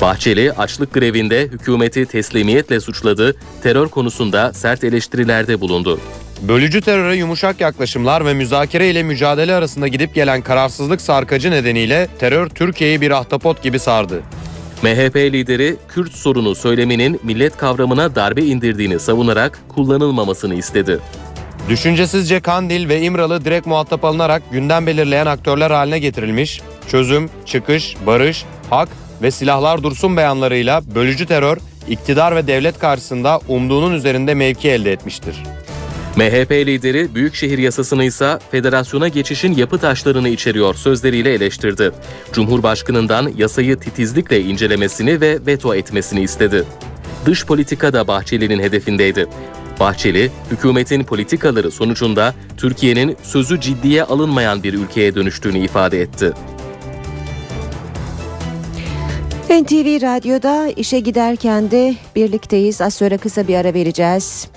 Bahçeli 0.00 0.52
açlık 0.52 0.94
grevinde 0.94 1.42
hükümeti 1.42 2.06
teslimiyetle 2.06 2.80
suçladı, 2.80 3.36
terör 3.62 3.88
konusunda 3.88 4.52
sert 4.52 4.84
eleştirilerde 4.84 5.60
bulundu. 5.60 6.00
Bölücü 6.42 6.80
teröre 6.80 7.16
yumuşak 7.16 7.60
yaklaşımlar 7.60 8.26
ve 8.26 8.34
müzakere 8.34 8.90
ile 8.90 9.02
mücadele 9.02 9.54
arasında 9.54 9.88
gidip 9.88 10.14
gelen 10.14 10.42
kararsızlık 10.42 11.00
sarkacı 11.00 11.50
nedeniyle 11.50 12.08
terör 12.18 12.48
Türkiye'yi 12.48 13.00
bir 13.00 13.10
ahtapot 13.10 13.62
gibi 13.62 13.78
sardı. 13.78 14.22
MHP 14.84 15.16
lideri 15.16 15.76
Kürt 15.88 16.12
sorunu 16.12 16.54
söyleminin 16.54 17.20
millet 17.22 17.56
kavramına 17.56 18.14
darbe 18.14 18.42
indirdiğini 18.42 19.00
savunarak 19.00 19.60
kullanılmamasını 19.68 20.54
istedi. 20.54 21.00
Düşüncesizce 21.68 22.40
Kandil 22.40 22.88
ve 22.88 23.00
İmralı 23.00 23.44
direkt 23.44 23.66
muhatap 23.66 24.04
alınarak 24.04 24.42
gündem 24.52 24.86
belirleyen 24.86 25.26
aktörler 25.26 25.70
haline 25.70 25.98
getirilmiş, 25.98 26.62
çözüm, 26.88 27.30
çıkış, 27.46 27.96
barış, 28.06 28.44
hak 28.70 28.88
ve 29.22 29.30
silahlar 29.30 29.82
dursun 29.82 30.16
beyanlarıyla 30.16 30.82
bölücü 30.94 31.26
terör, 31.26 31.58
iktidar 31.88 32.36
ve 32.36 32.46
devlet 32.46 32.78
karşısında 32.78 33.40
umduğunun 33.48 33.94
üzerinde 33.94 34.34
mevki 34.34 34.70
elde 34.70 34.92
etmiştir. 34.92 35.36
MHP 36.16 36.50
lideri 36.50 37.14
Büyükşehir 37.14 37.58
yasasını 37.58 38.04
ise 38.04 38.38
federasyona 38.50 39.08
geçişin 39.08 39.54
yapı 39.54 39.78
taşlarını 39.78 40.28
içeriyor 40.28 40.74
sözleriyle 40.74 41.34
eleştirdi. 41.34 41.92
Cumhurbaşkanından 42.32 43.32
yasayı 43.36 43.76
titizlikle 43.76 44.40
incelemesini 44.40 45.20
ve 45.20 45.38
veto 45.46 45.74
etmesini 45.74 46.22
istedi. 46.22 46.64
Dış 47.26 47.46
politika 47.46 47.92
da 47.92 48.06
Bahçeli'nin 48.06 48.58
hedefindeydi. 48.58 49.26
Bahçeli, 49.80 50.30
hükümetin 50.50 51.04
politikaları 51.04 51.70
sonucunda 51.70 52.34
Türkiye'nin 52.56 53.16
sözü 53.22 53.60
ciddiye 53.60 54.04
alınmayan 54.04 54.62
bir 54.62 54.74
ülkeye 54.74 55.14
dönüştüğünü 55.14 55.58
ifade 55.58 56.00
etti. 56.00 56.32
NTV 59.50 60.02
Radyo'da 60.02 60.68
işe 60.76 61.00
giderken 61.00 61.70
de 61.70 61.94
birlikteyiz. 62.16 62.80
Az 62.80 62.94
sonra 62.94 63.18
kısa 63.18 63.48
bir 63.48 63.54
ara 63.54 63.74
vereceğiz. 63.74 64.48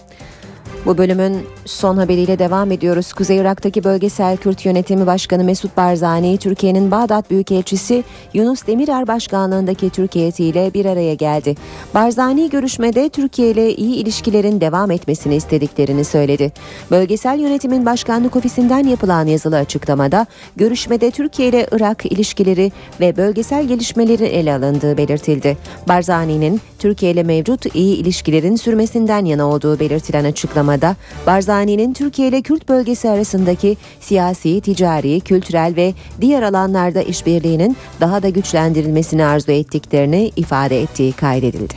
Bu 0.86 0.98
bölümün 0.98 1.38
son 1.66 1.98
haberiyle 1.98 2.40
devam 2.40 2.72
ediyoruz. 2.72 3.13
Kuzey 3.13 3.38
Irak'taki 3.38 3.84
bölgesel 3.84 4.38
Kürt 4.38 4.66
yönetimi 4.66 5.08
başkanı 5.08 5.44
Mesut 5.44 5.78
Barzani, 5.78 6.38
Türkiye'nin 6.38 6.92
Bağdat 6.92 7.32
Büyükelçisi 7.32 8.04
Yunus 8.34 8.68
Demirer 8.68 9.08
başkanlığındaki 9.08 9.90
Türk 9.90 10.16
heyetiyle 10.16 10.74
bir 10.74 10.86
araya 10.86 11.13
geldi. 11.13 11.56
Barzani 11.94 12.50
görüşmede 12.50 13.10
Türkiye 13.10 13.52
ile 13.52 13.76
iyi 13.76 13.96
ilişkilerin 13.96 14.62
devam 14.62 14.92
etmesini 14.92 15.36
istediklerini 15.36 16.04
söyledi. 16.04 16.52
Bölgesel 16.92 17.40
yönetimin 17.40 17.86
başkanlık 17.86 18.36
ofisinden 18.36 18.88
yapılan 18.88 19.26
yazılı 19.26 19.58
açıklamada 19.58 20.26
görüşmede 20.56 21.12
Türkiye 21.12 21.50
ile 21.50 21.68
Irak 21.72 22.06
ilişkileri 22.06 22.72
ve 23.00 23.18
bölgesel 23.18 23.68
gelişmeleri 23.68 24.26
ele 24.26 24.54
alındığı 24.54 24.98
belirtildi. 24.98 25.58
Barzani'nin 25.88 26.62
Türkiye 26.80 27.12
ile 27.12 27.24
mevcut 27.24 27.76
iyi 27.76 27.98
ilişkilerin 27.98 28.56
sürmesinden 28.56 29.26
yana 29.26 29.50
olduğu 29.50 29.80
belirtilen 29.80 30.24
açıklama 30.26 30.66
açıklamada 30.67 30.95
Barzani'nin 31.27 31.93
Türkiye 31.93 32.27
ile 32.27 32.41
Kürt 32.41 32.69
bölgesi 32.69 33.10
arasındaki 33.10 33.77
siyasi, 33.99 34.62
ticari, 34.62 35.21
kültürel 35.21 35.75
ve 35.75 35.93
diğer 36.21 36.43
alanlarda 36.43 37.01
işbirliğinin 37.01 37.77
daha 38.01 38.23
da 38.23 38.30
güçlendirilmesini 38.30 39.25
arzu 39.25 39.51
ettiklerini 39.51 40.32
ifade 40.36 40.82
ettiği 40.82 41.13
kaydedildi. 41.13 41.73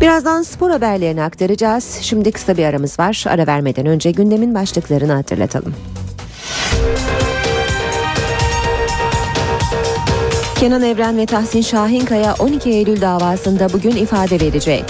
Birazdan 0.00 0.42
spor 0.42 0.70
haberlerini 0.70 1.22
aktaracağız. 1.22 1.98
Şimdi 2.00 2.32
kısa 2.32 2.56
bir 2.56 2.64
aramız 2.64 2.98
var. 2.98 3.24
Ara 3.28 3.46
vermeden 3.46 3.86
önce 3.86 4.10
gündemin 4.10 4.54
başlıklarını 4.54 5.12
hatırlatalım. 5.12 5.74
Kenan 10.60 10.82
Evren 10.82 11.16
ve 11.16 11.26
Tahsin 11.26 11.62
Şahinkaya 11.62 12.34
12 12.38 12.70
Eylül 12.70 13.00
davasında 13.00 13.72
bugün 13.72 13.96
ifade 13.96 14.40
verecek. 14.40 14.84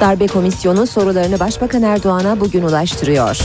Darbe 0.00 0.26
Komisyonu 0.26 0.86
sorularını 0.86 1.40
Başbakan 1.40 1.82
Erdoğan'a 1.82 2.40
bugün 2.40 2.62
ulaştırıyor. 2.62 3.38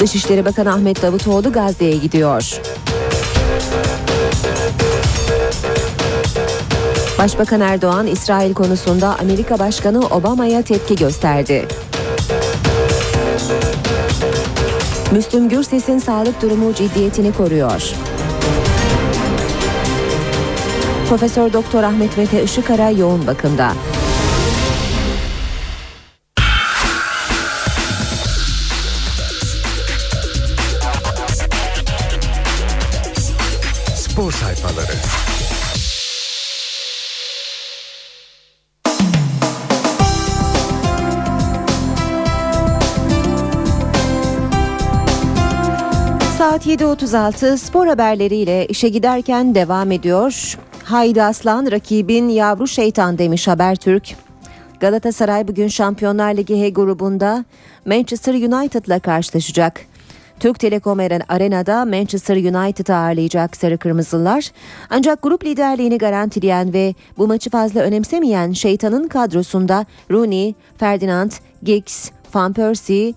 Dışişleri 0.00 0.44
Bakanı 0.44 0.72
Ahmet 0.72 1.02
Davutoğlu 1.02 1.52
Gazze'ye 1.52 1.96
gidiyor. 1.96 2.60
Başbakan 7.18 7.60
Erdoğan 7.60 8.06
İsrail 8.06 8.54
konusunda 8.54 9.16
Amerika 9.20 9.58
Başkanı 9.58 10.06
Obama'ya 10.06 10.62
tepki 10.62 10.96
gösterdi. 10.96 11.68
Müslüm 15.12 15.48
Gürses'in 15.48 15.98
sağlık 15.98 16.42
durumu 16.42 16.74
ciddiyetini 16.74 17.32
koruyor. 17.32 17.94
Profesör 21.08 21.52
Doktor 21.52 21.82
Ahmet 21.82 22.18
Mete 22.18 22.42
Işıkara 22.42 22.90
yoğun 22.90 23.26
bakımda. 23.26 23.72
Spor 33.94 34.32
sayfaları. 34.32 34.92
Saat 46.38 46.66
7.36 46.66 47.58
spor 47.58 47.86
haberleriyle 47.86 48.66
işe 48.66 48.88
giderken 48.88 49.54
devam 49.54 49.92
ediyor. 49.92 50.58
Haydi 50.84 51.22
Aslan 51.22 51.70
rakibin 51.70 52.28
yavru 52.28 52.66
şeytan 52.66 53.18
demiş 53.18 53.48
Habertürk. 53.48 54.14
Galatasaray 54.80 55.48
bugün 55.48 55.68
Şampiyonlar 55.68 56.36
Ligi 56.36 56.62
H 56.62 56.68
grubunda 56.68 57.44
Manchester 57.86 58.34
United'la 58.34 58.98
karşılaşacak. 58.98 59.80
Türk 60.40 60.58
Telekom 60.58 60.98
Arena'da 61.28 61.84
Manchester 61.84 62.36
United'ı 62.36 62.94
ağırlayacak 62.94 63.56
Sarı 63.56 63.78
Kırmızılar. 63.78 64.50
Ancak 64.90 65.22
grup 65.22 65.44
liderliğini 65.44 65.98
garantileyen 65.98 66.72
ve 66.72 66.94
bu 67.18 67.26
maçı 67.26 67.50
fazla 67.50 67.80
önemsemeyen 67.80 68.52
şeytanın 68.52 69.08
kadrosunda 69.08 69.86
Rooney, 70.10 70.54
Ferdinand, 70.76 71.30
Giggs, 71.62 72.10
Van 72.34 72.52
Persie, 72.52 73.14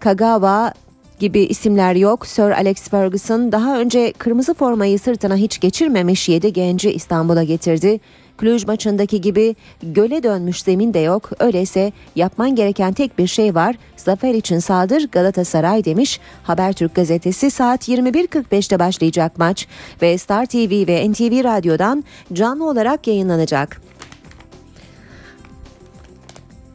Kagawa 0.00 0.72
gibi 1.18 1.40
isimler 1.40 1.94
yok. 1.94 2.26
Sir 2.26 2.50
Alex 2.50 2.88
Ferguson 2.88 3.52
daha 3.52 3.80
önce 3.80 4.12
kırmızı 4.18 4.54
formayı 4.54 4.98
sırtına 4.98 5.36
hiç 5.36 5.60
geçirmemiş 5.60 6.28
7 6.28 6.52
genci 6.52 6.92
İstanbul'a 6.92 7.42
getirdi. 7.42 8.00
Cluj 8.40 8.66
maçındaki 8.66 9.20
gibi 9.20 9.56
göle 9.82 10.22
dönmüş 10.22 10.62
zemin 10.62 10.94
de 10.94 10.98
yok. 10.98 11.30
Öyleyse 11.38 11.92
yapman 12.16 12.54
gereken 12.54 12.92
tek 12.92 13.18
bir 13.18 13.26
şey 13.26 13.54
var. 13.54 13.76
Zafer 13.96 14.34
için 14.34 14.58
saldır 14.58 15.08
Galatasaray 15.12 15.84
demiş. 15.84 16.20
Habertürk 16.42 16.94
gazetesi 16.94 17.50
saat 17.50 17.88
21.45'te 17.88 18.78
başlayacak 18.78 19.38
maç 19.38 19.66
ve 20.02 20.18
Star 20.18 20.46
TV 20.46 20.86
ve 20.86 21.10
NTV 21.10 21.44
Radyo'dan 21.44 22.04
canlı 22.32 22.68
olarak 22.68 23.06
yayınlanacak. 23.06 23.87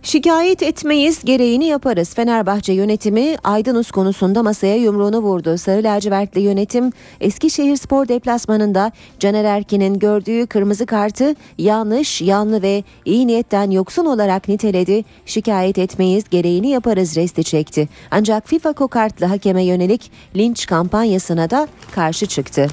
Şikayet 0.04 0.64
etmeyiz, 0.64 1.24
gereğini 1.24 1.66
yaparız. 1.66 2.14
Fenerbahçe 2.14 2.74
yönetimi 2.74 3.36
Aydınus 3.44 3.92
konusunda 3.92 4.44
masaya 4.44 4.76
yumruğunu 4.76 5.20
vurdu. 5.20 5.58
Sarı 5.58 5.84
lacivertli 5.84 6.42
yönetim 6.42 6.92
Eskişehir 7.22 7.78
Spor 7.78 8.08
deplasmanında 8.08 8.92
Caner 9.20 9.44
Erkin'in 9.44 10.00
gördüğü 10.00 10.48
kırmızı 10.48 10.86
kartı 10.86 11.36
yanlış, 11.58 12.22
yanlı 12.22 12.62
ve 12.62 12.84
iyi 13.06 13.28
niyetten 13.28 13.72
yoksun 13.72 14.06
olarak 14.06 14.48
niteledi. 14.48 15.04
Şikayet 15.26 15.78
etmeyiz, 15.78 16.24
gereğini 16.30 16.70
yaparız 16.70 17.16
resti 17.18 17.44
çekti. 17.44 17.90
Ancak 18.12 18.48
FIFA 18.48 18.74
kokartlı 18.74 19.26
hakeme 19.26 19.64
yönelik 19.64 20.12
linç 20.36 20.66
kampanyasına 20.66 21.50
da 21.50 21.68
karşı 21.96 22.26
çıktı. 22.26 22.68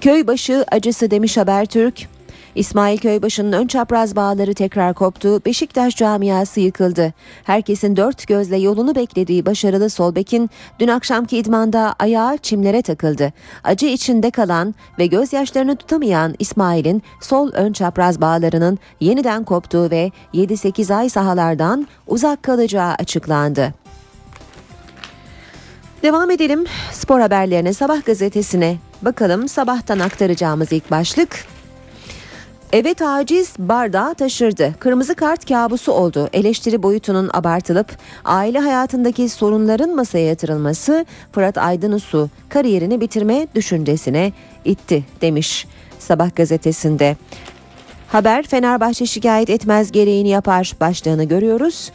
Köybaşı 0.00 0.64
acısı 0.70 1.10
demiş 1.10 1.36
Habertürk. 1.36 2.11
İsmail 2.54 2.98
Köybaşı'nın 2.98 3.52
ön 3.52 3.66
çapraz 3.66 4.16
bağları 4.16 4.54
tekrar 4.54 4.94
koptu. 4.94 5.44
Beşiktaş 5.44 5.96
camiası 5.96 6.60
yıkıldı. 6.60 7.12
Herkesin 7.44 7.96
dört 7.96 8.26
gözle 8.26 8.56
yolunu 8.56 8.94
beklediği 8.94 9.46
başarılı 9.46 9.90
Solbek'in 9.90 10.50
dün 10.78 10.88
akşamki 10.88 11.38
idmanda 11.38 11.94
ayağı 11.98 12.38
çimlere 12.38 12.82
takıldı. 12.82 13.32
Acı 13.64 13.86
içinde 13.86 14.30
kalan 14.30 14.74
ve 14.98 15.06
gözyaşlarını 15.06 15.76
tutamayan 15.76 16.34
İsmail'in 16.38 17.02
sol 17.20 17.52
ön 17.52 17.72
çapraz 17.72 18.20
bağlarının 18.20 18.78
yeniden 19.00 19.44
koptuğu 19.44 19.90
ve 19.90 20.10
7-8 20.34 20.94
ay 20.94 21.08
sahalardan 21.08 21.86
uzak 22.06 22.42
kalacağı 22.42 22.94
açıklandı. 22.94 23.74
Devam 26.02 26.30
edelim 26.30 26.64
spor 26.92 27.20
haberlerine 27.20 27.72
sabah 27.72 28.04
gazetesine. 28.04 28.76
Bakalım 29.02 29.48
sabahtan 29.48 29.98
aktaracağımız 29.98 30.72
ilk 30.72 30.90
başlık 30.90 31.46
Evet 32.72 33.02
aciz 33.02 33.54
bardağı 33.58 34.14
taşırdı. 34.14 34.74
Kırmızı 34.78 35.14
kart 35.14 35.48
kabusu 35.48 35.92
oldu. 35.92 36.28
Eleştiri 36.32 36.82
boyutunun 36.82 37.30
abartılıp 37.32 37.96
aile 38.24 38.58
hayatındaki 38.58 39.28
sorunların 39.28 39.96
masaya 39.96 40.26
yatırılması 40.26 41.06
Fırat 41.32 41.58
Aydınus'u 41.58 42.30
kariyerini 42.48 43.00
bitirme 43.00 43.46
düşüncesine 43.54 44.32
itti 44.64 45.04
demiş 45.20 45.66
Sabah 45.98 46.36
gazetesinde. 46.36 47.16
Haber 48.08 48.46
Fenerbahçe 48.46 49.06
şikayet 49.06 49.50
etmez 49.50 49.92
gereğini 49.92 50.28
yapar 50.28 50.72
başlığını 50.80 51.24
görüyoruz. 51.24 51.92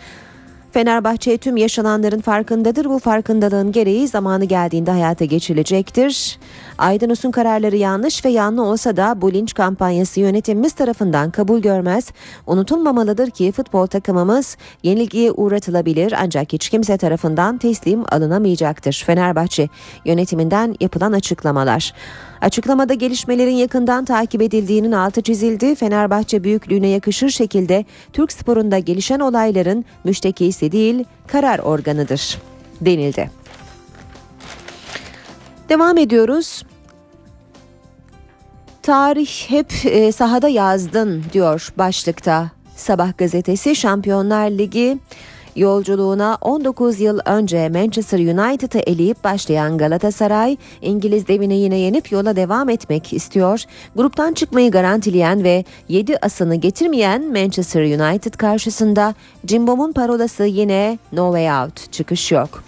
Fenerbahçe 0.72 1.38
tüm 1.38 1.58
yaşananların 1.58 2.22
farkındadır. 2.22 2.86
Bu 2.86 3.00
farkındalığın 3.00 3.72
gereği 3.72 4.08
zamanı 4.08 4.46
geldiğinde 4.46 4.92
hayata 4.92 5.26
geçirilecektir. 5.26 6.40
Aydınus'un 6.78 7.32
kararları 7.32 7.76
yanlış 7.76 8.26
ve 8.26 8.30
yanlı 8.30 8.64
olsa 8.64 8.98
da 8.98 9.22
bu 9.22 9.34
linç 9.34 9.54
kampanyası 9.54 10.20
yönetimimiz 10.20 10.74
tarafından 10.74 11.32
kabul 11.32 11.60
görmez. 11.60 12.12
Unutulmamalıdır 12.48 13.30
ki 13.30 13.52
futbol 13.52 13.88
takımımız 13.88 14.58
yenilgiye 14.84 15.32
uğratılabilir 15.32 16.14
ancak 16.22 16.54
hiç 16.54 16.70
kimse 16.70 16.98
tarafından 16.98 17.58
teslim 17.58 18.04
alınamayacaktır. 18.12 19.04
Fenerbahçe 19.06 19.70
yönetiminden 20.06 20.76
yapılan 20.80 21.12
açıklamalar. 21.12 21.94
Açıklamada 22.42 22.94
gelişmelerin 22.94 23.56
yakından 23.56 24.06
takip 24.06 24.42
edildiğinin 24.42 24.92
altı 24.92 25.22
çizildi. 25.22 25.76
Fenerbahçe 25.76 26.44
büyüklüğüne 26.44 26.88
yakışır 26.88 27.30
şekilde 27.30 27.86
Türk 28.14 28.32
sporunda 28.32 28.80
gelişen 28.80 29.20
olayların 29.20 29.86
müştekisi 30.04 30.72
değil 30.72 31.04
karar 31.28 31.60
organıdır 31.60 32.38
denildi. 32.82 33.32
Devam 35.70 35.98
ediyoruz. 35.98 36.64
Tarih 38.84 39.50
hep 39.50 39.74
e, 39.86 40.12
sahada 40.12 40.48
yazdın 40.48 41.24
diyor 41.34 41.74
başlıkta. 41.78 42.52
Sabah 42.76 43.18
gazetesi 43.18 43.76
Şampiyonlar 43.76 44.50
Ligi 44.50 44.98
Yolculuğuna 45.58 46.38
19 46.42 47.00
yıl 47.00 47.20
önce 47.26 47.70
Manchester 47.70 48.20
United'ı 48.20 48.80
eleyip 48.80 49.24
başlayan 49.24 49.78
Galatasaray, 49.78 50.58
İngiliz 50.82 51.28
devini 51.28 51.58
yine 51.58 51.78
yenip 51.78 52.12
yola 52.12 52.36
devam 52.36 52.70
etmek 52.70 53.14
istiyor. 53.14 53.64
Gruptan 53.96 54.34
çıkmayı 54.34 54.72
garantileyen 54.72 55.44
ve 55.44 55.66
7 55.90 56.18
asını 56.22 56.56
getirmeyen 56.56 57.32
Manchester 57.32 57.82
United 57.82 58.34
karşısında 58.34 59.16
Cimbom'un 59.46 59.92
parolası 59.92 60.44
yine 60.44 61.00
No 61.12 61.34
Way 61.34 61.64
Out, 61.64 61.92
çıkış 61.92 62.32
yok. 62.32 62.64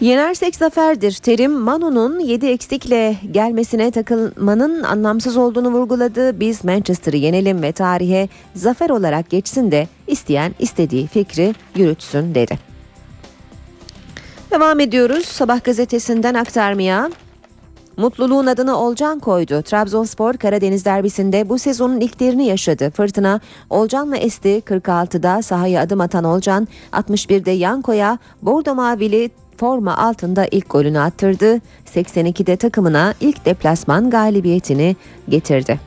Yenersek 0.00 0.56
zaferdir. 0.56 1.12
Terim 1.12 1.52
Manu'nun 1.52 2.18
7 2.18 2.46
eksikle 2.46 3.16
gelmesine 3.30 3.90
takılmanın 3.90 4.82
anlamsız 4.82 5.36
olduğunu 5.36 5.68
vurguladı. 5.68 6.40
Biz 6.40 6.64
Manchester'ı 6.64 7.16
yenelim 7.16 7.62
ve 7.62 7.72
tarihe 7.72 8.28
zafer 8.54 8.90
olarak 8.90 9.30
geçsin 9.30 9.70
de 9.70 9.88
isteyen 10.06 10.54
istediği 10.58 11.06
fikri 11.06 11.54
yürütsün 11.76 12.34
dedi. 12.34 12.58
Devam 14.50 14.80
ediyoruz 14.80 15.26
sabah 15.26 15.64
gazetesinden 15.64 16.34
aktarmaya. 16.34 17.10
Mutluluğun 17.96 18.46
adını 18.46 18.78
Olcan 18.78 19.18
koydu. 19.18 19.62
Trabzonspor 19.62 20.34
Karadeniz 20.34 20.84
derbisinde 20.84 21.48
bu 21.48 21.58
sezonun 21.58 22.00
ilklerini 22.00 22.46
yaşadı. 22.46 22.90
Fırtına 22.90 23.40
Olcan'la 23.70 24.16
esti 24.16 24.62
46'da 24.66 25.42
sahaya 25.42 25.80
adım 25.80 26.00
atan 26.00 26.24
Olcan 26.24 26.68
61'de 26.92 27.50
Yanko'ya 27.50 28.18
Bordo 28.42 28.74
Mavili 28.74 29.30
forma 29.58 29.96
altında 29.96 30.46
ilk 30.50 30.70
golünü 30.70 30.98
attırdı. 30.98 31.60
82'de 31.94 32.56
takımına 32.56 33.14
ilk 33.20 33.44
deplasman 33.44 34.10
galibiyetini 34.10 34.96
getirdi. 35.28 35.80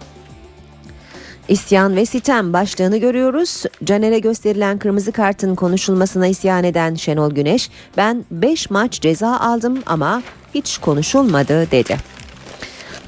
İsyan 1.48 1.96
ve 1.96 2.06
sitem 2.06 2.54
başlığını 2.54 2.98
görüyoruz. 2.98 3.64
Caner'e 3.84 4.20
gösterilen 4.20 4.78
kırmızı 4.78 5.12
kartın 5.12 5.56
konuşulmasına 5.56 6.28
isyan 6.28 6.64
eden 6.64 6.96
Şenol 6.96 7.32
Güneş, 7.32 7.70
ben 7.98 8.26
5 8.32 8.70
maç 8.70 9.02
ceza 9.02 9.40
aldım 9.40 9.84
ama 9.86 10.22
hiç 10.54 10.78
konuşulmadı 10.78 11.72
dedi. 11.72 11.98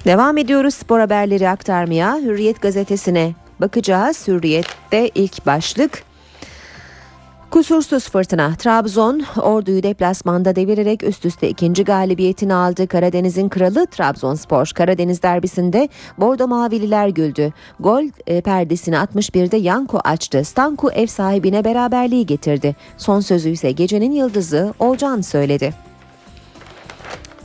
Devam 0.06 0.38
ediyoruz 0.38 0.74
spor 0.76 1.00
haberleri 1.00 1.50
aktarmaya. 1.50 2.18
Hürriyet 2.18 2.62
gazetesine 2.62 3.34
bakacağız. 3.62 4.28
Hürriyet'te 4.28 5.10
ilk 5.16 5.46
başlık 5.46 6.04
Kusursuz 7.52 8.10
fırtına 8.10 8.56
Trabzon 8.56 9.22
orduyu 9.42 9.84
deplasmanda 9.84 10.56
devirerek 10.56 11.04
üst 11.04 11.26
üste 11.26 11.50
ikinci 11.50 11.84
galibiyetini 11.84 12.54
aldı. 12.54 12.88
Karadeniz'in 12.88 13.50
kralı 13.50 13.88
Trabzonspor 13.88 14.72
Karadeniz 14.76 15.24
derbisinde 15.24 15.90
Bordo 16.18 16.48
Mavililer 16.48 17.08
güldü. 17.08 17.54
Gol 17.80 18.04
e, 18.28 18.42
perdesini 18.42 18.96
61'de 18.96 19.58
Yanko 19.58 20.00
açtı. 20.04 20.44
Stanku 20.44 20.92
ev 20.92 21.08
sahibine 21.08 21.66
beraberliği 21.66 22.26
getirdi. 22.26 22.76
Son 22.98 23.20
sözü 23.20 23.50
ise 23.50 23.72
gecenin 23.72 24.12
yıldızı 24.12 24.74
Olcan 24.80 25.22
söyledi. 25.22 25.74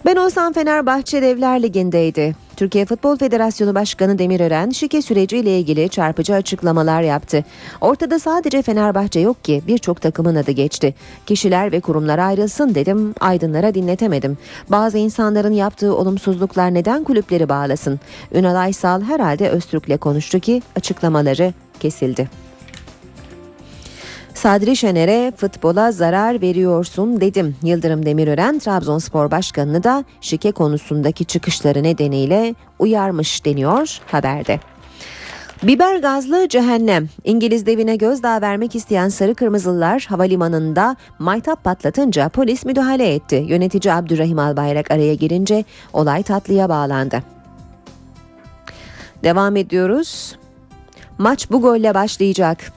Ben 0.07 0.17
olsam 0.17 0.53
Fenerbahçe 0.53 1.23
Devler 1.23 1.63
Ligi'ndeydi. 1.63 2.44
Türkiye 2.55 2.85
Futbol 2.85 3.17
Federasyonu 3.17 3.75
Başkanı 3.75 4.19
Demirören 4.19 4.71
şike 4.71 5.03
süreciyle 5.03 5.59
ilgili 5.59 5.89
çarpıcı 5.89 6.35
açıklamalar 6.35 7.03
yaptı. 7.03 7.45
Ortada 7.81 8.19
sadece 8.19 8.63
Fenerbahçe 8.63 9.21
yok 9.21 9.45
ki 9.45 9.63
birçok 9.67 10.01
takımın 10.01 10.35
adı 10.35 10.51
geçti. 10.51 10.95
Kişiler 11.27 11.73
ve 11.73 11.81
kurumlar 11.81 12.19
ayrılsın 12.19 12.75
dedim, 12.75 13.15
aydınlara 13.21 13.75
dinletemedim. 13.75 14.39
Bazı 14.69 14.99
insanların 14.99 15.53
yaptığı 15.53 15.97
olumsuzluklar 15.97 16.75
neden 16.75 17.05
kulüpleri 17.05 17.49
bağlasın? 17.49 18.01
Ünal 18.35 18.55
Aysal 18.55 19.03
herhalde 19.03 19.49
Öztürk'le 19.49 20.01
konuştu 20.01 20.41
ki 20.41 20.63
açıklamaları 20.77 21.53
kesildi. 21.81 22.44
Sadri 24.35 24.77
Şener'e 24.77 25.33
futbola 25.37 25.93
zarar 25.93 26.43
veriyorsun 26.43 27.21
dedim. 27.21 27.57
Yıldırım 27.63 28.07
Demirören 28.07 28.59
Trabzonspor 28.59 29.31
Başkanı'nı 29.31 29.85
da 29.85 30.05
şike 30.21 30.53
konusundaki 30.53 31.25
çıkışları 31.25 31.83
nedeniyle 31.83 32.55
uyarmış 32.79 33.45
deniyor 33.45 34.01
haberde. 34.07 34.61
Biber 35.63 35.97
gazlı 35.97 36.49
cehennem. 36.49 37.09
İngiliz 37.25 37.67
devine 37.67 37.97
gözdağı 37.97 38.41
vermek 38.41 38.75
isteyen 38.75 39.09
sarı 39.09 39.35
kırmızılar 39.35 40.07
havalimanında 40.09 40.97
maytap 41.19 41.65
patlatınca 41.65 42.29
polis 42.29 42.65
müdahale 42.65 43.15
etti. 43.15 43.45
Yönetici 43.49 43.95
Abdurrahim 43.95 44.39
Albayrak 44.39 44.91
araya 44.91 45.15
girince 45.15 45.65
olay 45.93 46.23
tatlıya 46.23 46.69
bağlandı. 46.69 47.23
Devam 49.25 49.57
ediyoruz. 49.57 50.37
Maç 51.19 51.51
bu 51.51 51.61
golle 51.63 51.95
başlayacak. 51.95 52.73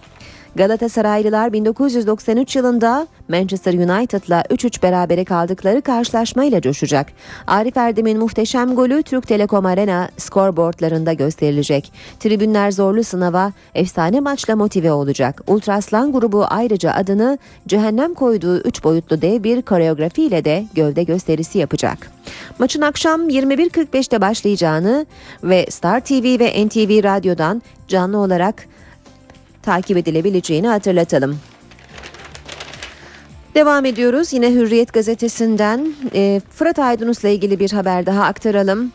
Galatasaraylılar 0.58 1.54
1993 1.54 2.56
yılında 2.56 3.08
Manchester 3.28 3.74
United'la 3.74 4.42
3-3 4.42 4.84
berabere 4.84 5.26
kaldıkları 5.26 5.82
karşılaşmayla 5.82 6.62
coşacak. 6.62 7.08
Arif 7.48 7.78
Erdem'in 7.78 8.20
muhteşem 8.20 8.76
golü 8.76 9.04
Türk 9.04 9.28
Telekom 9.28 9.66
Arena 9.66 10.10
skorboardlarında 10.18 11.14
gösterilecek. 11.14 11.92
Tribünler 12.20 12.72
zorlu 12.72 13.04
sınava 13.04 13.52
efsane 13.76 14.20
maçla 14.20 14.56
motive 14.56 14.92
olacak. 14.92 15.42
Ultraslan 15.48 16.12
grubu 16.12 16.46
ayrıca 16.50 16.92
adını 16.92 17.38
cehennem 17.68 18.14
koyduğu 18.14 18.58
3 18.60 18.84
boyutlu 18.84 19.22
dev 19.22 19.44
bir 19.44 19.62
koreografiyle 19.62 20.46
de 20.46 20.66
gövde 20.74 21.04
gösterisi 21.04 21.58
yapacak. 21.58 22.12
Maçın 22.60 22.82
akşam 22.82 23.30
21.45'te 23.30 24.22
başlayacağını 24.22 25.06
ve 25.44 25.66
Star 25.70 26.00
TV 26.00 26.40
ve 26.40 26.66
NTV 26.68 27.04
Radyo'dan 27.04 27.62
canlı 27.88 28.18
olarak 28.18 28.68
takip 29.68 29.98
edilebileceğini 29.98 30.68
hatırlatalım. 30.68 31.40
Devam 33.56 33.86
ediyoruz. 33.86 34.34
Yine 34.34 34.54
Hürriyet 34.54 34.94
gazetesinden 34.94 35.94
e, 36.14 36.42
Fırat 36.56 36.80
Aydınus'la 36.80 37.30
ilgili 37.30 37.60
bir 37.60 37.72
haber 37.72 38.06
daha 38.06 38.24
aktaralım. 38.24 38.92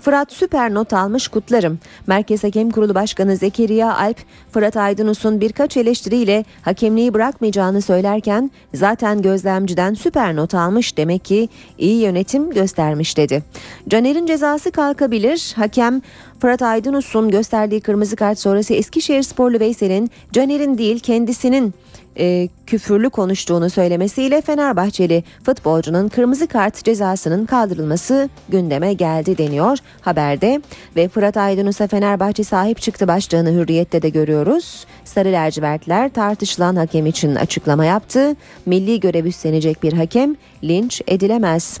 Fırat 0.00 0.32
süper 0.32 0.74
not 0.74 0.92
almış 0.92 1.28
kutlarım. 1.28 1.78
Merkez 2.06 2.44
Hakem 2.44 2.70
Kurulu 2.70 2.94
Başkanı 2.94 3.36
Zekeriya 3.36 3.96
Alp, 3.96 4.16
Fırat 4.52 4.76
Aydınus'un 4.76 5.40
birkaç 5.40 5.76
eleştiriyle 5.76 6.44
hakemliği 6.62 7.14
bırakmayacağını 7.14 7.82
söylerken 7.82 8.50
zaten 8.74 9.22
gözlemciden 9.22 9.94
süper 9.94 10.36
not 10.36 10.54
almış 10.54 10.96
demek 10.96 11.24
ki 11.24 11.48
iyi 11.78 12.00
yönetim 12.00 12.50
göstermiş 12.50 13.16
dedi. 13.16 13.42
Caner'in 13.88 14.26
cezası 14.26 14.70
kalkabilir. 14.70 15.52
Hakem 15.56 16.02
Fırat 16.40 16.62
Aydınus'un 16.62 17.30
gösterdiği 17.30 17.80
kırmızı 17.80 18.16
kart 18.16 18.38
sonrası 18.38 18.74
Eskişehir 18.74 19.22
Sporlu 19.22 19.60
Veysel'in 19.60 20.10
Caner'in 20.32 20.78
değil 20.78 21.00
kendisinin 21.00 21.74
e, 22.18 22.48
küfürlü 22.66 23.10
konuştuğunu 23.10 23.70
söylemesiyle 23.70 24.40
Fenerbahçeli 24.40 25.24
futbolcunun 25.46 26.08
kırmızı 26.08 26.46
kart 26.46 26.84
cezasının 26.84 27.46
kaldırılması 27.46 28.28
gündeme 28.48 28.92
geldi 28.92 29.38
deniyor 29.38 29.78
haberde 30.00 30.60
ve 30.96 31.08
Fırat 31.08 31.36
Aydınus'a 31.36 31.86
Fenerbahçe 31.86 32.44
sahip 32.44 32.80
çıktı 32.80 33.08
başlığını 33.08 33.52
hürriyette 33.52 34.02
de 34.02 34.08
görüyoruz. 34.08 34.86
Sarı 35.04 35.32
lacivertler 35.32 36.08
tartışılan 36.08 36.76
hakem 36.76 37.06
için 37.06 37.34
açıklama 37.34 37.84
yaptı. 37.84 38.36
Milli 38.66 39.00
görev 39.00 39.24
üstlenecek 39.24 39.82
bir 39.82 39.92
hakem 39.92 40.36
linç 40.64 41.02
edilemez. 41.06 41.80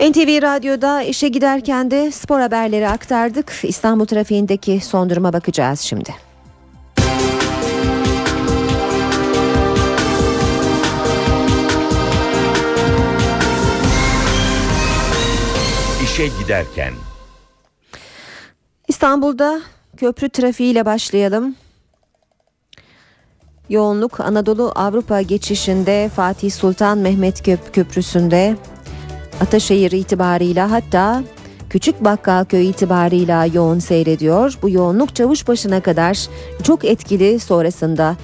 NTV 0.00 0.42
Radyo'da 0.42 1.02
işe 1.02 1.28
giderken 1.28 1.90
de 1.90 2.10
spor 2.10 2.40
haberleri 2.40 2.88
aktardık. 2.88 3.52
İstanbul 3.62 4.06
trafiğindeki 4.06 4.80
son 4.80 5.10
duruma 5.10 5.32
bakacağız 5.32 5.80
şimdi. 5.80 6.33
İşe 16.14 16.26
giderken. 16.26 16.94
İstanbul'da 18.88 19.60
köprü 19.96 20.28
trafiğiyle 20.28 20.84
başlayalım. 20.84 21.56
Yoğunluk 23.68 24.20
Anadolu 24.20 24.72
Avrupa 24.74 25.20
geçişinde 25.22 26.10
Fatih 26.16 26.52
Sultan 26.52 26.98
Mehmet 26.98 27.42
Köp 27.42 27.74
Köprüsü'nde 27.74 28.56
Ataşehir 29.40 29.92
itibarıyla 29.92 30.70
hatta 30.70 31.22
Küçük 31.70 32.04
Bakkalköy 32.04 32.70
itibarıyla 32.70 33.46
yoğun 33.46 33.78
seyrediyor. 33.78 34.58
Bu 34.62 34.70
yoğunluk 34.70 35.16
Çavuşbaşı'na 35.16 35.80
kadar 35.80 36.26
çok 36.62 36.84
etkili 36.84 37.40
sonrasında 37.40 38.16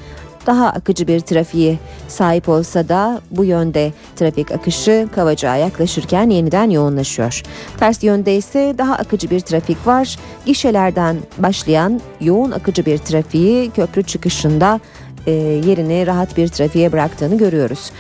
daha 0.47 0.67
akıcı 0.67 1.09
bir 1.09 1.21
trafiğe 1.21 1.79
sahip 2.09 2.49
olsa 2.49 2.89
da 2.89 3.21
bu 3.31 3.45
yönde 3.45 3.93
trafik 4.17 4.53
akışı 4.53 5.09
Kavacığa 5.15 5.57
yaklaşırken 5.57 6.31
yeniden 6.31 6.71
yoğunlaşıyor. 6.71 7.43
Ters 7.79 8.03
yönde 8.03 8.37
ise 8.37 8.75
daha 8.79 8.95
akıcı 8.95 9.31
bir 9.31 9.41
trafik 9.41 9.87
var. 9.87 10.19
Gişelerden 10.47 11.17
başlayan 11.39 12.01
yoğun 12.21 12.51
akıcı 12.51 12.87
bir 12.87 12.99
trafiği 12.99 13.71
köprü 13.71 14.03
çıkışında 14.03 14.81
e, 15.27 15.31
yerini 15.67 16.07
rahat 16.07 16.37
bir 16.37 16.49
trafiğe 16.49 16.93
bıraktığını 16.93 17.39
görüyoruz. 17.39 17.91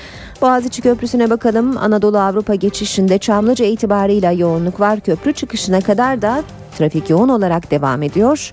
Boğaziçi 0.42 0.83
Köprüsü'ne 0.83 1.31
bakalım. 1.31 1.76
Anadolu 1.76 2.18
Avrupa 2.18 2.55
geçişinde 2.55 3.18
Çamlıca 3.18 3.64
itibarıyla 3.64 4.33
yoğunluk 4.33 4.81
var. 4.81 5.00
Köprü 5.00 5.33
çıkışına 5.33 5.81
kadar 5.81 6.22
da 6.22 6.42
trafik 6.79 7.11
yoğun 7.11 7.29
olarak 7.29 7.70
devam 7.70 8.03
ediyor. 8.03 8.53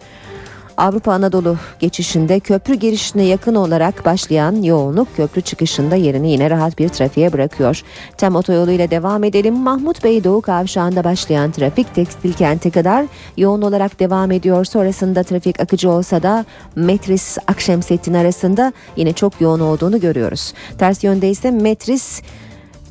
Avrupa 0.77 1.13
Anadolu 1.13 1.57
geçişinde 1.79 2.39
köprü 2.39 2.75
girişine 2.75 3.23
yakın 3.23 3.55
olarak 3.55 4.05
başlayan 4.05 4.61
yoğunluk 4.61 5.15
köprü 5.15 5.41
çıkışında 5.41 5.95
yerini 5.95 6.31
yine 6.31 6.49
rahat 6.49 6.79
bir 6.79 6.89
trafiğe 6.89 7.33
bırakıyor. 7.33 7.81
Tem 8.17 8.35
otoyolu 8.35 8.71
ile 8.71 8.91
devam 8.91 9.23
edelim. 9.23 9.55
Mahmut 9.55 10.03
Bey 10.03 10.23
Doğu 10.23 10.41
Kavşağı'nda 10.41 11.03
başlayan 11.03 11.51
trafik 11.51 11.95
tekstil 11.95 12.33
kente 12.33 12.69
kadar 12.69 13.05
yoğun 13.37 13.61
olarak 13.61 13.99
devam 13.99 14.31
ediyor. 14.31 14.65
Sonrasında 14.65 15.23
trafik 15.23 15.59
akıcı 15.59 15.89
olsa 15.89 16.23
da 16.23 16.45
Metris 16.75 17.37
Akşemsettin 17.47 18.13
arasında 18.13 18.73
yine 18.95 19.13
çok 19.13 19.41
yoğun 19.41 19.59
olduğunu 19.59 19.99
görüyoruz. 19.99 20.53
Ters 20.77 21.03
yönde 21.03 21.29
ise 21.29 21.51
Metris 21.51 22.21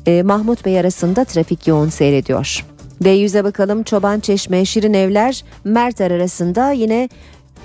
e, 0.05 0.23
Mahmut 0.23 0.65
Bey 0.65 0.79
arasında 0.79 1.25
trafik 1.25 1.67
yoğun 1.67 1.89
seyrediyor. 1.89 2.65
D100'e 3.03 3.43
bakalım 3.43 3.83
Çoban 3.83 4.19
Çeşme, 4.19 4.65
Şirin 4.65 4.93
Evler, 4.93 5.43
Merter 5.63 6.11
arasında 6.11 6.71
yine 6.71 7.09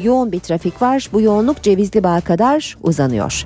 yoğun 0.01 0.33
bir 0.33 0.41
trafik 0.41 0.83
var. 0.83 1.09
Bu 1.13 1.21
yoğunluk 1.21 1.63
Cevizli 1.63 2.05
Bağ 2.05 2.21
kadar 2.21 2.77
uzanıyor. 2.83 3.45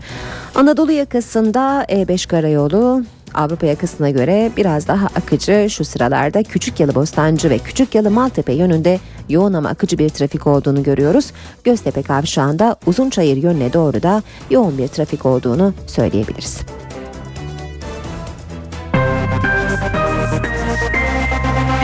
Anadolu 0.54 0.92
yakasında 0.92 1.85
E5 1.88 2.28
karayolu 2.28 3.02
Avrupa 3.35 3.66
yakasına 3.66 4.11
göre 4.11 4.50
biraz 4.56 4.88
daha 4.88 5.06
akıcı 5.06 5.66
şu 5.70 5.85
sıralarda 5.85 6.42
Küçük 6.42 6.80
Yalı 6.80 6.94
Bostancı 6.94 7.50
ve 7.50 7.59
Küçük 7.59 7.94
Yalı 7.94 8.11
Maltepe 8.11 8.52
yönünde 8.52 9.00
yoğun 9.28 9.52
ama 9.52 9.68
akıcı 9.68 9.98
bir 9.98 10.09
trafik 10.09 10.46
olduğunu 10.46 10.82
görüyoruz. 10.82 11.32
Göztepe 11.64 12.02
kavşağında 12.02 12.76
Uzunçayır 12.87 13.37
yönüne 13.37 13.72
doğru 13.72 14.02
da 14.02 14.22
yoğun 14.50 14.78
bir 14.78 14.88
trafik 14.88 15.26
olduğunu 15.26 15.74
söyleyebiliriz. 15.87 16.61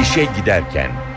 İşe 0.02 0.24
giderken. 0.24 1.11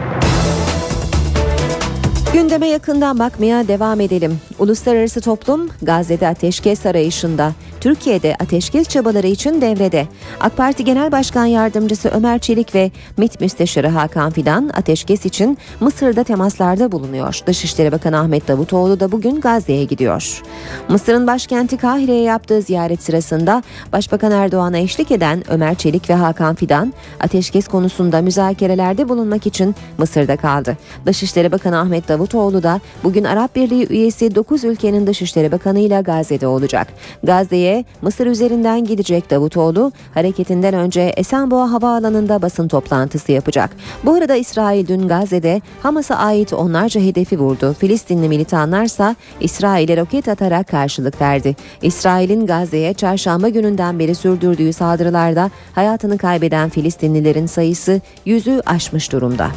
Gündeme 2.36 2.68
yakından 2.68 3.20
bakmaya 3.20 3.68
devam 3.68 4.02
edelim. 4.02 4.40
Uluslararası 4.60 5.22
toplum 5.22 5.70
Gazze'de 5.82 6.28
ateşkes 6.28 6.86
arayışında, 6.86 7.54
Türkiye'de 7.86 8.36
ateşkes 8.40 8.88
çabaları 8.88 9.28
için 9.28 9.62
devrede. 9.62 10.08
AK 10.40 10.58
Parti 10.58 10.84
Genel 10.84 11.12
Başkan 11.12 11.46
Yardımcısı 11.46 12.10
Ömer 12.10 12.40
Çelik 12.40 12.76
ve 12.76 12.92
MİT 13.18 13.42
Müsteşarı 13.42 13.88
Hakan 13.88 14.32
Fidan 14.32 14.72
ateşkes 14.74 15.26
için 15.26 15.58
Mısır'da 15.80 16.24
temaslarda 16.24 16.92
bulunuyor. 16.92 17.40
Dışişleri 17.46 17.92
Bakanı 17.92 18.20
Ahmet 18.20 18.48
Davutoğlu 18.48 19.00
da 19.00 19.12
bugün 19.12 19.42
Gazze'ye 19.42 19.84
gidiyor. 19.84 20.42
Mısır'ın 20.90 21.28
başkenti 21.28 21.78
Kahire'ye 21.78 22.22
yaptığı 22.22 22.62
ziyaret 22.62 23.04
sırasında 23.04 23.64
Başbakan 23.94 24.32
Erdoğan'a 24.32 24.78
eşlik 24.78 25.12
eden 25.12 25.44
Ömer 25.50 25.76
Çelik 25.76 26.10
ve 26.10 26.14
Hakan 26.14 26.56
Fidan 26.56 26.94
ateşkes 27.20 27.68
konusunda 27.68 28.22
müzakerelerde 28.22 29.10
bulunmak 29.10 29.48
için 29.48 29.76
Mısır'da 29.98 30.38
kaldı. 30.38 30.78
Dışişleri 31.06 31.52
Bakanı 31.52 31.80
Ahmet 31.80 32.08
Davutoğlu 32.08 32.64
da 32.64 32.82
bugün 33.04 33.24
Arap 33.24 33.56
Birliği 33.56 33.88
üyesi 33.90 34.36
9 34.36 34.64
ülkenin 34.64 35.08
Dışişleri 35.08 35.52
Bakanı 35.52 35.80
ile 35.80 36.02
Gazze'de 36.02 36.48
olacak. 36.48 36.88
Gazze'ye 37.24 37.75
Mısır 38.02 38.28
üzerinden 38.28 38.86
gidecek 38.86 39.32
Davutoğlu 39.32 39.92
hareketinden 40.14 40.74
önce 40.74 41.14
Esenboğa 41.18 41.72
Havaalanı'nda 41.72 42.42
basın 42.42 42.68
toplantısı 42.68 43.32
yapacak. 43.32 43.70
Bu 44.04 44.14
arada 44.14 44.36
İsrail 44.36 44.88
dün 44.88 45.08
Gazze'de 45.08 45.62
Hamas'a 45.84 46.16
ait 46.16 46.54
onlarca 46.54 47.02
hedefi 47.02 47.40
vurdu. 47.40 47.76
Filistinli 47.80 48.30
militanlarsa 48.30 49.16
İsrail'e 49.40 49.98
roket 49.98 50.28
atarak 50.28 50.68
karşılık 50.68 51.22
verdi. 51.22 51.56
İsrail'in 51.82 52.46
Gazze'ye 52.46 52.94
çarşamba 52.94 53.50
gününden 53.50 54.00
beri 54.00 54.16
sürdürdüğü 54.16 54.74
saldırılarda 54.74 55.52
hayatını 55.76 56.18
kaybeden 56.18 56.70
Filistinlilerin 56.70 57.46
sayısı 57.46 58.02
yüzü 58.26 58.62
aşmış 58.66 59.12
durumda. 59.12 59.52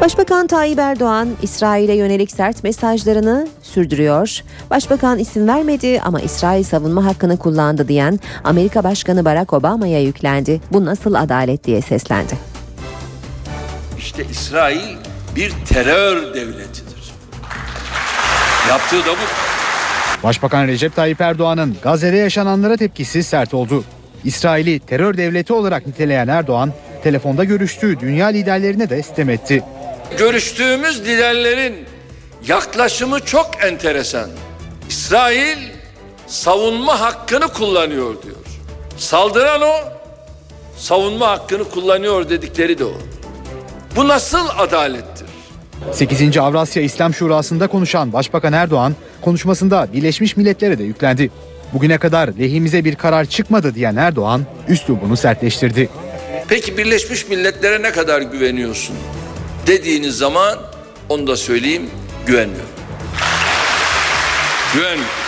Başbakan 0.00 0.46
Tayyip 0.46 0.78
Erdoğan 0.78 1.28
İsrail'e 1.42 1.94
yönelik 1.94 2.30
sert 2.30 2.64
mesajlarını 2.64 3.48
sürdürüyor. 3.62 4.40
Başbakan 4.70 5.18
isim 5.18 5.48
vermedi 5.48 6.00
ama 6.04 6.20
İsrail 6.20 6.64
savunma 6.64 7.04
hakkını 7.04 7.38
kullandı 7.38 7.88
diyen 7.88 8.18
Amerika 8.44 8.84
Başkanı 8.84 9.24
Barack 9.24 9.52
Obama'ya 9.52 10.02
yüklendi. 10.02 10.60
Bu 10.72 10.84
nasıl 10.84 11.14
adalet 11.14 11.64
diye 11.64 11.80
seslendi. 11.80 12.32
İşte 13.98 14.24
İsrail 14.30 14.96
bir 15.36 15.52
terör 15.68 16.34
devletidir. 16.34 17.12
Yaptığı 18.68 19.00
da 19.00 19.10
bu. 19.10 19.26
Başbakan 20.22 20.66
Recep 20.66 20.96
Tayyip 20.96 21.20
Erdoğan'ın 21.20 21.76
Gazze'de 21.82 22.16
yaşananlara 22.16 22.76
tepkisi 22.76 23.22
sert 23.22 23.54
oldu. 23.54 23.84
İsrail'i 24.24 24.80
terör 24.80 25.16
devleti 25.16 25.52
olarak 25.52 25.86
niteleyen 25.86 26.28
Erdoğan, 26.28 26.72
telefonda 27.02 27.44
görüştüğü 27.44 28.00
dünya 28.00 28.26
liderlerine 28.26 28.90
de 28.90 29.02
sitem 29.02 29.30
etti. 29.30 29.62
Görüştüğümüz 30.18 31.00
liderlerin 31.00 31.74
yaklaşımı 32.46 33.20
çok 33.20 33.50
enteresan. 33.64 34.30
İsrail 34.88 35.58
savunma 36.26 37.00
hakkını 37.00 37.48
kullanıyor 37.48 38.22
diyor. 38.22 38.36
Saldıran 38.96 39.62
o, 39.62 39.74
savunma 40.76 41.28
hakkını 41.28 41.64
kullanıyor 41.64 42.28
dedikleri 42.28 42.78
de 42.78 42.84
o. 42.84 42.92
Bu 43.96 44.08
nasıl 44.08 44.46
adalettir? 44.58 45.26
8. 45.92 46.38
Avrasya 46.38 46.82
İslam 46.82 47.14
Şurası'nda 47.14 47.66
konuşan 47.66 48.12
Başbakan 48.12 48.52
Erdoğan, 48.52 48.94
konuşmasında 49.22 49.88
Birleşmiş 49.92 50.36
Milletler'e 50.36 50.78
de 50.78 50.82
yüklendi. 50.82 51.30
Bugüne 51.72 51.98
kadar 51.98 52.28
lehimize 52.28 52.84
bir 52.84 52.94
karar 52.94 53.24
çıkmadı 53.24 53.74
diyen 53.74 53.96
Erdoğan, 53.96 54.46
üslubunu 54.68 55.16
sertleştirdi. 55.16 55.88
Peki 56.48 56.78
Birleşmiş 56.78 57.28
Milletler'e 57.28 57.82
ne 57.82 57.92
kadar 57.92 58.20
güveniyorsun? 58.22 58.96
Dediğiniz 59.66 60.18
zaman 60.18 60.58
onu 61.08 61.26
da 61.26 61.36
söyleyeyim 61.36 61.90
güvenmiyorum. 62.26 62.70
Güvenmiyorum. 64.74 65.19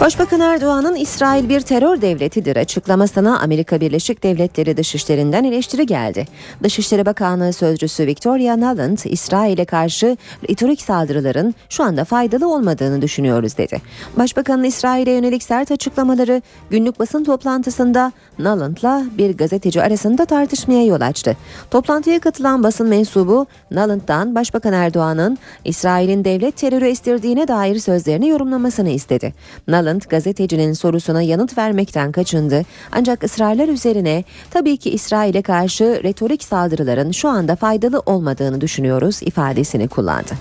Başbakan 0.00 0.40
Erdoğan'ın 0.40 0.94
İsrail 0.94 1.48
bir 1.48 1.60
terör 1.60 2.00
devletidir 2.00 2.56
açıklamasına 2.56 3.40
Amerika 3.40 3.80
Birleşik 3.80 4.22
Devletleri 4.22 4.76
Dışişleri'nden 4.76 5.44
eleştiri 5.44 5.86
geldi. 5.86 6.26
Dışişleri 6.62 7.06
Bakanlığı 7.06 7.52
Sözcüsü 7.52 8.06
Victoria 8.06 8.56
Nuland, 8.56 8.98
İsrail'e 9.04 9.64
karşı 9.64 10.16
retorik 10.48 10.82
saldırıların 10.82 11.54
şu 11.68 11.84
anda 11.84 12.04
faydalı 12.04 12.54
olmadığını 12.54 13.02
düşünüyoruz 13.02 13.58
dedi. 13.58 13.82
Başbakanın 14.16 14.64
İsrail'e 14.64 15.10
yönelik 15.10 15.42
sert 15.42 15.70
açıklamaları 15.70 16.42
günlük 16.70 16.98
basın 16.98 17.24
toplantısında 17.24 18.12
Nuland'la 18.38 19.04
bir 19.18 19.36
gazeteci 19.36 19.82
arasında 19.82 20.24
tartışmaya 20.24 20.84
yol 20.84 21.00
açtı. 21.00 21.36
Toplantıya 21.70 22.20
katılan 22.20 22.62
basın 22.62 22.88
mensubu 22.88 23.46
Nuland'dan 23.70 24.34
Başbakan 24.34 24.72
Erdoğan'ın 24.72 25.38
İsrail'in 25.64 26.24
devlet 26.24 26.56
terörü 26.56 26.86
estirdiğine 26.86 27.48
dair 27.48 27.78
sözlerini 27.78 28.28
yorumlamasını 28.28 28.90
istedi. 28.90 29.34
Nuland 29.68 29.87
gazetecinin 30.10 30.72
sorusuna 30.72 31.22
yanıt 31.22 31.58
vermekten 31.58 32.12
kaçındı 32.12 32.62
ancak 32.92 33.24
ısrarlar 33.24 33.68
üzerine 33.68 34.24
tabii 34.50 34.76
ki 34.76 34.90
İsrail'e 34.90 35.42
karşı 35.42 36.00
retorik 36.04 36.44
saldırıların 36.44 37.10
şu 37.10 37.28
anda 37.28 37.56
faydalı 37.56 38.02
olmadığını 38.06 38.60
düşünüyoruz 38.60 39.22
ifadesini 39.22 39.88
kullandı. 39.88 40.32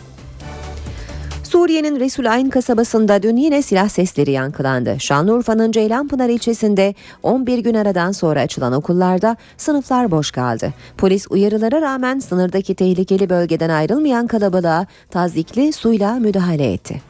Suriye'nin 1.47 1.99
Resulayn 1.99 2.49
kasabasında 2.49 3.23
dün 3.23 3.37
yine 3.37 3.61
silah 3.61 3.89
sesleri 3.89 4.31
yankılandı. 4.31 4.95
Şanlıurfa'nın 4.99 5.71
Ceylanpınar 5.71 6.29
ilçesinde 6.29 6.95
11 7.23 7.57
gün 7.57 7.73
aradan 7.73 8.11
sonra 8.11 8.41
açılan 8.41 8.73
okullarda 8.73 9.37
sınıflar 9.57 10.11
boş 10.11 10.31
kaldı. 10.31 10.73
Polis 10.97 11.27
uyarılara 11.29 11.81
rağmen 11.81 12.19
sınırdaki 12.19 12.75
tehlikeli 12.75 13.29
bölgeden 13.29 13.69
ayrılmayan 13.69 14.27
kalabalığa 14.27 14.85
tazikli 15.09 15.73
suyla 15.73 16.15
müdahale 16.15 16.73
etti. 16.73 17.01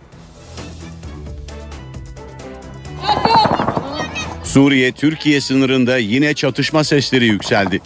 Suriye-Türkiye 4.57 5.41
sınırında 5.41 5.97
yine 5.97 6.33
çatışma 6.33 6.83
sesleri 6.83 7.25
yükseldi. 7.25 7.81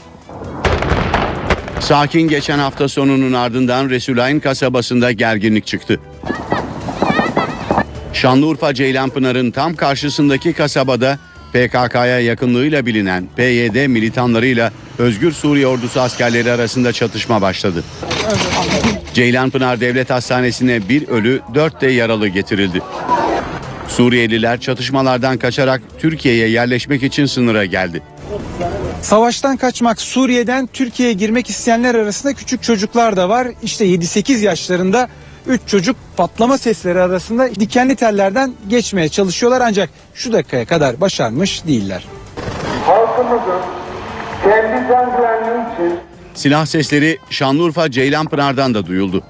Sakin 1.80 2.28
geçen 2.28 2.60
hafta 2.60 2.88
sonunun 2.88 3.34
ardından 3.34 3.90
Resulayn 3.90 4.40
kasabasında 4.40 5.12
gerginlik 5.12 5.68
çıktı. 5.68 6.00
Şanlıurfa 8.14 8.74
Ceylanpınar'ın 8.74 9.52
tam 9.52 9.76
karşısındaki 9.76 10.54
kasabada 10.54 11.20
PKK'ya 11.54 12.20
yakınlığıyla 12.20 12.86
bilinen 12.86 13.28
PYD 13.36 13.88
militanlarıyla 13.88 14.72
Özgür 14.98 15.32
Suriye 15.32 15.68
Ordusu 15.68 16.02
askerleri 16.02 16.52
arasında 16.52 16.94
çatışma 16.94 17.42
başladı. 17.42 17.84
Ceylanpınar 19.14 19.82
Devlet 19.82 20.10
Hastanesi'ne 20.10 20.90
bir 20.90 21.08
ölü, 21.08 21.42
dört 21.54 21.82
de 21.82 21.88
yaralı 21.88 22.28
getirildi. 22.28 22.82
Suriyeliler 23.92 24.60
çatışmalardan 24.60 25.38
kaçarak 25.38 25.82
Türkiye'ye 26.00 26.48
yerleşmek 26.48 27.04
için 27.04 27.26
sınıra 27.26 27.66
geldi. 27.66 28.02
Savaştan 29.02 29.58
kaçmak, 29.58 30.02
Suriye'den 30.02 30.68
Türkiye'ye 30.68 31.14
girmek 31.14 31.50
isteyenler 31.50 31.96
arasında 31.96 32.34
küçük 32.34 32.64
çocuklar 32.64 33.18
da 33.18 33.30
var. 33.30 33.48
İşte 33.64 33.86
7-8 33.86 34.38
yaşlarında 34.38 35.10
3 35.48 35.62
çocuk 35.68 35.96
patlama 36.18 36.58
sesleri 36.58 37.02
arasında 37.02 37.56
dikenli 37.56 37.96
tellerden 37.96 38.54
geçmeye 38.70 39.10
çalışıyorlar 39.10 39.62
ancak 39.62 39.90
şu 40.14 40.34
dakikaya 40.34 40.66
kadar 40.66 41.02
başarmış 41.02 41.66
değiller. 41.68 42.06
Halkımızın 42.86 43.62
kendi 44.44 44.88
can 44.90 45.18
güvenliği 45.18 45.74
için 45.76 46.00
Silah 46.34 46.66
sesleri 46.66 47.18
Şanlıurfa 47.30 47.92
Ceylanpınar'dan 47.92 48.74
da 48.74 48.86
duyuldu. 48.86 49.24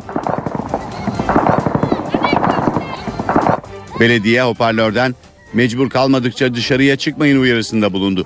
Belediye 4.01 4.41
hoparlörden 4.41 5.15
mecbur 5.53 5.89
kalmadıkça 5.89 6.53
dışarıya 6.53 6.95
çıkmayın 6.95 7.41
uyarısında 7.41 7.93
bulundu. 7.93 8.25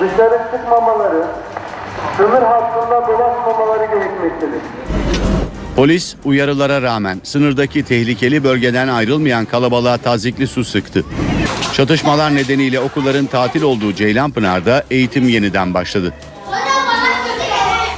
dışarı 0.00 0.40
çıkmamaları, 0.52 1.24
sınır 2.16 2.42
hattında 2.42 3.08
dolaşmamaları 3.08 3.84
gerekmektedir. 3.84 4.60
Polis 5.76 6.14
uyarılara 6.24 6.82
rağmen 6.82 7.20
sınırdaki 7.22 7.82
tehlikeli 7.82 8.44
bölgeden 8.44 8.88
ayrılmayan 8.88 9.44
kalabalığa 9.44 9.96
tazikli 9.96 10.46
su 10.46 10.64
sıktı. 10.64 11.04
Çatışmalar 11.72 12.34
nedeniyle 12.34 12.80
okulların 12.80 13.26
tatil 13.26 13.62
olduğu 13.62 13.92
Ceylanpınar'da 13.94 14.84
eğitim 14.90 15.28
yeniden 15.28 15.74
başladı. 15.74 16.14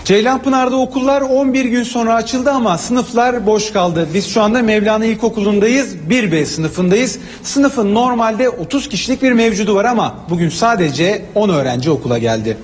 Ceylanpınar'da 0.04 0.76
okullar 0.76 1.20
11 1.20 1.64
gün 1.64 1.82
sonra 1.82 2.14
açıldı 2.14 2.50
ama 2.50 2.78
sınıflar 2.78 3.46
boş 3.46 3.72
kaldı. 3.72 4.08
Biz 4.14 4.26
şu 4.26 4.42
anda 4.42 4.62
Mevlana 4.62 5.04
İlkokulu'ndayız. 5.04 5.94
1B 6.10 6.44
sınıfındayız. 6.44 7.18
Sınıfın 7.42 7.94
normalde 7.94 8.48
30 8.48 8.88
kişilik 8.88 9.22
bir 9.22 9.32
mevcudu 9.32 9.74
var 9.74 9.84
ama 9.84 10.14
bugün 10.30 10.48
sadece 10.48 11.24
10 11.34 11.48
öğrenci 11.48 11.90
okula 11.90 12.18
geldi. 12.18 12.56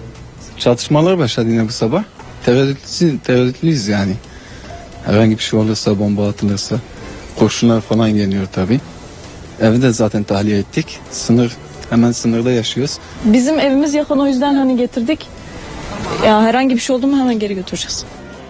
Çatışmalar 0.59 1.19
başladı 1.19 1.49
yine 1.51 1.69
bu 1.69 1.73
sabah. 1.73 2.03
Tereddütlüyüz, 2.45 3.15
tereddütlüyüz 3.25 3.89
yani. 3.89 4.13
Herhangi 5.07 5.39
bir 5.39 5.43
şey 5.43 5.61
olursa, 5.61 5.99
bomba 5.99 6.29
atılırsa. 6.29 6.77
Kurşunlar 7.39 7.81
falan 7.81 8.11
geliyor 8.11 8.47
tabii. 8.53 8.81
Evi 9.61 9.83
de 9.83 9.93
zaten 9.93 10.23
tahliye 10.23 10.59
ettik. 10.59 11.01
Sınır, 11.11 11.53
hemen 11.91 12.13
sınırda 12.13 12.51
yaşıyoruz. 12.51 12.99
Bizim 13.25 13.59
evimiz 13.61 13.95
yakın 13.95 14.19
o 14.19 14.27
yüzden 14.27 14.55
hani 14.55 14.77
getirdik. 14.77 15.38
Ya 16.27 16.43
herhangi 16.43 16.75
bir 16.75 16.81
şey 16.81 16.97
oldu 16.97 17.07
mu 17.07 17.19
hemen 17.19 17.39
geri 17.39 17.55
götüreceğiz. 17.55 18.05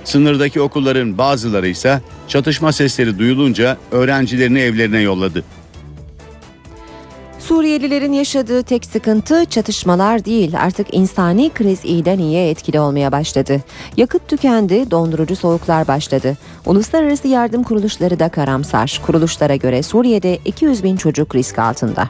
Sınırdaki 0.05 0.61
okulların 0.61 1.19
bazıları 1.19 1.69
ise 1.69 2.01
çatışma 2.29 2.73
sesleri 2.73 3.19
duyulunca 3.19 3.77
öğrencilerini 3.91 4.61
evlerine 4.61 5.01
yolladı. 5.01 5.45
Suriyelilerin 7.39 8.13
yaşadığı 8.13 8.63
tek 8.63 8.85
sıkıntı 8.85 9.45
çatışmalar 9.45 10.25
değil 10.25 10.53
artık 10.61 10.95
insani 10.95 11.51
kriz 11.51 11.85
iyiden 11.85 12.19
iyiye 12.19 12.51
etkili 12.51 12.81
olmaya 12.81 13.13
başladı. 13.13 13.61
Yakıt 13.97 14.29
tükendi, 14.29 14.91
dondurucu 14.91 15.37
soğuklar 15.37 15.89
başladı. 15.89 16.37
Uluslararası 16.67 17.29
yardım 17.29 17.63
kuruluşları 17.63 18.19
da 18.19 18.29
karamsar. 18.29 19.01
Kuruluşlara 19.07 19.57
göre 19.57 19.83
Suriye'de 19.83 20.39
200 20.45 20.85
bin 20.85 20.97
çocuk 20.97 21.35
risk 21.35 21.59
altında. 21.59 22.09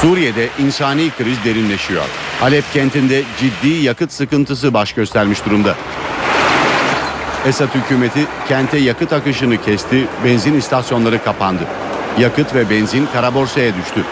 Suriye'de 0.00 0.48
insani 0.58 1.10
kriz 1.18 1.44
derinleşiyor. 1.44 2.04
Halep 2.42 2.64
kentinde 2.72 3.22
ciddi 3.40 3.68
yakıt 3.68 4.12
sıkıntısı 4.12 4.74
baş 4.74 4.92
göstermiş 4.92 5.46
durumda. 5.46 5.74
Esad 7.46 7.74
hükümeti 7.74 8.26
kente 8.48 8.78
yakıt 8.78 9.12
akışını 9.12 9.62
kesti, 9.62 10.06
benzin 10.24 10.54
istasyonları 10.54 11.24
kapandı. 11.24 11.62
Yakıt 12.18 12.54
ve 12.54 12.70
benzin 12.70 13.08
kara 13.12 13.34
borsaya 13.34 13.74
düştü. 13.74 14.04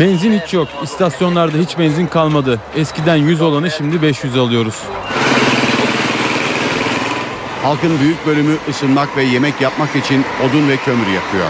Benzin 0.00 0.40
hiç 0.40 0.54
yok. 0.54 0.68
İstasyonlarda 0.82 1.58
hiç 1.58 1.78
benzin 1.78 2.06
kalmadı. 2.06 2.60
Eskiden 2.76 3.16
100 3.16 3.42
olanı 3.42 3.70
şimdi 3.70 4.02
500 4.02 4.36
alıyoruz. 4.36 4.76
Halkın 7.62 8.00
büyük 8.00 8.26
bölümü 8.26 8.56
ısınmak 8.68 9.16
ve 9.16 9.22
yemek 9.22 9.60
yapmak 9.60 9.96
için 9.96 10.24
odun 10.48 10.68
ve 10.68 10.76
kömür 10.76 11.06
yakıyor. 11.06 11.48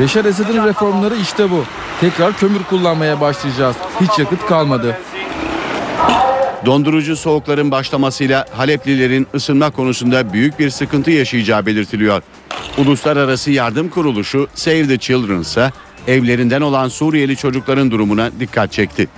Beşar 0.00 0.24
Esad'ın 0.24 0.64
reformları 0.64 1.16
işte 1.16 1.50
bu. 1.50 1.64
Tekrar 2.00 2.36
kömür 2.36 2.62
kullanmaya 2.62 3.20
başlayacağız. 3.20 3.76
Hiç 4.00 4.18
yakıt 4.18 4.46
kalmadı. 4.46 4.96
Dondurucu 6.66 7.16
soğukların 7.16 7.70
başlamasıyla 7.70 8.44
Haleplilerin 8.56 9.26
ısınma 9.34 9.70
konusunda 9.70 10.32
büyük 10.32 10.58
bir 10.58 10.70
sıkıntı 10.70 11.10
yaşayacağı 11.10 11.66
belirtiliyor. 11.66 12.22
Uluslararası 12.78 13.50
Yardım 13.50 13.88
Kuruluşu 13.88 14.48
Save 14.54 14.88
the 14.88 14.98
Children 14.98 15.40
ise 15.40 15.72
evlerinden 16.06 16.60
olan 16.60 16.88
Suriyeli 16.88 17.36
çocukların 17.36 17.90
durumuna 17.90 18.30
dikkat 18.40 18.72
çekti. 18.72 19.08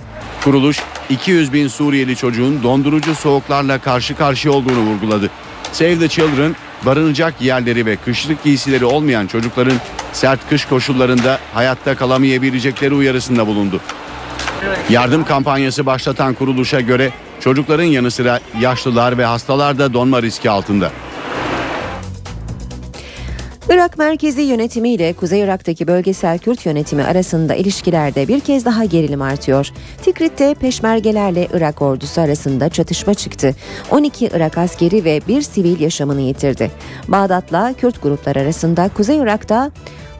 Kuruluş 0.43 0.79
200 1.09 1.53
bin 1.53 1.67
Suriyeli 1.67 2.15
çocuğun 2.15 2.63
dondurucu 2.63 3.15
soğuklarla 3.15 3.79
karşı 3.79 4.15
karşıya 4.15 4.53
olduğunu 4.53 4.79
vurguladı. 4.79 5.29
Save 5.71 5.99
the 5.99 6.07
Children 6.07 6.55
barınacak 6.85 7.41
yerleri 7.41 7.85
ve 7.85 7.95
kışlık 7.95 8.43
giysileri 8.43 8.85
olmayan 8.85 9.27
çocukların 9.27 9.77
sert 10.13 10.49
kış 10.49 10.65
koşullarında 10.65 11.39
hayatta 11.53 11.95
kalamayabilecekleri 11.95 12.93
uyarısında 12.93 13.47
bulundu. 13.47 13.79
Yardım 14.89 15.25
kampanyası 15.25 15.85
başlatan 15.85 16.33
kuruluşa 16.33 16.81
göre 16.81 17.11
çocukların 17.39 17.83
yanı 17.83 18.11
sıra 18.11 18.39
yaşlılar 18.59 19.17
ve 19.17 19.25
hastalar 19.25 19.79
da 19.79 19.93
donma 19.93 20.21
riski 20.21 20.49
altında. 20.49 20.91
Irak 23.71 23.97
merkezi 23.97 24.41
yönetimi 24.41 24.89
ile 24.89 25.13
Kuzey 25.13 25.41
Irak'taki 25.41 25.87
bölgesel 25.87 26.39
Kürt 26.39 26.65
yönetimi 26.65 27.03
arasında 27.03 27.55
ilişkilerde 27.55 28.27
bir 28.27 28.39
kez 28.39 28.65
daha 28.65 28.85
gerilim 28.85 29.21
artıyor. 29.21 29.71
Tikrit'te 30.03 30.53
peşmergelerle 30.53 31.47
Irak 31.53 31.81
ordusu 31.81 32.21
arasında 32.21 32.69
çatışma 32.69 33.13
çıktı. 33.13 33.55
12 33.91 34.25
Irak 34.33 34.57
askeri 34.57 35.05
ve 35.05 35.21
bir 35.27 35.41
sivil 35.41 35.79
yaşamını 35.79 36.21
yitirdi. 36.21 36.71
Bağdat'la 37.07 37.73
Kürt 37.73 38.03
gruplar 38.03 38.35
arasında 38.35 38.89
Kuzey 38.97 39.17
Irak'ta 39.17 39.71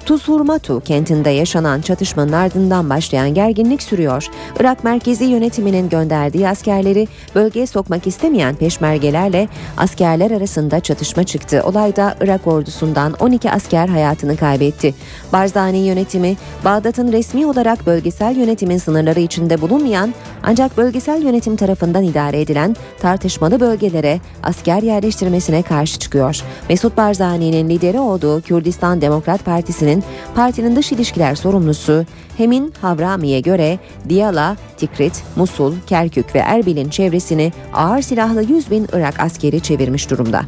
Tuzhurmatu 0.06 0.80
kentinde 0.80 1.30
yaşanan 1.30 1.82
çatışmanın 1.82 2.32
ardından 2.32 2.89
başlayan 2.89 3.34
gerginlik 3.34 3.84
sürüyor. 3.84 4.28
Irak 4.60 4.84
merkezi 4.84 5.26
yönetiminin 5.26 5.89
gönderdiği 5.89 6.47
askerleri 6.47 7.08
bölgeye 7.36 7.68
sokmak 7.68 8.08
istemeyen 8.08 8.56
peşmergelerle 8.56 9.47
askerler 9.78 10.32
arasında 10.32 10.80
çatışma 10.80 11.24
çıktı. 11.24 11.64
Olayda 11.66 12.16
Irak 12.22 12.47
ordusundan 12.47 13.14
12 13.20 13.52
asker 13.52 13.88
hayatını 13.88 14.38
kaybetti. 14.38 14.93
Barzani 15.34 15.78
yönetimi 15.78 16.38
Bağdat'ın 16.66 17.12
resmi 17.12 17.45
olarak 17.45 17.86
bölgesel 17.86 18.38
yönetimin 18.38 18.78
sınırları 18.78 19.20
içinde 19.20 19.62
bulunmayan 19.62 20.14
ancak 20.43 20.78
bölgesel 20.78 21.24
yönetim 21.24 21.56
tarafından 21.56 22.04
idare 22.04 22.41
edilen 22.41 22.76
tartışmalı 23.02 23.60
bölgelere 23.60 24.20
asker 24.43 24.84
yerleştirmesine 24.84 25.62
karşı 25.62 25.99
çıkıyor. 25.99 26.41
Mesut 26.70 26.97
Barzani'nin 26.97 27.70
lideri 27.70 27.99
olduğu 27.99 28.41
Kürdistan 28.41 29.02
Demokrat 29.02 29.45
Partisi'nin 29.45 29.91
partinin 30.36 30.76
dış 30.76 30.92
ilişkiler 30.92 31.36
sorumlusu 31.36 32.06
Hemin 32.38 32.74
Havrami'ye 32.82 33.39
göre 33.39 33.80
Diyala, 34.10 34.58
Tikrit, 34.78 35.24
Musul, 35.36 35.74
Kerkük 35.88 36.36
ve 36.36 36.39
Erbil'in 36.39 36.89
çevresini 36.89 37.52
ağır 37.74 38.02
silahlı 38.02 38.44
100 38.44 38.72
bin 38.72 38.88
Irak 38.94 39.20
askeri 39.20 39.62
çevirmiş 39.62 40.10
durumda. 40.10 40.42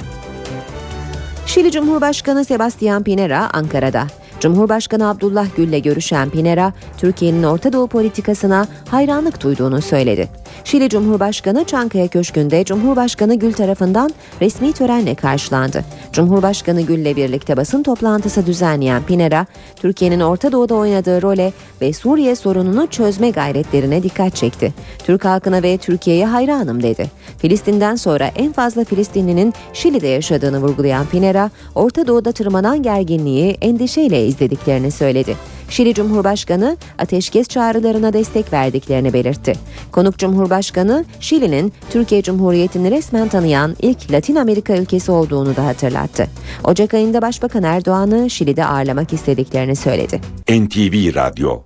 Şili 1.46 1.72
Cumhurbaşkanı 1.72 2.46
Sebastian 2.46 3.04
Pinera 3.04 3.50
Ankara'da. 3.54 4.08
Cumhurbaşkanı 4.44 5.10
Abdullah 5.10 5.48
Gül'le 5.56 5.82
görüşen 5.82 6.30
Pinera, 6.30 6.74
Türkiye'nin 6.98 7.44
Orta 7.44 7.74
Doğu 7.74 7.88
politikasına 7.88 8.68
hayranlık 8.89 9.44
duyduğunu 9.44 9.82
söyledi. 9.82 10.30
Şili 10.64 10.89
Cumhurbaşkanı 10.89 11.64
Çankaya 11.64 12.08
Köşkü'nde 12.08 12.64
Cumhurbaşkanı 12.64 13.36
Gül 13.36 13.54
tarafından 13.54 14.12
resmi 14.41 14.74
törenle 14.74 15.16
karşılandı. 15.16 15.84
Cumhurbaşkanı 16.14 16.82
Gül'le 16.82 17.16
birlikte 17.16 17.58
basın 17.58 17.84
toplantısı 17.84 18.46
düzenleyen 18.46 19.04
Pinera, 19.04 19.46
Türkiye'nin 19.76 20.20
Orta 20.20 20.52
Doğu'da 20.52 20.76
oynadığı 20.76 21.22
role 21.22 21.54
ve 21.82 21.94
Suriye 21.94 22.36
sorununu 22.36 22.88
çözme 22.88 23.30
gayretlerine 23.30 24.04
dikkat 24.04 24.36
çekti. 24.36 24.74
Türk 25.06 25.26
halkına 25.26 25.64
ve 25.64 25.78
Türkiye'ye 25.78 26.26
hayranım 26.26 26.84
dedi. 26.84 27.12
Filistin'den 27.38 27.96
sonra 27.96 28.28
en 28.36 28.52
fazla 28.52 28.84
Filistinlinin 28.84 29.54
Şili'de 29.74 30.08
yaşadığını 30.08 30.62
vurgulayan 30.62 31.06
Pinera, 31.06 31.50
Orta 31.76 32.08
Doğu'da 32.08 32.32
tırmanan 32.32 32.84
gerginliği 32.84 33.58
endişeyle 33.62 34.28
izlediklerini 34.34 34.92
söyledi. 34.92 35.38
Şili 35.70 35.94
Cumhurbaşkanı 35.94 36.78
ateşkes 36.98 37.48
çağrılarına 37.48 38.14
destek 38.14 38.54
verdiklerini 38.54 39.14
belirtti. 39.14 39.54
Konuk 39.92 40.18
Cumhurbaşkanı 40.18 41.06
Şili'nin 41.20 41.74
Türkiye 41.92 42.22
Cumhuriyeti'ni 42.22 42.92
resmen 42.92 43.28
tanıyan 43.28 43.76
ilk 43.82 44.12
Latin 44.12 44.36
Amerika 44.36 44.78
ülkesi 44.78 45.12
olduğunu 45.12 45.56
da 45.56 45.66
hatırlattı. 45.66 46.28
Ocak 46.64 46.94
ayında 46.94 47.22
Başbakan 47.22 47.64
Erdoğan'ı 47.64 48.30
Şili'de 48.30 48.66
ağırlamak 48.66 49.14
istediklerini 49.14 49.76
söyledi. 49.76 50.22
NTV 50.50 51.16
Radyo 51.16 51.62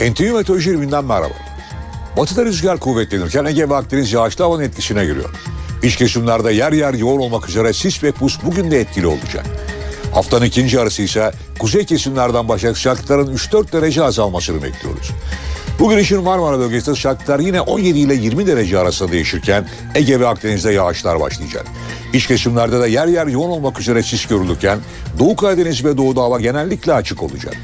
NTV 0.00 0.32
Meteoroloji 0.34 0.70
Evi'nden 0.70 1.04
merhaba. 1.04 1.34
Batıda 2.16 2.44
rüzgar 2.44 2.80
kuvvetlenirken 2.80 3.44
Ege 3.44 3.68
ve 3.68 3.74
Akdeniz 3.76 4.12
yağışlı 4.12 4.44
havanın 4.44 4.62
etkisine 4.62 5.04
giriyor. 5.04 5.30
İç 5.82 5.96
kesimlerde 5.96 6.52
yer 6.52 6.72
yer 6.72 6.94
yoğun 6.94 7.20
olmak 7.20 7.48
üzere 7.48 7.72
sis 7.72 8.02
ve 8.02 8.12
pus 8.12 8.38
bugün 8.44 8.70
de 8.70 8.80
etkili 8.80 9.06
olacak. 9.06 9.46
Haftanın 10.14 10.44
ikinci 10.44 10.76
yarısı 10.76 11.02
ise 11.02 11.32
kuzey 11.58 11.84
kesimlerden 11.84 12.48
başlayarak 12.48 12.78
sıcaklıkların 12.78 13.36
3-4 13.36 13.72
derece 13.72 14.04
azalmasını 14.04 14.62
bekliyoruz. 14.62 15.10
Bugün 15.78 15.98
için 15.98 16.22
Marmara 16.22 16.58
bölgesinde 16.58 16.96
sıcaklıklar 16.96 17.38
yine 17.38 17.60
17 17.60 17.98
ile 17.98 18.14
20 18.14 18.46
derece 18.46 18.78
arasında 18.78 19.12
değişirken 19.12 19.68
Ege 19.94 20.20
ve 20.20 20.28
Akdeniz'de 20.28 20.72
yağışlar 20.72 21.20
başlayacak. 21.20 21.66
İç 22.12 22.26
kesimlerde 22.26 22.80
de 22.80 22.88
yer 22.88 23.06
yer 23.06 23.26
yoğun 23.26 23.50
olmak 23.50 23.80
üzere 23.80 24.02
sis 24.02 24.26
görülürken 24.26 24.78
Doğu 25.18 25.36
Karadeniz 25.36 25.84
ve 25.84 25.96
Doğu'da 25.96 26.22
hava 26.22 26.40
genellikle 26.40 26.94
açık 26.94 27.22
olacak. 27.22 27.54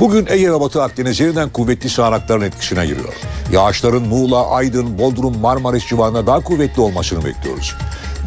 Bugün 0.00 0.26
Ege 0.30 0.52
ve 0.52 0.60
Batı 0.60 0.82
Akdeniz 0.82 1.20
yeniden 1.20 1.48
kuvvetli 1.48 1.88
sağanakların 1.88 2.40
etkisine 2.40 2.86
giriyor. 2.86 3.14
Yağışların 3.52 4.02
Muğla, 4.02 4.50
Aydın, 4.50 4.98
Bodrum, 4.98 5.38
Marmaris 5.38 5.86
civarında 5.86 6.26
daha 6.26 6.40
kuvvetli 6.40 6.82
olmasını 6.82 7.24
bekliyoruz. 7.24 7.74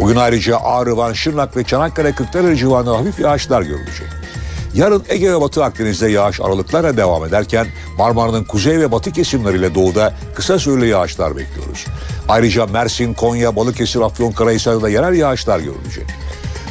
Bugün 0.01 0.15
ayrıca 0.15 0.57
Ağrı, 0.57 0.97
Van, 0.97 1.13
Şırnak 1.13 1.57
ve 1.57 1.63
Çanakkale 1.63 2.11
Kırklareli 2.11 2.57
civarında 2.57 2.97
hafif 2.97 3.19
yağışlar 3.19 3.61
görülecek. 3.61 4.07
Yarın 4.73 5.03
Ege 5.09 5.31
ve 5.31 5.41
Batı 5.41 5.63
Akdeniz'de 5.63 6.07
yağış 6.07 6.41
aralıklarla 6.41 6.97
devam 6.97 7.25
ederken 7.25 7.67
Marmara'nın 7.97 8.43
kuzey 8.43 8.79
ve 8.79 8.91
batı 8.91 9.11
kesimleriyle 9.11 9.75
doğuda 9.75 10.13
kısa 10.35 10.59
süreli 10.59 10.87
yağışlar 10.87 11.37
bekliyoruz. 11.37 11.85
Ayrıca 12.29 12.65
Mersin, 12.65 13.13
Konya, 13.13 13.55
Balıkesir, 13.55 14.01
Afyonkarahisar'da 14.01 14.89
yerel 14.89 15.13
yağışlar 15.13 15.59
görülecek. 15.59 16.05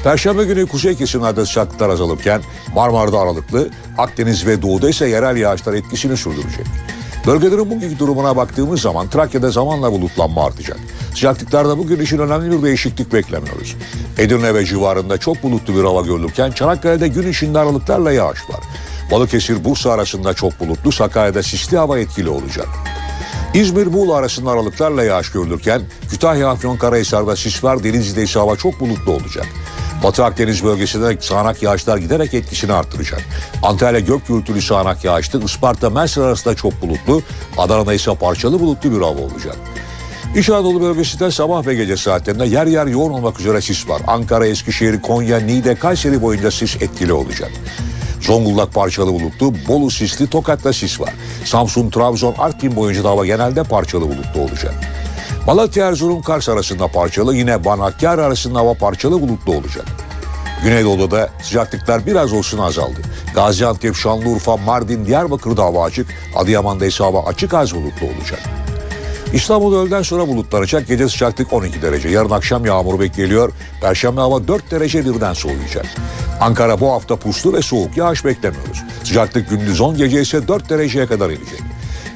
Perşembe 0.05 0.45
günü 0.45 0.67
kuzey 0.67 0.97
kesimlerde 0.97 1.47
sıcaklıklar 1.47 1.89
azalırken 1.89 2.43
Marmara'da 2.75 3.19
aralıklı, 3.19 3.71
Akdeniz 3.99 4.47
ve 4.47 4.63
doğuda 4.63 4.91
ise 4.91 5.09
yerel 5.09 5.37
yağışlar 5.37 5.75
etkisini 5.75 6.17
sürdürecek. 6.17 6.67
Bölgelerin 7.27 7.71
bugünkü 7.71 7.99
durumuna 7.99 8.37
baktığımız 8.37 8.81
zaman 8.81 9.11
Trakya'da 9.11 9.51
zamanla 9.51 9.93
bulutlanma 9.93 10.45
artacak. 10.45 10.79
Sıcaklıklarda 11.11 11.79
bugün 11.79 12.01
için 12.01 12.19
önemli 12.19 12.59
bir 12.59 12.63
değişiklik 12.63 13.13
beklemiyoruz. 13.13 13.77
Edirne 14.19 14.55
ve 14.55 14.65
civarında 14.65 15.19
çok 15.19 15.43
bulutlu 15.43 15.75
bir 15.77 15.85
hava 15.85 16.01
görülürken 16.01 16.51
Çanakkale'de 16.51 17.09
gün 17.09 17.31
içinde 17.31 17.59
aralıklarla 17.59 18.13
yağış 18.13 18.51
var. 18.51 18.61
Balıkesir, 19.11 19.65
Bursa 19.65 19.93
arasında 19.93 20.35
çok 20.35 20.61
bulutlu, 20.61 20.93
Sakarya'da 20.93 21.43
sisli 21.43 21.77
hava 21.77 21.99
etkili 21.99 22.29
olacak. 22.29 22.69
İzmir, 23.55 23.87
Muğla 23.87 24.15
arasında 24.15 24.51
aralıklarla 24.51 25.05
yağış 25.05 25.33
görülürken 25.33 25.83
Kütahya, 26.11 26.49
Afyonkarahisar'da 26.49 27.37
sis 27.37 27.65
var, 27.65 27.85
Denizli'de 27.85 28.23
ise 28.23 28.39
hava 28.39 28.57
çok 28.57 28.81
bulutlu 28.81 29.13
olacak. 29.13 29.47
Batı 30.03 30.25
Akdeniz 30.25 30.65
bölgesinde 30.65 31.17
sağanak 31.21 31.63
yağışlar 31.63 31.99
giderek 31.99 32.35
etkisini 32.35 32.73
arttıracak. 32.73 33.21
Antalya 33.63 34.01
gök 34.01 34.29
gürültülü 34.29 34.63
sağanak 34.63 35.05
yağışlı, 35.05 35.45
Isparta, 35.45 35.91
Mersin 35.91 36.21
arasında 36.21 36.55
çok 36.55 36.83
bulutlu, 36.83 37.23
Adana'da 37.59 37.95
ise 37.95 38.15
parçalı 38.15 38.61
bulutlu 38.61 38.93
bir 38.93 39.01
hava 39.01 39.21
olacak. 39.21 39.57
İç 40.37 40.51
Anadolu 40.51 40.81
bölgesinde 40.81 41.31
sabah 41.31 41.67
ve 41.67 41.75
gece 41.75 41.97
saatlerinde 41.97 42.47
yer 42.47 42.67
yer 42.67 42.87
yoğun 42.87 43.11
olmak 43.11 43.41
üzere 43.41 43.61
sis 43.61 43.89
var. 43.89 44.03
Ankara, 44.07 44.47
Eskişehir, 44.47 45.03
Konya, 45.03 45.41
Niğde, 45.41 45.75
Kayseri 45.75 46.23
boyunca 46.23 46.51
sis 46.51 46.77
etkili 46.83 47.13
olacak. 47.13 47.51
Zonguldak 48.21 48.75
parçalı 48.75 49.13
bulutlu, 49.13 49.55
Bolu 49.69 49.91
sisli, 49.91 50.27
Tokat'ta 50.27 50.73
sis 50.73 51.01
var. 51.01 51.15
Samsun, 51.45 51.91
Trabzon, 51.91 52.35
Artvin 52.39 52.77
boyunca 52.77 53.05
da 53.05 53.09
hava 53.09 53.27
genelde 53.27 53.63
parçalı 53.63 54.03
bulutlu 54.03 54.41
olacak. 54.41 54.75
Malatya, 55.51 55.87
Erzurum, 55.87 56.23
Kars 56.23 56.49
arasında 56.49 56.89
parçalı, 56.89 57.37
yine 57.37 57.65
Van 57.65 57.79
Hakkari 57.79 58.23
arasında 58.23 58.59
hava 58.59 58.75
parçalı 58.75 59.21
bulutlu 59.21 59.53
olacak. 59.53 59.85
Güneydoğu'da 60.65 61.31
sıcaklıklar 61.43 62.07
biraz 62.07 62.33
olsun 62.33 62.59
azaldı. 62.59 63.01
Gaziantep, 63.35 63.97
Şanlıurfa, 63.97 64.57
Mardin, 64.57 65.07
Diyarbakır'da 65.07 65.63
hava 65.63 65.85
açık, 65.85 66.07
Adıyaman'da 66.37 66.87
ise 66.87 67.05
hava 67.05 67.25
açık 67.27 67.55
az 67.55 67.75
bulutlu 67.75 68.07
olacak. 68.07 68.41
İstanbul 69.33 69.77
öğleden 69.77 70.03
sonra 70.03 70.29
bulutlanacak. 70.29 70.89
Gece 70.89 71.09
sıcaklık 71.09 71.53
12 71.53 71.83
derece. 71.83 72.09
Yarın 72.09 72.31
akşam 72.31 72.65
yağmur 72.65 73.01
bekleniyor. 73.01 73.53
Perşembe 73.81 74.21
hava 74.21 74.49
4 74.49 74.71
derece 74.71 75.05
birden 75.05 75.33
soğuyacak. 75.33 75.87
Ankara 76.41 76.81
bu 76.81 76.93
hafta 76.93 77.17
puslu 77.17 77.53
ve 77.53 77.63
soğuk. 77.63 77.97
Yağış 77.97 78.25
beklemiyoruz. 78.25 78.83
Sıcaklık 79.05 79.51
gündüz 79.51 79.81
10 79.81 79.97
gece 79.97 80.21
ise 80.21 80.49
4 80.49 80.71
dereceye 80.71 81.07
kadar 81.07 81.31
inecek. 81.31 81.61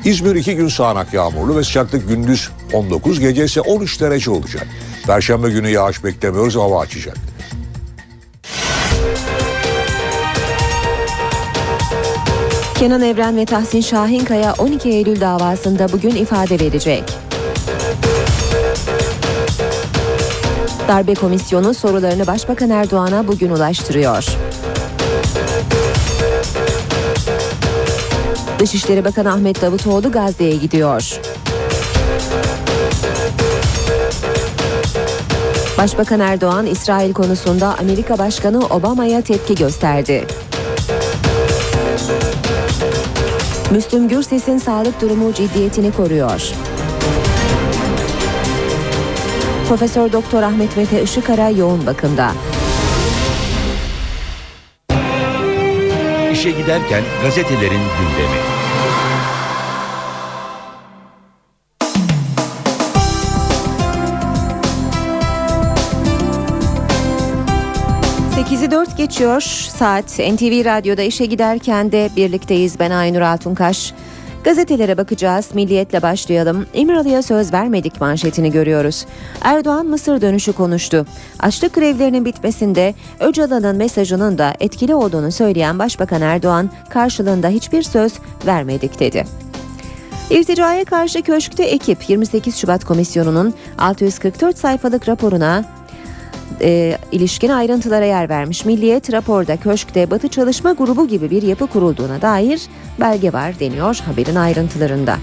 İzmir 0.05 0.35
2 0.35 0.57
gün 0.57 0.69
sağanak 0.69 1.15
yağmurlu 1.15 1.57
ve 1.57 1.65
sıcaklık 1.65 2.09
gündüz 2.09 2.51
19 2.73 3.21
gece 3.21 3.45
ise 3.45 3.61
13 3.61 4.01
derece 4.01 4.31
olacak. 4.31 4.67
Perşembe 5.07 5.51
günü 5.51 5.69
yağış 5.69 6.05
beklemiyoruz. 6.05 6.57
Hava 6.57 6.81
açacak. 6.81 7.17
Kenan 12.79 13.03
Evren 13.03 13.37
ve 13.37 13.45
Tahsin 13.45 13.81
Şahinkaya 13.81 14.55
12 14.55 14.89
Eylül 14.89 15.21
davasında 15.21 15.93
bugün 15.93 16.11
ifade 16.11 16.61
verecek. 16.61 17.05
Darbe 20.89 21.15
Komisyonu 21.15 21.75
sorularını 21.75 22.27
Başbakan 22.27 22.71
Erdoğan'a 22.71 23.29
bugün 23.29 23.51
ulaştırıyor. 23.51 24.27
Dışişleri 28.65 29.05
Bakanı 29.05 29.33
Ahmet 29.33 29.63
Davutoğlu 29.63 30.13
Gazze'ye 30.13 30.57
gidiyor. 30.57 31.21
Başbakan 35.79 36.21
Erdoğan 36.21 36.67
İsrail 36.67 37.13
konusunda 37.13 37.77
Amerika 37.81 38.19
Başkanı 38.19 38.67
Obama'ya 38.67 39.21
tepki 39.21 39.55
gösterdi. 39.55 40.27
Müslüm 43.71 44.09
Gürses'in 44.09 44.59
sağlık 44.59 45.01
durumu 45.01 45.35
ciddiyetini 45.35 45.93
koruyor. 45.93 46.43
Profesör 49.69 50.13
Doktor 50.13 50.43
Ahmet 50.43 50.77
Mete 50.77 51.03
Işıkara 51.03 51.49
yoğun 51.49 51.87
bakımda. 51.87 52.33
İşe 56.33 56.51
giderken 56.51 57.03
gazetelerin 57.23 57.71
gündemi. 57.71 58.54
Sekizi 68.65 68.81
dört 68.81 68.97
geçiyor 68.97 69.41
saat 69.79 70.05
NTV 70.05 70.65
Radyo'da 70.65 71.03
işe 71.03 71.27
giderken 71.27 71.93
de 71.93 72.11
birlikteyiz 72.17 72.79
ben 72.79 72.91
Aynur 72.91 73.21
Altunkaş. 73.21 73.95
Gazetelere 74.45 74.97
bakacağız. 74.97 75.55
Milliyetle 75.55 76.03
başlayalım. 76.03 76.67
İmralı'ya 76.75 77.23
söz 77.23 77.53
vermedik 77.53 78.01
manşetini 78.01 78.51
görüyoruz. 78.51 79.07
Erdoğan 79.43 79.87
Mısır 79.87 80.21
dönüşü 80.21 80.53
konuştu. 80.53 81.07
Açlık 81.41 81.75
grevlerinin 81.75 82.25
bitmesinde 82.25 82.95
Öcalan'ın 83.21 83.77
mesajının 83.77 84.39
da 84.39 84.55
etkili 84.61 84.95
olduğunu 84.95 85.33
söyleyen 85.33 85.79
Başbakan 85.79 86.23
Erdoğan 86.23 86.71
karşılığında 86.91 87.49
hiçbir 87.49 87.83
söz 87.83 88.13
vermedik 88.47 89.01
dedi. 89.01 89.25
İrticaya 90.31 90.85
karşı 90.85 91.23
köşkte 91.23 91.65
ekip 91.65 92.11
28 92.11 92.57
Şubat 92.57 92.85
Komisyonu'nun 92.85 93.55
644 93.79 94.59
sayfalık 94.59 95.09
raporuna 95.09 95.65
e, 96.61 96.99
ilişkin 97.13 97.49
ayrıntılara 97.49 98.05
yer 98.05 98.29
vermiş. 98.29 98.65
Milliyet 98.65 99.13
raporda 99.13 99.57
köşkte 99.57 100.11
Batı 100.11 100.29
Çalışma 100.29 100.73
Grubu 100.73 101.09
gibi 101.09 101.31
bir 101.31 101.43
yapı 101.43 101.67
kurulduğuna 101.67 102.23
dair 102.23 102.63
belge 103.01 103.33
var 103.33 103.61
deniyor 103.61 104.01
haberin 104.07 104.37
ayrıntılarında. 104.37 105.17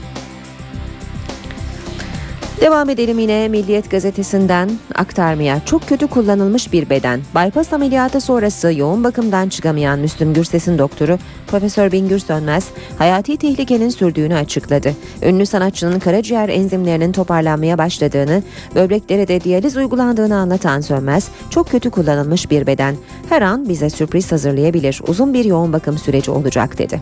Devam 2.62 2.90
edelim 2.90 3.20
yine 3.20 3.48
Milliyet 3.48 3.92
gazetesinden 3.92 4.70
aktarmaya. 4.96 5.66
Çok 5.66 5.88
kötü 5.88 6.08
kullanılmış 6.08 6.74
bir 6.74 6.90
beden. 6.90 7.22
Bypass 7.36 7.74
ameliyatı 7.74 8.22
sonrası 8.22 8.74
yoğun 8.74 9.04
bakımdan 9.04 9.50
çıkamayan 9.50 10.00
Müslüm 10.00 10.34
Gürses'in 10.34 10.78
doktoru 10.78 11.18
Profesör 11.48 11.92
Bingür 11.92 12.20
Sönmez 12.20 12.68
hayati 12.98 13.38
tehlikenin 13.38 13.90
sürdüğünü 13.90 14.36
açıkladı. 14.36 14.94
Ünlü 15.24 15.46
sanatçının 15.46 16.00
karaciğer 16.00 16.50
enzimlerinin 16.50 17.12
toparlanmaya 17.12 17.78
başladığını, 17.78 18.44
böbreklere 18.76 19.28
de 19.28 19.42
diyaliz 19.42 19.78
uygulandığını 19.78 20.36
anlatan 20.36 20.82
Sönmez, 20.82 21.30
çok 21.50 21.70
kötü 21.70 21.90
kullanılmış 21.90 22.52
bir 22.52 22.68
beden. 22.68 22.96
Her 23.30 23.42
an 23.42 23.70
bize 23.70 23.90
sürpriz 23.90 24.32
hazırlayabilir. 24.32 25.02
Uzun 25.08 25.34
bir 25.34 25.46
yoğun 25.46 25.74
bakım 25.74 25.98
süreci 25.98 26.32
olacak 26.32 26.78
dedi. 26.78 27.02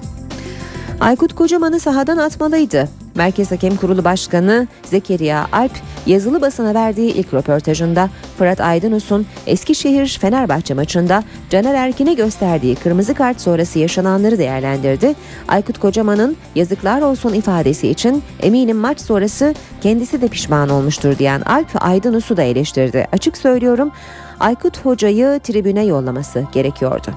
Aykut 1.00 1.36
Kocaman'ı 1.36 1.80
sahadan 1.80 2.18
atmalıydı. 2.18 2.89
Merkez 3.16 3.52
Hakem 3.52 3.76
Kurulu 3.76 4.04
Başkanı 4.04 4.68
Zekeriya 4.84 5.47
Alp 5.52 5.72
yazılı 6.06 6.41
basına 6.41 6.74
verdiği 6.74 7.14
ilk 7.14 7.34
röportajında 7.34 8.10
Fırat 8.38 8.62
Aydınus'un 8.62 9.26
Eskişehir 9.47 10.18
Fenerbahçe 10.22 10.74
maçında 10.74 11.24
Caner 11.50 11.74
Erkin'e 11.74 12.14
gösterdiği 12.14 12.76
kırmızı 12.76 13.14
kart 13.14 13.41
sonrası 13.41 13.80
yaşananları 13.80 14.38
değerlendirdi. 14.38 15.16
Aykut 15.47 15.80
Kocaman'ın 15.80 16.38
yazıklar 16.56 17.02
olsun 17.02 17.34
ifadesi 17.34 17.88
için 17.88 18.24
eminim 18.41 18.78
maç 18.78 19.02
sonrası 19.02 19.54
kendisi 19.82 20.22
de 20.22 20.28
pişman 20.28 20.70
olmuştur 20.70 21.18
diyen 21.18 21.41
Alp 21.41 21.70
Aydınus'u 21.76 22.38
da 22.38 22.41
eleştirdi. 22.41 23.08
Açık 23.12 23.38
söylüyorum 23.38 23.91
Aykut 24.39 24.86
Hoca'yı 24.86 25.39
tribüne 25.43 25.86
yollaması 25.86 26.45
gerekiyordu. 26.54 27.12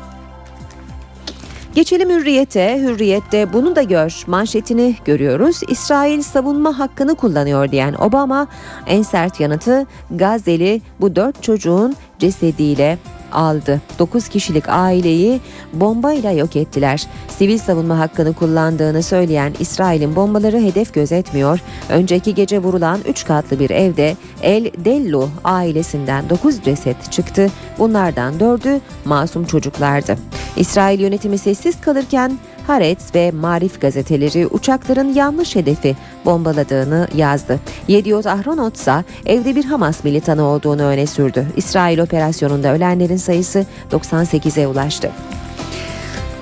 Geçelim 1.74 2.10
Hürriyet'e. 2.10 2.80
Hürriyet'te 2.82 3.52
bunu 3.52 3.76
da 3.76 3.82
gör 3.82 4.24
manşetini 4.26 4.96
görüyoruz. 5.04 5.60
İsrail 5.68 6.22
savunma 6.22 6.78
hakkını 6.78 7.14
kullanıyor 7.14 7.70
diyen 7.70 7.94
Obama 7.94 8.46
en 8.86 9.02
sert 9.02 9.40
yanıtı 9.40 9.86
Gazze'li 10.10 10.80
bu 11.00 11.16
dört 11.16 11.42
çocuğun 11.42 11.96
cesediyle 12.18 12.98
aldı. 13.35 13.80
9 13.99 14.28
kişilik 14.28 14.68
aileyi 14.68 15.41
bombayla 15.72 16.30
yok 16.30 16.57
ettiler. 16.57 17.07
Sivil 17.28 17.59
savunma 17.59 17.99
hakkını 17.99 18.33
kullandığını 18.33 19.03
söyleyen 19.03 19.55
İsrail'in 19.61 20.16
bombaları 20.16 20.61
hedef 20.61 20.95
gözetmiyor. 20.95 21.61
Önceki 21.89 22.35
gece 22.35 22.59
vurulan 22.59 23.01
3 23.09 23.24
katlı 23.24 23.59
bir 23.59 23.70
evde 23.70 24.16
El 24.43 24.70
Dellu 24.85 25.28
ailesinden 25.45 26.30
9 26.30 26.62
ceset 26.62 27.12
çıktı. 27.12 27.51
Bunlardan 27.78 28.35
4'ü 28.35 28.80
masum 29.05 29.45
çocuklardı. 29.45 30.16
İsrail 30.57 31.01
yönetimi 31.01 31.39
sessiz 31.39 31.80
kalırken 31.80 32.39
Haaretz 32.66 33.14
ve 33.14 33.30
Marif 33.30 33.80
gazeteleri 33.80 34.46
uçakların 34.46 35.14
yanlış 35.14 35.56
hedefi 35.56 35.96
bombaladığını 36.24 37.08
yazdı. 37.14 37.60
Yediot 37.88 38.26
Ahronot 38.26 38.76
ise 38.76 39.04
evde 39.26 39.56
bir 39.56 39.64
Hamas 39.64 40.04
militanı 40.04 40.42
olduğunu 40.42 40.82
öne 40.82 41.06
sürdü. 41.06 41.46
İsrail 41.56 41.98
operasyonunda 41.98 42.72
ölenlerin 42.72 43.16
sayısı 43.16 43.66
98'e 43.92 44.66
ulaştı. 44.66 45.10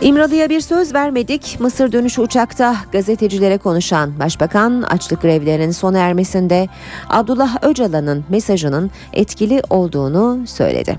İmralı'ya 0.03 0.51
bir 0.51 0.61
söz 0.61 0.95
vermedik. 0.95 1.57
Mısır 1.61 1.93
dönüşü 1.93 2.21
uçakta 2.21 2.77
gazetecilere 2.93 3.59
konuşan 3.59 4.19
Başbakan 4.19 4.83
açlık 4.83 5.23
grevlerinin 5.23 5.71
sona 5.71 5.99
ermesinde 5.99 6.69
Abdullah 7.09 7.57
Öcalan'ın 7.63 8.25
mesajının 8.29 8.91
etkili 9.13 9.63
olduğunu 9.71 10.47
söyledi. 10.47 10.99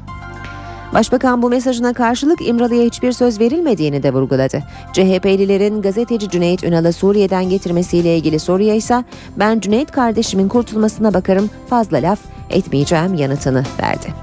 Başbakan 0.93 1.41
bu 1.41 1.49
mesajına 1.49 1.93
karşılık 1.93 2.47
İmralı'ya 2.47 2.83
hiçbir 2.83 3.11
söz 3.11 3.39
verilmediğini 3.39 4.03
de 4.03 4.13
vurguladı. 4.13 4.63
CHP'lilerin 4.93 5.81
gazeteci 5.81 6.29
Cüneyt 6.29 6.63
Ünal'ı 6.63 6.93
Suriye'den 6.93 7.49
getirmesiyle 7.49 8.17
ilgili 8.17 8.39
soruya 8.39 8.75
ise 8.75 9.03
ben 9.37 9.59
Cüneyt 9.59 9.91
kardeşimin 9.91 10.47
kurtulmasına 10.47 11.13
bakarım 11.13 11.49
fazla 11.69 11.97
laf 11.97 12.19
etmeyeceğim 12.49 13.13
yanıtını 13.13 13.63
verdi. 13.81 14.13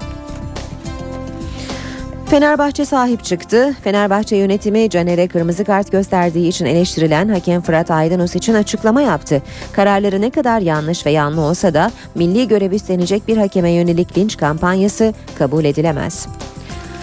Fenerbahçe 2.29 2.85
sahip 2.85 3.23
çıktı. 3.23 3.75
Fenerbahçe 3.83 4.35
yönetimi 4.35 4.89
Caner'e 4.89 5.27
kırmızı 5.27 5.65
kart 5.65 5.91
gösterdiği 5.91 6.47
için 6.47 6.65
eleştirilen 6.65 7.29
hakem 7.29 7.61
Fırat 7.61 7.91
Aydınus 7.91 8.35
için 8.35 8.53
açıklama 8.53 9.01
yaptı. 9.01 9.41
Kararları 9.73 10.21
ne 10.21 10.29
kadar 10.29 10.59
yanlış 10.61 11.05
ve 11.05 11.11
yanlı 11.11 11.41
olsa 11.41 11.73
da 11.73 11.91
milli 12.15 12.47
görev 12.47 12.71
üstlenecek 12.71 13.27
bir 13.27 13.37
hakeme 13.37 13.71
yönelik 13.71 14.17
linç 14.17 14.37
kampanyası 14.37 15.13
kabul 15.37 15.65
edilemez. 15.65 16.27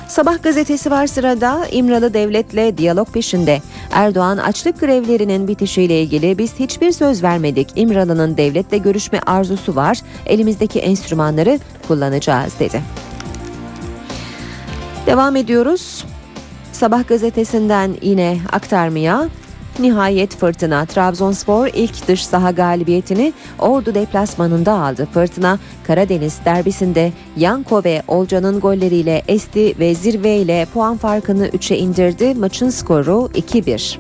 Sabah 0.09 0.43
gazetesi 0.43 0.91
var 0.91 1.07
sırada 1.07 1.67
İmralı 1.73 2.15
devletle 2.15 2.79
diyalog 2.79 3.09
peşinde. 3.13 3.63
Erdoğan 3.93 4.37
açlık 4.37 4.81
grevlerinin 4.81 5.49
bitişiyle 5.49 6.03
ilgili 6.03 6.39
biz 6.39 6.55
hiçbir 6.55 6.93
söz 6.93 7.23
vermedik. 7.23 7.69
İmralı'nın 7.77 8.37
devletle 8.37 8.79
görüşme 8.79 9.21
arzusu 9.27 9.77
var. 9.77 10.01
Elimizdeki 10.27 10.81
enstrümanları 10.81 11.59
kullanacağız 11.89 12.53
dedi. 12.61 12.83
Devam 15.07 15.37
ediyoruz. 15.37 16.05
Sabah 16.73 17.09
gazetesinden 17.09 17.97
yine 18.03 18.39
aktarmaya. 18.53 19.29
Nihayet 19.79 20.37
fırtına 20.37 20.87
Trabzonspor 20.87 21.67
ilk 21.75 22.09
dış 22.09 22.27
saha 22.27 22.51
galibiyetini 22.51 23.33
Ordu 23.59 23.95
deplasmanında 23.95 24.73
aldı. 24.73 25.09
Fırtına 25.15 25.59
Karadeniz 25.87 26.39
derbisinde 26.45 27.13
Yanko 27.37 27.85
ve 27.85 28.03
Olcan'ın 28.09 28.61
golleriyle 28.61 29.23
esti 29.29 29.79
ve 29.79 29.95
zirveyle 29.95 30.67
puan 30.75 30.97
farkını 30.97 31.49
3'e 31.49 31.79
indirdi. 31.79 32.35
Maçın 32.35 32.71
skoru 32.71 33.31
2-1. 33.35 33.99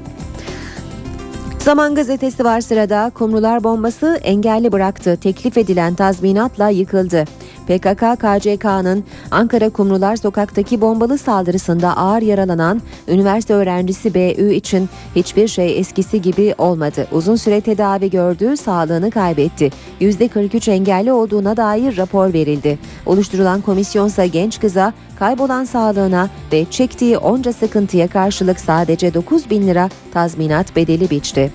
Zaman 1.59 1.95
gazetesi 1.95 2.45
var 2.45 2.61
sırada 2.61 3.11
kumrular 3.15 3.65
bombası 3.65 4.21
engelli 4.23 4.73
bıraktı. 4.73 5.17
Teklif 5.17 5.59
edilen 5.59 5.95
tazminatla 5.95 6.69
yıkıldı. 6.69 7.25
PKK 7.67 8.03
KCK'nın 8.19 9.05
Ankara 9.31 9.71
Kumrular 9.71 10.17
Sokak'taki 10.17 10.81
bombalı 10.81 11.19
saldırısında 11.19 11.97
ağır 11.97 12.23
yaralanan 12.23 12.83
üniversite 13.09 13.55
öğrencisi 13.55 14.15
BÜ 14.15 14.53
için 14.53 14.89
hiçbir 15.17 15.49
şey 15.49 15.79
eskisi 15.79 16.23
gibi 16.23 16.55
olmadı. 16.59 17.07
Uzun 17.13 17.37
süre 17.37 17.61
tedavi 17.61 18.11
gördü, 18.11 18.57
sağlığını 18.57 19.11
kaybetti. 19.11 19.71
%43 20.01 20.71
engelli 20.71 21.13
olduğuna 21.13 21.57
dair 21.57 21.97
rapor 21.97 22.33
verildi. 22.33 22.79
Oluşturulan 23.07 23.61
komisyonsa 23.61 24.27
genç 24.27 24.61
kıza 24.61 24.93
kaybolan 25.19 25.65
sağlığına 25.65 26.31
ve 26.53 26.65
çektiği 26.71 27.19
onca 27.19 27.53
sıkıntıya 27.53 28.09
karşılık 28.09 28.61
sadece 28.61 29.15
9 29.15 29.51
bin 29.51 29.67
lira 29.67 29.89
tazminat 30.13 30.77
bedeli 30.77 31.11
biçti. 31.11 31.53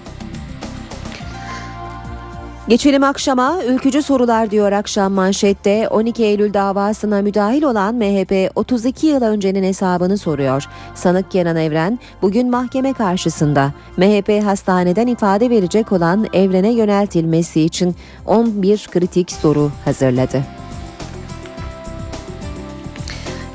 Geçelim 2.72 3.04
akşama. 3.04 3.64
Ülkücü 3.68 4.02
sorular 4.02 4.52
diyor 4.52 4.72
akşam 4.72 5.14
manşette. 5.14 5.88
12 5.90 6.24
Eylül 6.24 6.54
davasına 6.54 7.22
müdahil 7.22 7.64
olan 7.64 7.96
MHP 7.96 8.52
32 8.56 9.08
yıl 9.08 9.22
öncenin 9.22 9.64
hesabını 9.64 10.18
soruyor. 10.18 10.66
Sanık 10.96 11.32
Kenan 11.32 11.56
Evren 11.56 12.00
bugün 12.22 12.50
mahkeme 12.50 12.94
karşısında. 12.94 13.74
MHP 13.98 14.44
hastaneden 14.44 15.08
ifade 15.08 15.50
verecek 15.50 15.92
olan 15.92 16.28
Evren'e 16.34 16.72
yöneltilmesi 16.72 17.62
için 17.62 17.96
11 18.26 18.88
kritik 18.92 19.32
soru 19.32 19.72
hazırladı. 19.86 20.61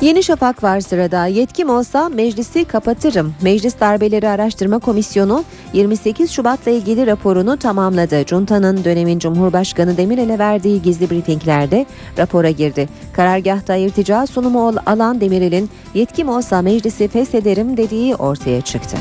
Yeni 0.01 0.23
Şafak 0.23 0.63
var 0.63 0.81
sırada. 0.81 1.27
Yetkim 1.27 1.71
olsa 1.71 2.09
meclisi 2.09 2.65
kapatırım. 2.65 3.35
Meclis 3.43 3.81
Darbeleri 3.81 4.29
Araştırma 4.29 4.79
Komisyonu 4.79 5.45
28 5.73 6.31
Şubat'la 6.31 6.71
ilgili 6.71 7.07
raporunu 7.07 7.57
tamamladı. 7.57 8.25
Cunta'nın 8.25 8.85
dönemin 8.85 9.19
Cumhurbaşkanı 9.19 9.97
Demirel'e 9.97 10.39
verdiği 10.39 10.83
gizli 10.83 11.11
brifinglerde 11.11 11.87
rapora 12.19 12.51
girdi. 12.51 12.89
Karargahta 13.13 13.77
irtica 13.77 14.27
sunumu 14.27 14.75
alan 14.87 15.21
Demirel'in 15.21 15.71
yetkim 15.95 16.29
olsa 16.29 16.63
meclisi 16.63 17.09
feshederim 17.09 17.77
dediği 17.77 18.15
ortaya 18.15 18.61
çıktı. 18.61 18.97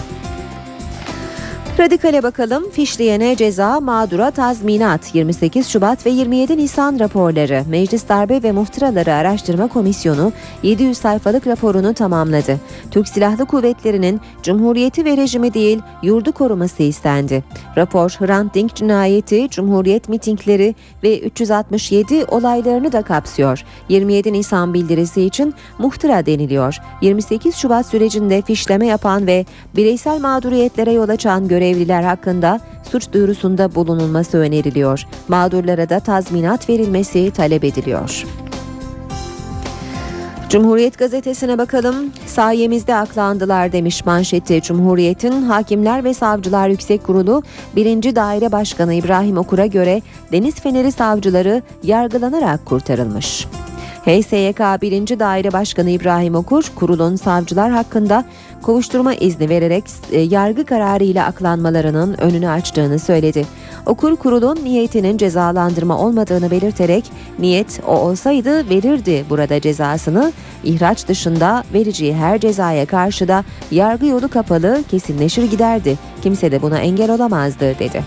Radikale 1.80 2.24
bakalım. 2.24 2.70
Fişleyene 2.70 3.36
ceza, 3.36 3.80
mağdura 3.80 4.32
tazminat. 4.32 5.16
28 5.16 5.68
Şubat 5.68 6.06
ve 6.06 6.10
27 6.10 6.58
Nisan 6.58 7.00
raporları. 7.00 7.64
Meclis 7.70 8.10
Darbe 8.10 8.44
ve 8.44 8.52
Muhtıraları 8.52 9.14
Araştırma 9.14 9.68
Komisyonu 9.68 10.32
700 10.64 10.98
sayfalık 10.98 11.48
raporunu 11.48 11.94
tamamladı. 11.94 12.60
Türk 12.92 13.08
Silahlı 13.08 13.46
Kuvvetleri'nin 13.46 14.22
Cumhuriyeti 14.44 15.06
ve 15.06 15.18
rejimi 15.18 15.54
değil, 15.54 15.80
yurdu 16.04 16.32
koruması 16.32 16.84
istendi. 16.84 17.44
Rapor 17.78 18.10
Hrant 18.10 18.54
Dink 18.54 18.76
cinayeti, 18.76 19.50
Cumhuriyet 19.50 20.10
mitingleri 20.10 20.76
ve 21.04 21.20
367 21.20 22.26
olaylarını 22.26 22.92
da 22.92 23.02
kapsıyor. 23.02 23.64
27 23.90 24.34
Nisan 24.34 24.74
bildirisi 24.74 25.22
için 25.22 25.54
muhtıra 25.78 26.26
deniliyor. 26.26 26.78
28 27.02 27.56
Şubat 27.56 27.86
sürecinde 27.86 28.42
fişleme 28.42 28.88
yapan 28.88 29.28
ve 29.28 29.46
bireysel 29.76 30.20
mağduriyetlere 30.20 30.92
yol 30.92 31.10
açan 31.10 31.48
görev 31.48 31.65
görevliler 31.66 32.04
hakkında 32.04 32.60
suç 32.92 33.12
duyurusunda 33.14 33.76
bulunulması 33.76 34.38
öneriliyor. 34.38 35.04
Mağdurlara 35.28 35.90
da 35.90 36.00
tazminat 36.00 36.70
verilmesi 36.70 37.32
talep 37.32 37.64
ediliyor. 37.64 38.26
Cumhuriyet 40.50 40.98
gazetesine 40.98 41.58
bakalım. 41.58 41.96
Sayemizde 42.26 42.96
aklandılar 42.96 43.72
demiş 43.72 44.06
manşeti. 44.06 44.62
Cumhuriyet'in 44.62 45.42
Hakimler 45.42 46.04
ve 46.04 46.14
Savcılar 46.14 46.70
Yüksek 46.70 47.04
Kurulu 47.04 47.44
1. 47.76 48.16
Daire 48.16 48.52
Başkanı 48.52 48.94
İbrahim 48.94 49.38
Okur'a 49.38 49.66
göre 49.66 50.02
Deniz 50.32 50.56
Feneri 50.56 50.92
savcıları 50.92 51.62
yargılanarak 51.84 52.66
kurtarılmış. 52.66 53.48
HSYK 54.06 54.60
1. 54.82 55.20
Daire 55.20 55.54
Başkanı 55.54 55.90
İbrahim 55.90 56.36
Okur, 56.36 56.64
kurulun 56.76 57.16
savcılar 57.16 57.72
hakkında 57.72 58.26
kovuşturma 58.62 59.14
izni 59.14 59.50
vererek 59.50 59.84
e, 60.12 60.20
yargı 60.20 60.66
kararıyla 60.66 61.26
aklanmalarının 61.26 62.18
önünü 62.18 62.50
açtığını 62.50 63.00
söyledi. 63.00 63.46
Okur 63.86 64.16
kurulun 64.16 64.56
niyetinin 64.64 65.18
cezalandırma 65.18 65.98
olmadığını 65.98 66.52
belirterek 66.52 67.06
niyet 67.40 67.82
o 67.88 67.92
olsaydı 67.92 68.70
verirdi 68.70 69.26
burada 69.30 69.62
cezasını, 69.62 70.32
ihraç 70.64 71.08
dışında 71.08 71.64
vereceği 71.74 72.16
her 72.16 72.40
cezaya 72.40 72.86
karşı 72.86 73.28
da 73.28 73.44
yargı 73.72 74.06
yolu 74.06 74.28
kapalı 74.28 74.84
kesinleşir 74.92 75.52
giderdi. 75.52 75.98
Kimse 76.24 76.52
de 76.52 76.62
buna 76.62 76.80
engel 76.80 77.12
olamazdı 77.12 77.80
dedi. 77.80 78.04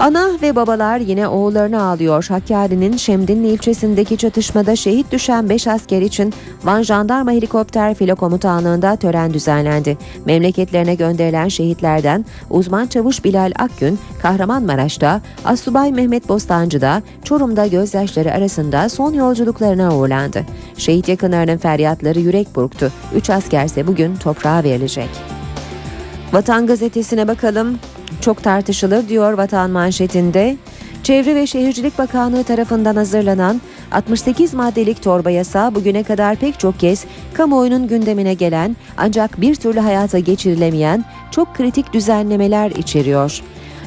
Ana 0.00 0.30
ve 0.42 0.56
babalar 0.56 0.98
yine 0.98 1.28
oğullarını 1.28 1.82
ağlıyor. 1.82 2.26
Hakkari'nin 2.28 2.96
Şemdinli 2.96 3.48
ilçesindeki 3.48 4.16
çatışmada 4.16 4.76
şehit 4.76 5.12
düşen 5.12 5.48
5 5.48 5.66
asker 5.66 6.02
için 6.02 6.34
Van 6.64 6.82
Jandarma 6.82 7.32
Helikopter 7.32 7.94
Filo 7.94 8.16
Komutanlığı'nda 8.16 8.96
tören 8.96 9.34
düzenlendi. 9.34 9.98
Memleketlerine 10.24 10.94
gönderilen 10.94 11.48
şehitlerden 11.48 12.24
uzman 12.50 12.86
çavuş 12.86 13.24
Bilal 13.24 13.52
Akgün, 13.58 13.98
Kahramanmaraş'ta, 14.22 15.20
Asubay 15.44 15.92
Mehmet 15.92 16.28
Bostancı'da, 16.28 17.02
Çorum'da 17.24 17.66
gözyaşları 17.66 18.32
arasında 18.32 18.88
son 18.88 19.12
yolculuklarına 19.12 19.96
uğurlandı. 19.96 20.46
Şehit 20.76 21.08
yakınlarının 21.08 21.58
feryatları 21.58 22.20
yürek 22.20 22.56
burktu. 22.56 22.92
3 23.14 23.30
askerse 23.30 23.86
bugün 23.86 24.16
toprağa 24.16 24.64
verilecek. 24.64 25.39
Vatan 26.32 26.66
gazetesine 26.66 27.28
bakalım. 27.28 27.78
Çok 28.20 28.42
tartışılır 28.42 29.08
diyor 29.08 29.32
Vatan 29.32 29.70
manşetinde. 29.70 30.56
Çevre 31.02 31.34
ve 31.34 31.46
Şehircilik 31.46 31.98
Bakanlığı 31.98 32.44
tarafından 32.44 32.96
hazırlanan 32.96 33.60
68 33.92 34.54
maddelik 34.54 35.02
torba 35.02 35.30
yasa 35.30 35.74
bugüne 35.74 36.02
kadar 36.02 36.36
pek 36.36 36.60
çok 36.60 36.80
kez 36.80 37.04
kamuoyunun 37.34 37.88
gündemine 37.88 38.34
gelen 38.34 38.76
ancak 38.96 39.40
bir 39.40 39.54
türlü 39.54 39.80
hayata 39.80 40.18
geçirilemeyen 40.18 41.04
çok 41.30 41.54
kritik 41.54 41.92
düzenlemeler 41.92 42.70
içeriyor. 42.70 43.40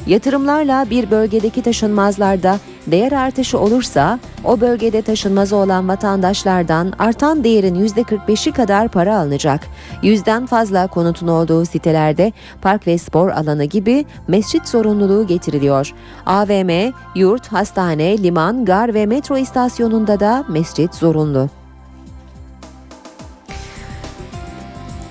Yatırımlarla 0.06 0.86
bir 0.90 1.10
bölgedeki 1.10 1.62
taşınmazlarda 1.62 2.58
değer 2.86 3.12
artışı 3.12 3.58
olursa 3.58 4.18
o 4.44 4.60
bölgede 4.60 5.02
taşınmazı 5.02 5.56
olan 5.56 5.88
vatandaşlardan 5.88 6.92
artan 6.98 7.44
değerin 7.44 7.86
%45'i 7.86 8.52
kadar 8.52 8.88
para 8.88 9.18
alınacak. 9.18 9.60
Yüzden 10.02 10.46
fazla 10.46 10.86
konutun 10.86 11.28
olduğu 11.28 11.64
sitelerde 11.64 12.32
park 12.62 12.86
ve 12.86 12.98
spor 12.98 13.28
alanı 13.28 13.64
gibi 13.64 14.04
mescit 14.28 14.68
zorunluluğu 14.68 15.26
getiriliyor. 15.26 15.92
AVM, 16.26 16.92
yurt, 17.14 17.52
hastane, 17.52 18.22
liman, 18.22 18.64
gar 18.64 18.94
ve 18.94 19.06
metro 19.06 19.38
istasyonunda 19.38 20.20
da 20.20 20.44
mescit 20.48 20.94
zorunlu. 20.94 21.48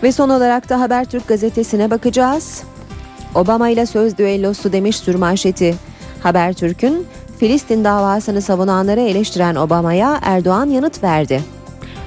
Ve 0.03 0.11
son 0.11 0.29
olarak 0.29 0.69
da 0.69 0.79
Habertürk 0.79 1.27
gazetesine 1.27 1.91
bakacağız. 1.91 2.63
Obama 3.35 3.69
ile 3.69 3.85
söz 3.85 4.17
düellosu 4.17 4.73
demiş 4.73 4.97
sürmanşeti. 4.97 5.75
Habertürk'ün 6.23 7.07
Filistin 7.39 7.83
davasını 7.83 8.41
savunanları 8.41 8.99
eleştiren 8.99 9.55
Obama'ya 9.55 10.19
Erdoğan 10.21 10.69
yanıt 10.69 11.03
verdi. 11.03 11.41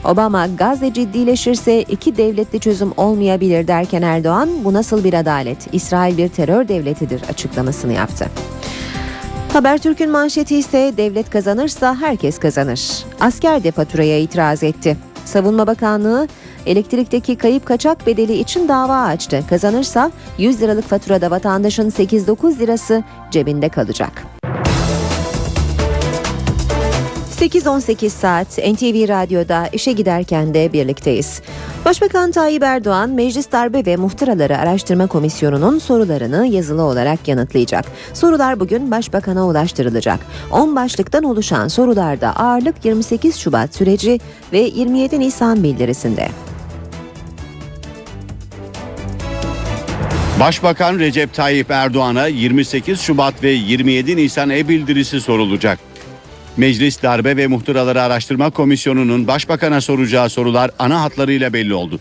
Obama 0.05 0.47
Gazze 0.47 0.93
ciddileşirse 0.93 1.83
iki 1.83 2.17
devletli 2.17 2.61
çözüm 2.61 2.93
olmayabilir 2.97 3.69
derken 3.69 4.03
Erdoğan 4.03 4.49
bu 4.65 4.73
nasıl 4.73 5.05
bir 5.05 5.15
adalet? 5.15 5.75
İsrail 5.75 6.19
bir 6.19 6.29
terör 6.29 6.69
devletidir 6.69 7.23
açıklamasını 7.31 7.93
yaptı. 7.93 8.27
Habertürk'ün 9.53 10.11
manşeti 10.11 10.57
ise 10.57 10.95
devlet 10.97 11.31
kazanırsa 11.31 11.97
herkes 12.01 12.39
kazanır. 12.39 13.05
Asker 13.21 13.65
de 13.65 13.71
faturaya 13.71 14.19
itiraz 14.19 14.63
etti. 14.63 14.97
Savunma 15.25 15.67
Bakanlığı 15.67 16.29
elektrikteki 16.67 17.37
kayıp 17.37 17.67
kaçak 17.67 18.07
bedeli 18.07 18.39
için 18.39 18.69
dava 18.69 19.01
açtı. 19.03 19.45
Kazanırsa 19.49 20.11
100 20.39 20.63
liralık 20.63 20.85
faturada 20.85 21.31
vatandaşın 21.31 21.91
8-9 21.91 22.59
lirası 22.59 23.05
cebinde 23.31 23.69
kalacak. 23.69 24.37
8-18 27.41 28.09
saat 28.09 28.59
NTV 28.59 29.09
Radyo'da 29.09 29.67
işe 29.73 29.93
giderken 29.93 30.55
de 30.55 30.73
birlikteyiz. 30.73 31.43
Başbakan 31.85 32.31
Tayyip 32.31 32.63
Erdoğan, 32.63 33.11
Meclis 33.11 33.53
Darbe 33.53 33.87
ve 33.87 33.97
Muhtıraları 33.97 34.59
Araştırma 34.59 35.07
Komisyonu'nun 35.07 35.79
sorularını 35.79 36.47
yazılı 36.47 36.83
olarak 36.83 37.29
yanıtlayacak. 37.29 37.85
Sorular 38.15 38.61
bugün 38.61 38.91
Başbakan'a 38.91 39.47
ulaştırılacak. 39.47 40.21
10 40.51 40.77
başlıktan 40.77 41.25
oluşan 41.25 41.69
sorularda 41.69 42.37
ağırlık 42.37 42.85
28 42.85 43.37
Şubat 43.37 43.75
süreci 43.75 44.21
ve 44.53 44.59
27 44.59 45.21
Nisan 45.21 45.63
bildirisinde. 45.63 46.29
Başbakan 50.41 50.99
Recep 50.99 51.35
Tayyip 51.35 51.71
Erdoğan'a 51.71 52.27
28 52.27 53.01
Şubat 53.01 53.43
ve 53.43 53.51
27 53.51 54.17
Nisan 54.17 54.51
e-bildirisi 54.51 55.21
sorulacak. 55.21 55.79
Meclis 56.57 57.03
Darbe 57.03 57.37
ve 57.37 57.47
Muhtıraları 57.47 58.03
Araştırma 58.03 58.51
Komisyonu'nun 58.51 59.27
başbakana 59.27 59.81
soracağı 59.81 60.31
sorular 60.31 60.71
ana 60.79 61.03
hatlarıyla 61.03 61.53
belli 61.53 61.75
oldu. 61.75 62.01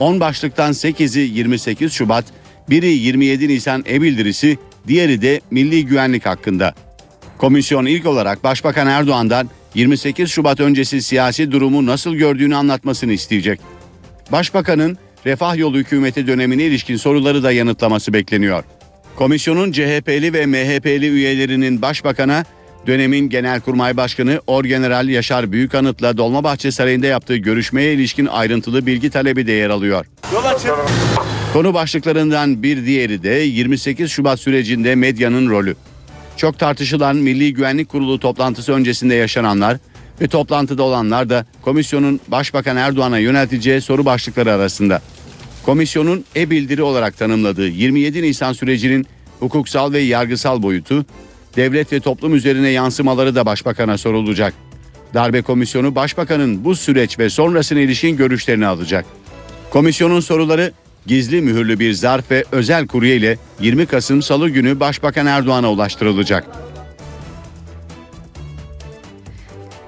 10 0.00 0.20
başlıktan 0.20 0.72
8'i 0.72 1.38
28 1.38 1.92
Şubat, 1.92 2.24
biri 2.70 2.86
27 2.86 3.48
Nisan 3.48 3.84
e-bildirisi, 3.88 4.58
diğeri 4.86 5.22
de 5.22 5.40
milli 5.50 5.86
güvenlik 5.86 6.26
hakkında. 6.26 6.74
Komisyon 7.38 7.86
ilk 7.86 8.06
olarak 8.06 8.44
Başbakan 8.44 8.86
Erdoğan'dan 8.86 9.50
28 9.74 10.30
Şubat 10.30 10.60
öncesi 10.60 11.02
siyasi 11.02 11.52
durumu 11.52 11.86
nasıl 11.86 12.14
gördüğünü 12.14 12.56
anlatmasını 12.56 13.12
isteyecek. 13.12 13.60
Başbakanın 14.32 14.98
Refah 15.26 15.56
Yolu 15.56 15.76
hükümeti 15.76 16.26
dönemine 16.26 16.62
ilişkin 16.62 16.96
soruları 16.96 17.42
da 17.42 17.52
yanıtlaması 17.52 18.12
bekleniyor. 18.12 18.64
Komisyonun 19.16 19.72
CHP'li 19.72 20.32
ve 20.32 20.46
MHP'li 20.46 21.08
üyelerinin 21.08 21.82
başbakana 21.82 22.44
dönemin 22.86 23.28
Genelkurmay 23.28 23.96
Başkanı 23.96 24.40
Orgeneral 24.46 25.08
Yaşar 25.08 25.52
Büyükanıt'la 25.52 26.16
Dolmabahçe 26.16 26.72
Sarayı'nda 26.72 27.06
yaptığı 27.06 27.36
görüşmeye 27.36 27.94
ilişkin 27.94 28.26
ayrıntılı 28.26 28.86
bilgi 28.86 29.10
talebi 29.10 29.46
de 29.46 29.52
yer 29.52 29.70
alıyor. 29.70 30.06
Konu 31.52 31.74
başlıklarından 31.74 32.62
bir 32.62 32.86
diğeri 32.86 33.22
de 33.22 33.30
28 33.30 34.10
Şubat 34.10 34.40
sürecinde 34.40 34.94
medyanın 34.94 35.50
rolü. 35.50 35.76
Çok 36.36 36.58
tartışılan 36.58 37.16
Milli 37.16 37.54
Güvenlik 37.54 37.88
Kurulu 37.88 38.20
toplantısı 38.20 38.72
öncesinde 38.72 39.14
yaşananlar 39.14 39.76
ve 40.20 40.28
toplantıda 40.28 40.82
olanlar 40.82 41.30
da 41.30 41.46
komisyonun 41.62 42.20
Başbakan 42.28 42.76
Erdoğan'a 42.76 43.18
yönelteceği 43.18 43.80
soru 43.80 44.04
başlıkları 44.04 44.52
arasında. 44.52 45.02
Komisyonun 45.66 46.24
e-bildiri 46.36 46.82
olarak 46.82 47.18
tanımladığı 47.18 47.68
27 47.68 48.22
Nisan 48.22 48.52
sürecinin 48.52 49.06
hukuksal 49.40 49.92
ve 49.92 49.98
yargısal 49.98 50.62
boyutu, 50.62 51.04
devlet 51.56 51.92
ve 51.92 52.00
toplum 52.00 52.34
üzerine 52.34 52.68
yansımaları 52.68 53.34
da 53.34 53.46
başbakana 53.46 53.98
sorulacak. 53.98 54.54
Darbe 55.14 55.42
komisyonu 55.42 55.94
başbakanın 55.94 56.64
bu 56.64 56.76
süreç 56.76 57.18
ve 57.18 57.30
sonrasına 57.30 57.80
ilişkin 57.80 58.16
görüşlerini 58.16 58.66
alacak. 58.66 59.04
Komisyonun 59.70 60.20
soruları 60.20 60.72
gizli 61.06 61.40
mühürlü 61.40 61.78
bir 61.78 61.92
zarf 61.92 62.30
ve 62.30 62.44
özel 62.52 62.86
kurye 62.86 63.16
ile 63.16 63.38
20 63.60 63.86
Kasım 63.86 64.22
Salı 64.22 64.48
günü 64.48 64.80
Başbakan 64.80 65.26
Erdoğan'a 65.26 65.70
ulaştırılacak. 65.70 66.69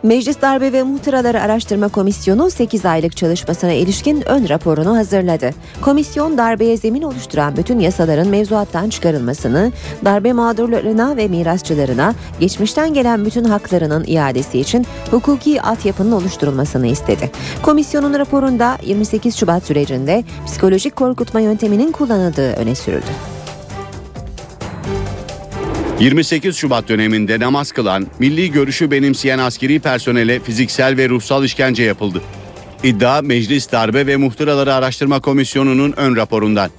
Meclis 0.03 0.43
Darbe 0.43 0.73
ve 0.73 0.83
Muhtıraları 0.83 1.41
Araştırma 1.41 1.89
Komisyonu 1.89 2.51
8 2.51 2.85
aylık 2.85 3.17
çalışmasına 3.17 3.73
ilişkin 3.73 4.29
ön 4.29 4.49
raporunu 4.49 4.97
hazırladı. 4.97 5.51
Komisyon 5.83 6.39
darbeye 6.39 6.77
zemin 6.77 7.03
oluşturan 7.03 7.57
bütün 7.57 7.79
yasaların 7.79 8.29
mevzuattan 8.29 8.89
çıkarılmasını, 8.89 9.73
darbe 10.05 10.33
mağdurlarına 10.33 11.17
ve 11.17 11.29
mirasçılarına 11.29 12.15
geçmişten 12.41 12.95
gelen 12.95 13.25
bütün 13.25 13.45
haklarının 13.45 14.05
iadesi 14.07 14.59
için 14.59 14.87
hukuki 15.11 15.63
altyapının 15.63 16.13
oluşturulmasını 16.13 16.87
istedi. 16.87 17.31
Komisyonun 17.63 18.19
raporunda 18.19 18.79
28 18.83 19.37
Şubat 19.37 19.65
sürecinde 19.65 20.25
psikolojik 20.47 20.97
korkutma 20.97 21.41
yönteminin 21.41 21.93
kullanıldığı 21.93 22.53
öne 22.53 22.75
sürüldü. 22.75 23.32
28 26.03 26.57
Şubat 26.57 26.89
döneminde 26.89 27.41
namaz 27.41 27.73
kılan, 27.73 28.07
milli 28.19 28.53
görüşü 28.53 28.91
benimseyen 28.91 29.39
askeri 29.39 29.81
personele 29.81 30.41
fiziksel 30.41 30.97
ve 30.97 31.09
ruhsal 31.09 31.45
işkence 31.45 31.83
yapıldı. 31.83 32.23
İddia 32.83 33.23
Meclis 33.23 33.73
Darbe 33.73 34.07
ve 34.07 34.17
Muhtıraları 34.17 34.75
Araştırma 34.75 35.21
Komisyonu'nun 35.21 35.95
ön 35.97 36.17
raporundan. 36.17 36.71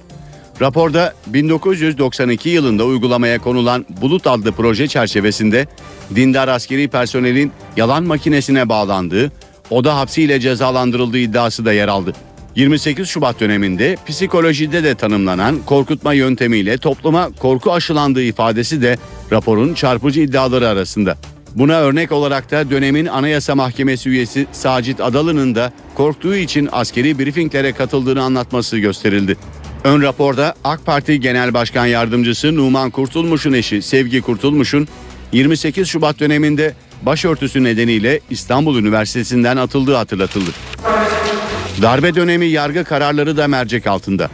Raporda 0.60 1.14
1992 1.26 2.48
yılında 2.48 2.84
uygulamaya 2.84 3.38
konulan 3.38 3.86
Bulut 4.00 4.26
adlı 4.26 4.52
proje 4.52 4.88
çerçevesinde 4.88 5.66
dindar 6.14 6.48
askeri 6.48 6.88
personelin 6.88 7.52
yalan 7.76 8.04
makinesine 8.04 8.68
bağlandığı, 8.68 9.32
oda 9.70 9.96
hapsiyle 9.96 10.40
cezalandırıldığı 10.40 11.18
iddiası 11.18 11.64
da 11.64 11.72
yer 11.72 11.88
aldı. 11.88 12.12
28 12.56 13.08
Şubat 13.08 13.40
döneminde 13.40 13.96
psikolojide 14.06 14.84
de 14.84 14.94
tanımlanan 14.94 15.58
korkutma 15.66 16.12
yöntemiyle 16.12 16.78
topluma 16.78 17.30
korku 17.40 17.72
aşılandığı 17.72 18.22
ifadesi 18.22 18.82
de 18.82 18.98
raporun 19.32 19.74
çarpıcı 19.74 20.20
iddiaları 20.20 20.68
arasında. 20.68 21.16
Buna 21.54 21.80
örnek 21.80 22.12
olarak 22.12 22.50
da 22.50 22.70
dönemin 22.70 23.06
Anayasa 23.06 23.54
Mahkemesi 23.54 24.08
üyesi 24.08 24.46
Sacit 24.52 25.00
Adalı'nın 25.00 25.54
da 25.54 25.72
korktuğu 25.94 26.36
için 26.36 26.68
askeri 26.72 27.18
briefinglere 27.18 27.72
katıldığını 27.72 28.22
anlatması 28.22 28.78
gösterildi. 28.78 29.36
Ön 29.84 30.02
raporda 30.02 30.54
AK 30.64 30.86
Parti 30.86 31.20
Genel 31.20 31.54
Başkan 31.54 31.86
Yardımcısı 31.86 32.56
Numan 32.56 32.90
Kurtulmuş'un 32.90 33.52
eşi 33.52 33.82
Sevgi 33.82 34.20
Kurtulmuş'un 34.20 34.88
28 35.32 35.88
Şubat 35.88 36.20
döneminde 36.20 36.74
başörtüsü 37.02 37.64
nedeniyle 37.64 38.20
İstanbul 38.30 38.78
Üniversitesi'nden 38.78 39.56
atıldığı 39.56 39.94
hatırlatıldı. 39.94 40.50
Darbe 41.82 42.14
dönemi 42.14 42.46
yargı 42.46 42.84
kararları 42.84 43.36
da 43.36 43.48
mercek 43.48 43.86
altında. 43.86 44.30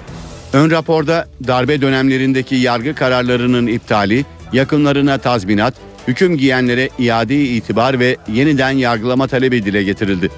Ön 0.53 0.71
raporda 0.71 1.29
darbe 1.47 1.81
dönemlerindeki 1.81 2.55
yargı 2.55 2.95
kararlarının 2.95 3.67
iptali, 3.67 4.25
yakınlarına 4.53 5.19
tazminat, 5.19 5.75
hüküm 6.09 6.37
giyenlere 6.37 6.89
iade 6.99 7.45
itibar 7.45 7.99
ve 7.99 8.17
yeniden 8.33 8.71
yargılama 8.71 9.29
talebi 9.29 9.65
dile 9.65 9.83
getirildi. 9.83 10.31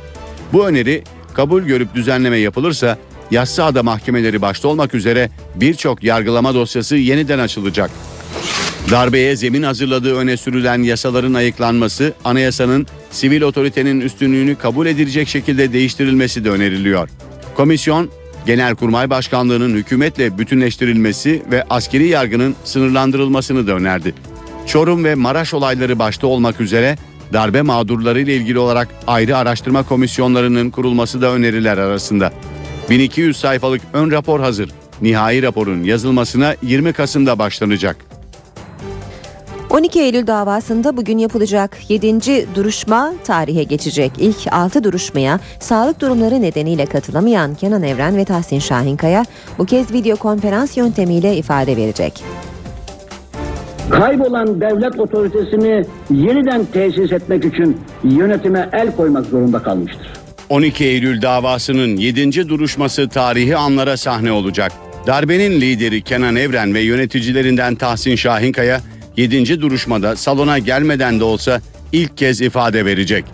Bu 0.52 0.66
öneri 0.66 1.04
kabul 1.34 1.62
görüp 1.62 1.94
düzenleme 1.94 2.38
yapılırsa 2.38 2.98
yassıada 3.30 3.82
mahkemeleri 3.82 4.42
başta 4.42 4.68
olmak 4.68 4.94
üzere 4.94 5.30
birçok 5.54 6.04
yargılama 6.04 6.54
dosyası 6.54 6.96
yeniden 6.96 7.38
açılacak. 7.38 7.90
Darbeye 8.90 9.36
zemin 9.36 9.62
hazırladığı 9.62 10.16
öne 10.16 10.36
sürülen 10.36 10.82
yasaların 10.82 11.34
ayıklanması, 11.34 12.12
anayasanın 12.24 12.86
sivil 13.12 13.42
otoritenin 13.42 14.00
üstünlüğünü 14.00 14.56
kabul 14.56 14.86
edilecek 14.86 15.28
şekilde 15.28 15.72
değiştirilmesi 15.72 16.44
de 16.44 16.50
öneriliyor. 16.50 17.08
Komisyon, 17.54 18.10
Genelkurmay 18.46 19.10
Başkanlığı'nın 19.10 19.74
hükümetle 19.74 20.38
bütünleştirilmesi 20.38 21.42
ve 21.50 21.64
askeri 21.70 22.08
yargının 22.08 22.54
sınırlandırılmasını 22.64 23.66
da 23.66 23.72
önerdi. 23.72 24.14
Çorum 24.66 25.04
ve 25.04 25.14
Maraş 25.14 25.54
olayları 25.54 25.98
başta 25.98 26.26
olmak 26.26 26.60
üzere 26.60 26.96
darbe 27.32 27.62
mağdurları 27.62 28.20
ile 28.20 28.36
ilgili 28.36 28.58
olarak 28.58 28.88
ayrı 29.06 29.36
araştırma 29.36 29.82
komisyonlarının 29.82 30.70
kurulması 30.70 31.22
da 31.22 31.32
öneriler 31.32 31.78
arasında. 31.78 32.32
1200 32.90 33.36
sayfalık 33.36 33.82
ön 33.92 34.10
rapor 34.10 34.40
hazır. 34.40 34.70
Nihai 35.02 35.42
raporun 35.42 35.82
yazılmasına 35.82 36.56
20 36.62 36.92
Kasım'da 36.92 37.38
başlanacak. 37.38 38.11
12 39.72 40.00
Eylül 40.00 40.26
davasında 40.26 40.96
bugün 40.96 41.18
yapılacak 41.18 41.76
7. 41.88 42.54
duruşma 42.54 43.12
tarihe 43.24 43.62
geçecek. 43.62 44.12
İlk 44.18 44.36
6 44.52 44.84
duruşmaya 44.84 45.40
sağlık 45.60 46.00
durumları 46.00 46.42
nedeniyle 46.42 46.86
katılamayan 46.86 47.54
Kenan 47.54 47.82
Evren 47.82 48.16
ve 48.16 48.24
Tahsin 48.24 48.58
Şahinkaya 48.58 49.24
bu 49.58 49.66
kez 49.66 49.92
video 49.92 50.16
konferans 50.16 50.76
yöntemiyle 50.76 51.36
ifade 51.36 51.76
verecek. 51.76 52.24
Kaybolan 53.90 54.60
devlet 54.60 55.00
otoritesini 55.00 55.84
yeniden 56.10 56.64
tesis 56.64 57.12
etmek 57.12 57.44
için 57.44 57.80
yönetime 58.04 58.68
el 58.72 58.96
koymak 58.96 59.26
zorunda 59.26 59.62
kalmıştır. 59.62 60.06
12 60.48 60.84
Eylül 60.84 61.22
davasının 61.22 61.96
7. 61.96 62.48
duruşması 62.48 63.08
tarihi 63.08 63.56
anlara 63.56 63.96
sahne 63.96 64.32
olacak. 64.32 64.72
Darbenin 65.06 65.60
lideri 65.60 66.02
Kenan 66.02 66.36
Evren 66.36 66.74
ve 66.74 66.80
yöneticilerinden 66.80 67.74
Tahsin 67.74 68.16
Şahinkaya 68.16 68.80
7. 69.16 69.60
duruşmada 69.60 70.16
salona 70.16 70.58
gelmeden 70.58 71.20
de 71.20 71.24
olsa 71.24 71.60
ilk 71.92 72.16
kez 72.16 72.40
ifade 72.40 72.84
verecek. 72.84 73.24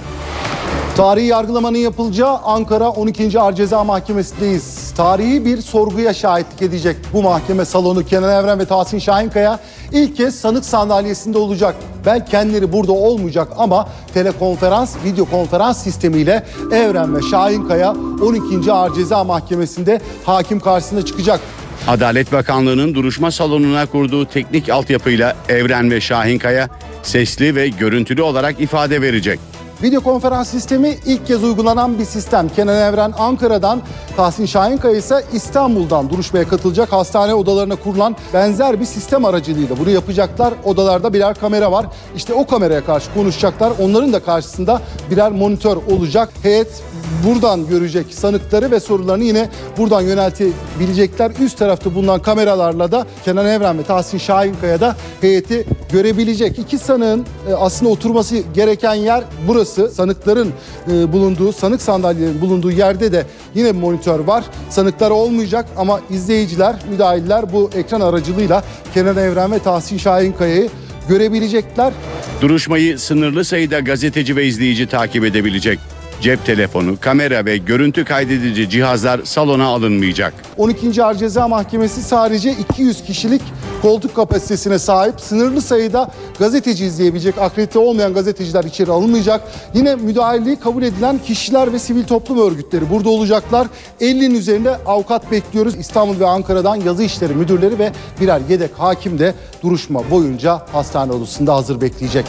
Tarihi 0.97 1.27
yargılamanın 1.27 1.79
yapılacağı 1.79 2.37
Ankara 2.37 2.89
12. 2.91 3.41
Ağır 3.41 3.53
Ceza 3.53 3.85
Mahkemesi'ndeyiz. 3.85 4.93
Tarihi 4.97 5.45
bir 5.45 5.61
sorguya 5.61 6.15
şahitlik 6.15 6.63
edecek 6.63 6.97
bu 7.13 7.23
mahkeme 7.23 7.65
salonu 7.65 8.05
Kenan 8.07 8.45
Evren 8.45 8.59
ve 8.59 8.65
Tahsin 8.65 8.99
Şahinkaya 8.99 9.59
ilk 9.93 10.17
kez 10.17 10.35
sanık 10.35 10.65
sandalyesinde 10.65 11.39
olacak. 11.39 11.77
Belki 12.07 12.31
kendileri 12.31 12.73
burada 12.73 12.93
olmayacak 12.93 13.49
ama 13.59 13.89
telekonferans, 14.15 14.97
video 15.05 15.25
konferans 15.25 15.83
sistemiyle 15.83 16.47
Evren 16.73 17.17
ve 17.17 17.23
Şahinkaya 17.23 17.95
12. 18.23 18.73
Ağır 18.73 18.95
Ceza 18.95 19.25
Mahkemesi'nde 19.25 20.01
hakim 20.25 20.61
karşısına 20.61 21.05
çıkacak. 21.05 21.41
Adalet 21.87 22.33
Bakanlığı'nın 22.33 22.95
duruşma 22.95 23.31
salonuna 23.31 23.87
kurduğu 23.87 24.27
teknik 24.27 24.69
altyapıyla 24.69 25.37
Evren 25.49 25.91
ve 25.91 26.01
Şahinkaya 26.01 26.69
sesli 27.03 27.55
ve 27.55 27.69
görüntülü 27.69 28.23
olarak 28.23 28.61
ifade 28.61 29.03
verecek. 29.03 29.41
Video 29.83 30.01
konferans 30.01 30.49
sistemi 30.49 30.97
ilk 31.07 31.27
kez 31.27 31.45
uygulanan 31.45 31.99
bir 31.99 32.05
sistem. 32.05 32.49
Kenan 32.49 32.77
Evren 32.77 33.13
Ankara'dan, 33.19 33.83
Tahsin 34.17 34.47
Şahinkaya 34.47 34.97
ise 34.97 35.25
İstanbul'dan 35.33 36.11
duruşmaya 36.11 36.49
katılacak 36.49 36.93
hastane 36.93 37.35
odalarına 37.35 37.77
kurulan 37.77 38.17
benzer 38.35 38.81
bir 38.81 38.85
sistem 38.85 39.25
aracılığıyla 39.25 39.79
bunu 39.79 39.91
yapacaklar. 39.91 40.55
Odalarda 40.65 41.13
birer 41.13 41.35
kamera 41.35 41.73
var. 41.73 41.87
İşte 42.17 42.35
o 42.35 42.47
kameraya 42.47 42.85
karşı 42.85 43.15
konuşacaklar. 43.15 43.73
Onların 43.81 44.13
da 44.13 44.23
karşısında 44.23 44.83
birer 45.11 45.33
monitör 45.33 45.77
olacak. 45.77 46.29
Heyet 46.43 46.83
buradan 47.27 47.67
görecek 47.67 48.07
sanıkları 48.15 48.71
ve 48.71 48.81
sorularını 48.81 49.25
yine 49.25 49.49
buradan 49.79 50.01
yöneltebilecekler. 50.01 51.33
Üst 51.41 51.59
tarafta 51.59 51.95
bulunan 51.95 52.23
kameralarla 52.23 52.93
da 52.93 53.07
Kenan 53.25 53.47
Evren 53.47 53.79
ve 53.79 53.83
Tahsin 53.83 54.19
Şahinkaya 54.19 54.81
da 54.81 54.97
heyeti 55.21 55.67
görebilecek. 55.93 56.59
İki 56.59 56.79
sanığın 56.79 57.27
e, 57.51 57.55
aslında 57.55 57.93
oturması 57.93 58.39
gereken 58.55 58.95
yer 58.95 59.25
burası. 59.49 59.68
Sanıkların 59.69 60.53
e, 60.93 61.13
bulunduğu, 61.13 61.53
sanık 61.53 61.83
sandalyelerinin 61.83 62.41
bulunduğu 62.41 62.71
yerde 62.71 63.13
de 63.13 63.27
yine 63.55 63.75
bir 63.75 63.81
monitör 63.81 64.21
var. 64.21 64.45
Sanıklar 64.71 65.11
olmayacak 65.11 65.67
ama 65.77 66.01
izleyiciler, 66.11 66.77
müdahiller 66.91 67.53
bu 67.53 67.71
ekran 67.75 68.01
aracılığıyla 68.01 68.65
Kenan 68.95 69.17
Evren 69.17 69.53
ve 69.53 69.59
Tahsin 69.59 69.99
Şahinkaya'yı 69.99 70.69
görebilecekler. 71.09 71.93
Duruşmayı 72.41 72.99
sınırlı 72.99 73.45
sayıda 73.45 73.81
gazeteci 73.81 74.37
ve 74.37 74.47
izleyici 74.47 74.87
takip 74.87 75.25
edebilecek. 75.25 75.79
Cep 76.21 76.47
telefonu, 76.47 76.97
kamera 77.01 77.45
ve 77.45 77.57
görüntü 77.57 78.05
kaydedici 78.05 78.71
cihazlar 78.71 79.21
salona 79.25 79.65
alınmayacak. 79.65 80.35
12. 80.57 81.03
Ağır 81.03 81.15
Ceza 81.15 81.49
Mahkemesi 81.49 82.03
sadece 82.03 82.51
200 82.51 83.05
kişilik 83.05 83.43
koltuk 83.83 84.17
kapasitesine 84.17 84.79
sahip. 84.79 85.21
Sınırlı 85.21 85.63
sayıda 85.63 86.11
gazeteci 86.39 86.85
izleyebilecek. 86.85 87.39
Akredite 87.39 87.79
olmayan 87.79 88.15
gazeteciler 88.15 88.65
içeri 88.65 88.91
alınmayacak. 88.91 89.41
Yine 89.75 89.95
müdahaleyi 89.95 90.57
kabul 90.57 90.83
edilen 90.83 91.19
kişiler 91.19 91.73
ve 91.73 91.79
sivil 91.79 92.05
toplum 92.05 92.39
örgütleri 92.39 92.91
burada 92.91 93.09
olacaklar. 93.09 93.67
50'nin 94.01 94.35
üzerinde 94.35 94.77
avukat 94.87 95.31
bekliyoruz. 95.31 95.77
İstanbul 95.77 96.21
ve 96.21 96.27
Ankara'dan 96.27 96.77
yazı 96.77 97.03
işleri 97.03 97.35
müdürleri 97.35 97.79
ve 97.79 97.93
birer 98.21 98.41
yedek 98.49 98.71
hakim 98.79 99.19
de 99.19 99.35
duruşma 99.63 100.11
boyunca 100.11 100.63
hastane 100.73 101.13
odasında 101.13 101.55
hazır 101.55 101.81
bekleyecek. 101.81 102.27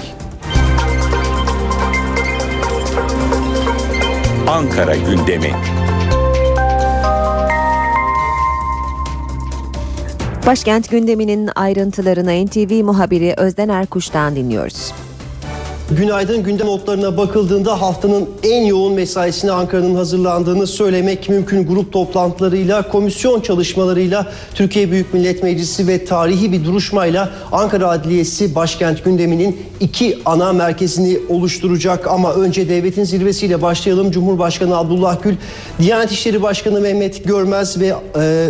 Ankara 4.48 4.96
gündemi. 4.96 5.79
Başkent 10.50 10.92
gündeminin 10.92 11.50
ayrıntılarını 11.56 12.46
NTV 12.46 12.84
muhabiri 12.84 13.34
Özden 13.38 13.70
Erkuş'tan 13.70 14.36
dinliyoruz. 14.36 14.92
Günaydın 15.92 16.44
gündem 16.44 16.68
notlarına 16.68 17.18
bakıldığında 17.18 17.82
haftanın 17.82 18.30
en 18.44 18.66
yoğun 18.66 18.94
mesaisine 18.94 19.52
Ankara'nın 19.52 19.96
hazırlandığını 19.96 20.68
söylemek 20.68 21.30
mümkün. 21.30 21.68
Grup 21.68 21.94
toplantılarıyla, 21.94 22.90
komisyon 22.90 23.42
çalışmalarıyla 23.42 24.32
Türkiye 24.56 24.92
Büyük 24.92 25.14
Millet 25.14 25.44
Meclisi 25.44 25.88
ve 25.88 26.06
tarihi 26.06 26.52
bir 26.52 26.66
duruşmayla 26.66 27.30
Ankara 27.52 27.90
Adliyesi 27.90 28.56
başkent 28.56 29.06
gündeminin 29.06 29.58
iki 29.80 30.20
ana 30.26 30.54
merkezini 30.54 31.20
oluşturacak. 31.30 32.08
Ama 32.08 32.34
önce 32.34 32.70
devletin 32.70 33.04
zirvesiyle 33.04 33.62
başlayalım. 33.62 34.12
Cumhurbaşkanı 34.12 34.78
Abdullah 34.78 35.24
Gül, 35.24 35.36
Diyanet 35.80 36.12
İşleri 36.12 36.42
Başkanı 36.42 36.82
Mehmet 36.82 37.26
Görmez 37.26 37.80
ve... 37.80 37.94
E, 38.20 38.50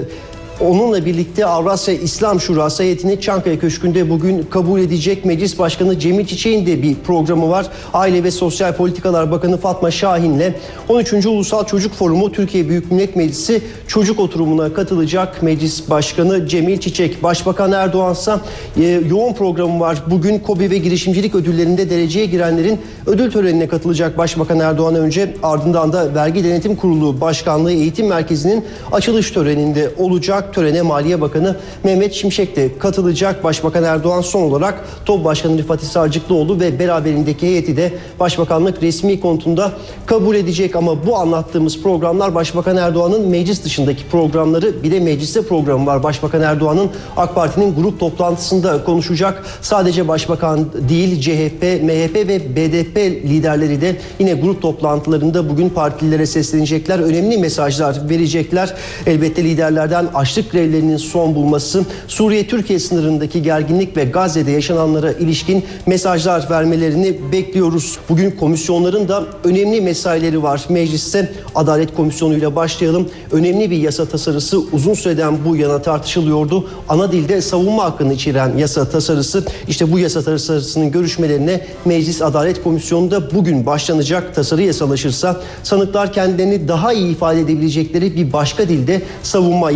Onunla 0.62 1.06
birlikte 1.06 1.46
Avrasya 1.46 1.94
İslam 1.94 2.40
Şurası 2.40 2.84
heyetini 2.84 3.22
Çankaya 3.22 3.60
Köşkü'nde 3.60 4.10
bugün 4.10 4.44
kabul 4.44 4.80
edecek 4.80 5.26
Meclis 5.26 5.60
Başkanı 5.60 6.00
Cemil 6.00 6.26
Çiçek'in 6.26 6.66
de 6.66 6.82
bir 6.84 6.96
programı 6.96 7.50
var. 7.50 7.68
Aile 7.94 8.24
ve 8.24 8.32
Sosyal 8.32 8.74
Politikalar 8.74 9.32
Bakanı 9.32 9.58
Fatma 9.58 9.92
Şahin'le 9.92 10.54
13. 10.90 11.26
Ulusal 11.26 11.66
Çocuk 11.66 11.94
Forumu 11.94 12.32
Türkiye 12.32 12.70
Büyük 12.70 12.92
Millet 12.92 13.16
Meclisi 13.16 13.62
çocuk 13.88 14.20
oturumuna 14.20 14.74
katılacak 14.74 15.44
Meclis 15.44 15.90
Başkanı 15.90 16.48
Cemil 16.48 16.80
Çiçek. 16.80 17.24
Başbakan 17.24 17.72
Erdoğan 17.72 18.14
ise 18.14 18.34
e, 18.78 18.86
yoğun 18.86 19.34
programı 19.34 19.80
var. 19.80 20.04
Bugün 20.08 20.40
KOBİ 20.40 20.72
ve 20.72 20.78
girişimcilik 20.78 21.36
ödüllerinde 21.36 21.90
dereceye 21.90 22.26
girenlerin 22.26 22.80
ödül 23.06 23.32
törenine 23.32 23.68
katılacak 23.68 24.18
Başbakan 24.18 24.60
Erdoğan 24.60 24.96
önce 24.96 25.34
ardından 25.44 25.94
da 25.94 26.16
Vergi 26.16 26.44
Denetim 26.44 26.76
Kurulu 26.76 27.22
Başkanlığı 27.22 27.72
Eğitim 27.72 28.08
Merkezi'nin 28.08 28.66
açılış 28.92 29.32
töreninde 29.32 29.92
olacak 29.98 30.49
törene 30.54 30.82
Maliye 30.82 31.22
Bakanı 31.22 31.56
Mehmet 31.84 32.14
Şimşek 32.14 32.56
de 32.56 32.78
katılacak. 32.78 33.44
Başbakan 33.44 33.84
Erdoğan 33.84 34.22
son 34.22 34.42
olarak 34.42 34.86
TOB 35.06 35.26
Başkanı 35.26 35.58
Rifat 35.58 35.84
Sarcıklıoğlu 35.84 36.60
ve 36.60 36.80
beraberindeki 36.80 37.48
heyeti 37.48 37.78
de 37.78 37.94
Başbakanlık 38.20 38.84
resmi 38.84 39.20
kontunda 39.20 39.72
kabul 40.06 40.36
edecek. 40.36 40.76
Ama 40.76 41.06
bu 41.06 41.16
anlattığımız 41.16 41.82
programlar 41.82 42.36
Başbakan 42.36 42.78
Erdoğan'ın 42.78 43.28
meclis 43.28 43.64
dışındaki 43.64 44.08
programları 44.08 44.84
bir 44.84 44.92
de 44.92 45.00
mecliste 45.00 45.42
programı 45.42 45.86
var. 45.86 46.04
Başbakan 46.04 46.42
Erdoğan'ın 46.42 46.90
AK 47.18 47.36
Parti'nin 47.36 47.76
grup 47.76 48.00
toplantısında 48.00 48.84
konuşacak. 48.84 49.44
Sadece 49.62 50.08
Başbakan 50.08 50.68
değil 50.90 51.22
CHP, 51.22 51.64
MHP 51.84 52.16
ve 52.28 52.56
BDP 52.56 52.98
liderleri 53.30 53.82
de 53.82 53.96
yine 54.20 54.34
grup 54.34 54.62
toplantılarında 54.62 55.50
bugün 55.50 55.70
partililere 55.70 56.26
seslenecekler. 56.26 57.00
Önemli 57.00 57.38
mesajlar 57.38 58.10
verecekler. 58.10 58.74
Elbette 59.06 59.44
liderlerden 59.44 60.08
açlık 60.16 60.39
grevlerinin 60.42 60.98
son 60.98 61.36
bulması, 61.36 61.86
Suriye-Türkiye 62.08 62.80
sınırındaki 62.80 63.44
gerginlik 63.44 63.98
ve 63.98 64.04
Gazze'de 64.06 64.52
yaşananlara 64.52 65.12
ilişkin 65.12 65.64
mesajlar 65.86 66.50
vermelerini 66.50 67.32
bekliyoruz. 67.32 67.98
Bugün 68.10 68.32
komisyonların 68.32 69.08
da 69.08 69.24
önemli 69.44 69.82
mesaileri 69.82 70.44
var. 70.44 70.66
Mecliste 70.70 71.32
Adalet 71.56 71.96
Komisyonu 71.96 72.34
ile 72.34 72.56
başlayalım. 72.56 73.10
Önemli 73.32 73.72
bir 73.72 73.78
yasa 73.78 74.06
tasarısı 74.06 74.60
uzun 74.60 74.94
süreden 74.94 75.46
bu 75.46 75.56
yana 75.56 75.82
tartışılıyordu. 75.82 76.68
Ana 76.90 77.12
dilde 77.12 77.42
savunma 77.42 77.84
hakkını 77.84 78.14
içeren 78.14 78.58
yasa 78.58 78.90
tasarısı. 78.90 79.44
İşte 79.68 79.92
bu 79.92 80.00
yasa 80.00 80.22
tasarısının 80.22 80.92
görüşmelerine 80.92 81.62
Meclis 81.86 82.22
Adalet 82.22 82.64
Komisyonu'nda 82.64 83.32
bugün 83.32 83.66
başlanacak. 83.66 84.36
Tasarı 84.36 84.64
yasalaşırsa 84.64 85.42
sanıklar 85.64 86.14
kendilerini 86.14 86.68
daha 86.68 86.94
iyi 86.94 87.12
ifade 87.12 87.40
edebilecekleri 87.40 88.16
bir 88.16 88.34
başka 88.34 88.70
dilde 88.70 89.02
savunma 89.24 89.72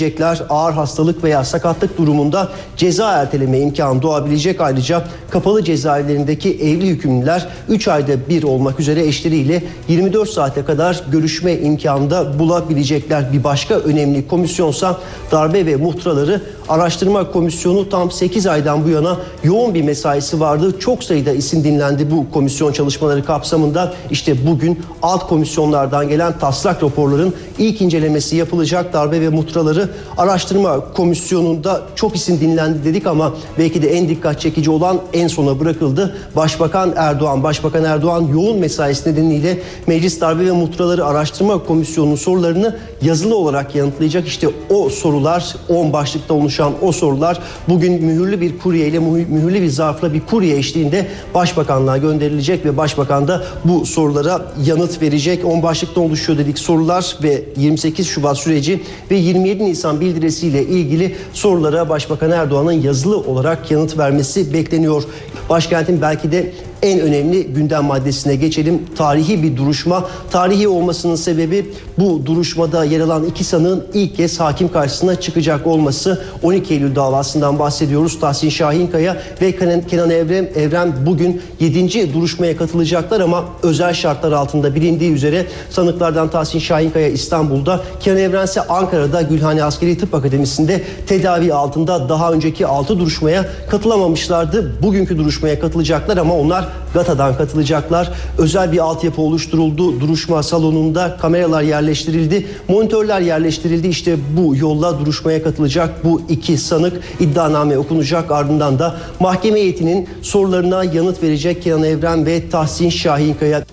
yapabilecekler. 0.00 0.42
Ağır 0.48 0.72
hastalık 0.72 1.24
veya 1.24 1.44
sakatlık 1.44 1.98
durumunda 1.98 2.48
ceza 2.76 3.12
erteleme 3.12 3.58
imkanı 3.58 4.02
doğabilecek. 4.02 4.60
Ayrıca 4.60 5.04
kapalı 5.30 5.64
cezaevlerindeki 5.64 6.50
evli 6.50 6.86
hükümlüler 6.86 7.48
3 7.68 7.88
ayda 7.88 8.28
bir 8.28 8.42
olmak 8.42 8.80
üzere 8.80 9.06
eşleriyle 9.06 9.62
24 9.88 10.30
saate 10.30 10.64
kadar 10.64 11.02
görüşme 11.12 11.52
imkanı 11.52 12.10
da 12.10 12.38
bulabilecekler. 12.38 13.32
Bir 13.32 13.44
başka 13.44 13.74
önemli 13.74 14.28
komisyonsa 14.28 15.00
darbe 15.32 15.66
ve 15.66 15.76
muhtıraları 15.76 16.42
araştırma 16.68 17.32
komisyonu 17.32 17.88
tam 17.88 18.10
8 18.10 18.46
aydan 18.46 18.84
bu 18.84 18.88
yana 18.88 19.16
yoğun 19.44 19.74
bir 19.74 19.82
mesaisi 19.82 20.40
vardı. 20.40 20.74
Çok 20.80 21.04
sayıda 21.04 21.32
isim 21.32 21.64
dinlendi 21.64 22.10
bu 22.10 22.30
komisyon 22.30 22.72
çalışmaları 22.72 23.24
kapsamında. 23.24 23.92
İşte 24.10 24.46
bugün 24.46 24.80
alt 25.02 25.28
komisyonlardan 25.28 26.08
gelen 26.08 26.38
taslak 26.38 26.82
raporların 26.82 27.34
ilk 27.58 27.80
incelemesi 27.80 28.36
yapılacak. 28.36 28.92
Darbe 28.92 29.20
ve 29.20 29.28
muhtıraları 29.28 29.89
araştırma 30.16 30.92
komisyonunda 30.94 31.82
çok 31.94 32.16
isim 32.16 32.40
dinlendi 32.40 32.84
dedik 32.84 33.06
ama 33.06 33.34
belki 33.58 33.82
de 33.82 33.88
en 33.96 34.08
dikkat 34.08 34.40
çekici 34.40 34.70
olan 34.70 35.00
en 35.12 35.28
sona 35.28 35.60
bırakıldı. 35.60 36.16
Başbakan 36.36 36.92
Erdoğan, 36.96 37.42
Başbakan 37.42 37.84
Erdoğan 37.84 38.28
yoğun 38.32 38.58
mesaisi 38.58 39.10
nedeniyle 39.10 39.58
Meclis 39.86 40.20
Darbe 40.20 40.46
ve 40.46 40.52
Muhtıraları 40.52 41.06
Araştırma 41.06 41.64
Komisyonu'nun 41.64 42.16
sorularını 42.16 42.76
yazılı 43.02 43.36
olarak 43.36 43.74
yanıtlayacak. 43.74 44.26
İşte 44.26 44.48
o 44.70 44.88
sorular 44.88 45.56
10 45.68 45.92
başlıkta 45.92 46.34
oluşan 46.34 46.72
o 46.82 46.92
sorular 46.92 47.40
bugün 47.68 48.04
mühürlü 48.04 48.40
bir 48.40 48.58
kurye 48.58 48.88
ile 48.88 48.98
mühürlü 48.98 49.62
bir 49.62 49.68
zarfla 49.68 50.12
bir 50.14 50.20
kurye 50.20 50.56
eşliğinde 50.56 51.06
Başbakanlığa 51.34 51.98
gönderilecek 51.98 52.64
ve 52.64 52.76
Başbakan 52.76 53.28
da 53.28 53.42
bu 53.64 53.86
sorulara 53.86 54.52
yanıt 54.64 55.02
verecek. 55.02 55.44
10 55.44 55.62
başlıkta 55.62 56.00
oluşuyor 56.00 56.38
dedik 56.38 56.58
sorular 56.58 57.16
ve 57.22 57.44
28 57.56 58.06
Şubat 58.06 58.38
süreci 58.38 58.82
ve 59.10 59.16
27 59.16 59.69
Nisan 59.70 60.00
bildirisiyle 60.00 60.66
ilgili 60.66 61.16
sorulara 61.32 61.88
Başbakan 61.88 62.30
Erdoğan'ın 62.30 62.72
yazılı 62.72 63.18
olarak 63.18 63.70
yanıt 63.70 63.98
vermesi 63.98 64.52
bekleniyor. 64.54 65.02
Başkentin 65.48 66.02
belki 66.02 66.32
de 66.32 66.52
en 66.82 67.00
önemli 67.00 67.44
gündem 67.46 67.84
maddesine 67.84 68.36
geçelim. 68.36 68.82
Tarihi 68.96 69.42
bir 69.42 69.56
duruşma. 69.56 70.08
Tarihi 70.30 70.68
olmasının 70.68 71.16
sebebi 71.16 71.70
bu 71.98 72.26
duruşmada 72.26 72.84
yer 72.84 73.00
alan 73.00 73.24
iki 73.24 73.44
sanığın 73.44 73.86
ilk 73.94 74.16
kez 74.16 74.40
hakim 74.40 74.72
karşısına 74.72 75.20
çıkacak 75.20 75.66
olması. 75.66 76.22
12 76.42 76.74
Eylül 76.74 76.94
davasından 76.94 77.58
bahsediyoruz. 77.58 78.20
Tahsin 78.20 78.48
Şahinkaya 78.48 79.16
ve 79.42 79.56
Kenan, 79.86 80.10
Evren, 80.10 80.48
Evren 80.56 80.92
bugün 81.06 81.42
7. 81.60 82.14
duruşmaya 82.14 82.56
katılacaklar 82.56 83.20
ama 83.20 83.44
özel 83.62 83.94
şartlar 83.94 84.32
altında 84.32 84.74
bilindiği 84.74 85.12
üzere 85.12 85.46
sanıklardan 85.70 86.30
Tahsin 86.30 86.58
Şahinkaya 86.58 87.08
İstanbul'da, 87.08 87.80
Kenan 88.00 88.18
Evren 88.18 88.44
ise 88.44 88.60
Ankara'da 88.60 89.22
Gülhane 89.22 89.64
Askeri 89.64 89.98
Tıp 89.98 90.14
Akademisi'nde 90.14 90.82
tedavi 91.06 91.54
altında 91.54 92.08
daha 92.08 92.32
önceki 92.32 92.66
6 92.66 92.98
duruşmaya 92.98 93.46
katılamamışlardı. 93.70 94.82
Bugünkü 94.82 95.18
duruşmaya 95.18 95.60
katılacaklar 95.60 96.16
ama 96.16 96.36
onlar 96.36 96.69
GATA'dan 96.94 97.36
katılacaklar. 97.36 98.10
Özel 98.38 98.72
bir 98.72 98.78
altyapı 98.78 99.22
oluşturuldu. 99.22 100.00
Duruşma 100.00 100.42
salonunda 100.42 101.16
kameralar 101.20 101.62
yerleştirildi. 101.62 102.46
Monitörler 102.68 103.20
yerleştirildi. 103.20 103.88
İşte 103.88 104.16
bu 104.36 104.56
yolla 104.56 104.98
duruşmaya 104.98 105.42
katılacak 105.42 106.04
bu 106.04 106.22
iki 106.28 106.58
sanık 106.58 107.02
iddianame 107.20 107.78
okunacak. 107.78 108.30
Ardından 108.30 108.78
da 108.78 108.96
mahkeme 109.20 109.60
heyetinin 109.60 110.08
sorularına 110.22 110.84
yanıt 110.84 111.22
verecek 111.22 111.62
Kenan 111.62 111.82
Evren 111.84 112.26
ve 112.26 112.48
Tahsin 112.48 112.90
Şahinkaya. 112.90 113.64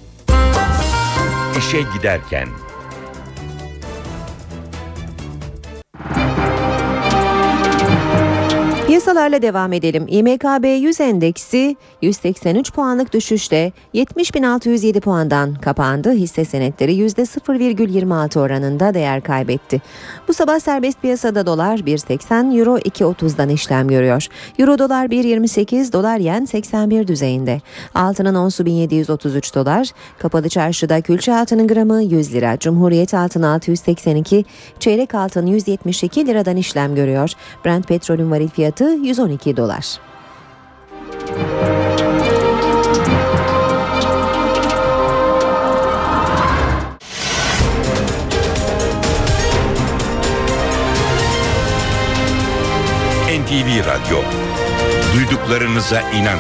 İşe 1.58 1.82
giderken 1.98 2.48
Piyasalarla 9.08 9.42
devam 9.42 9.74
edelim. 9.74 10.06
İMKB 10.08 10.66
100 10.82 11.02
endeksi 11.02 11.76
183 12.02 12.74
puanlık 12.74 13.14
düşüşle 13.14 13.72
70.607 13.94 15.00
puandan 15.00 15.56
kapandı. 15.56 16.12
Hisse 16.12 16.46
senetleri 16.46 16.96
%0,26 16.96 18.40
oranında 18.40 18.94
değer 18.94 19.22
kaybetti. 19.22 19.82
Bu 20.28 20.34
sabah 20.34 20.60
serbest 20.60 21.02
piyasada 21.02 21.46
dolar 21.46 21.78
1.80, 21.78 22.60
euro 22.60 22.78
2.30'dan 22.78 23.50
işlem 23.50 23.88
görüyor. 23.88 24.28
Euro 24.60 24.80
dolar 24.80 25.06
1.28, 25.06 25.94
dolar 25.94 26.18
yen 26.18 26.46
81 26.46 27.08
düzeyinde. 27.08 27.62
Altının 27.96 28.36
onsu 28.36 28.66
1733 28.66 29.56
dolar. 29.56 29.88
Kapalı 30.20 30.50
çarşıda 30.50 31.02
külçe 31.02 31.36
altının 31.36 31.68
gramı 31.68 32.04
100 32.04 32.34
lira. 32.34 32.60
Cumhuriyet 32.60 33.14
altın 33.14 33.44
682, 33.44 34.46
çeyrek 34.80 35.16
altın 35.16 35.46
172 35.46 36.28
liradan 36.28 36.58
işlem 36.58 36.96
görüyor. 36.96 37.32
Brent 37.66 37.88
petrolün 37.88 38.32
varil 38.32 38.48
fiyatı 38.48 38.97
112 39.04 39.58
dolar. 39.58 40.00
NTV 53.48 53.86
Radyo 53.86 54.18
duyduklarınıza 55.16 56.02
inanın. 56.02 56.40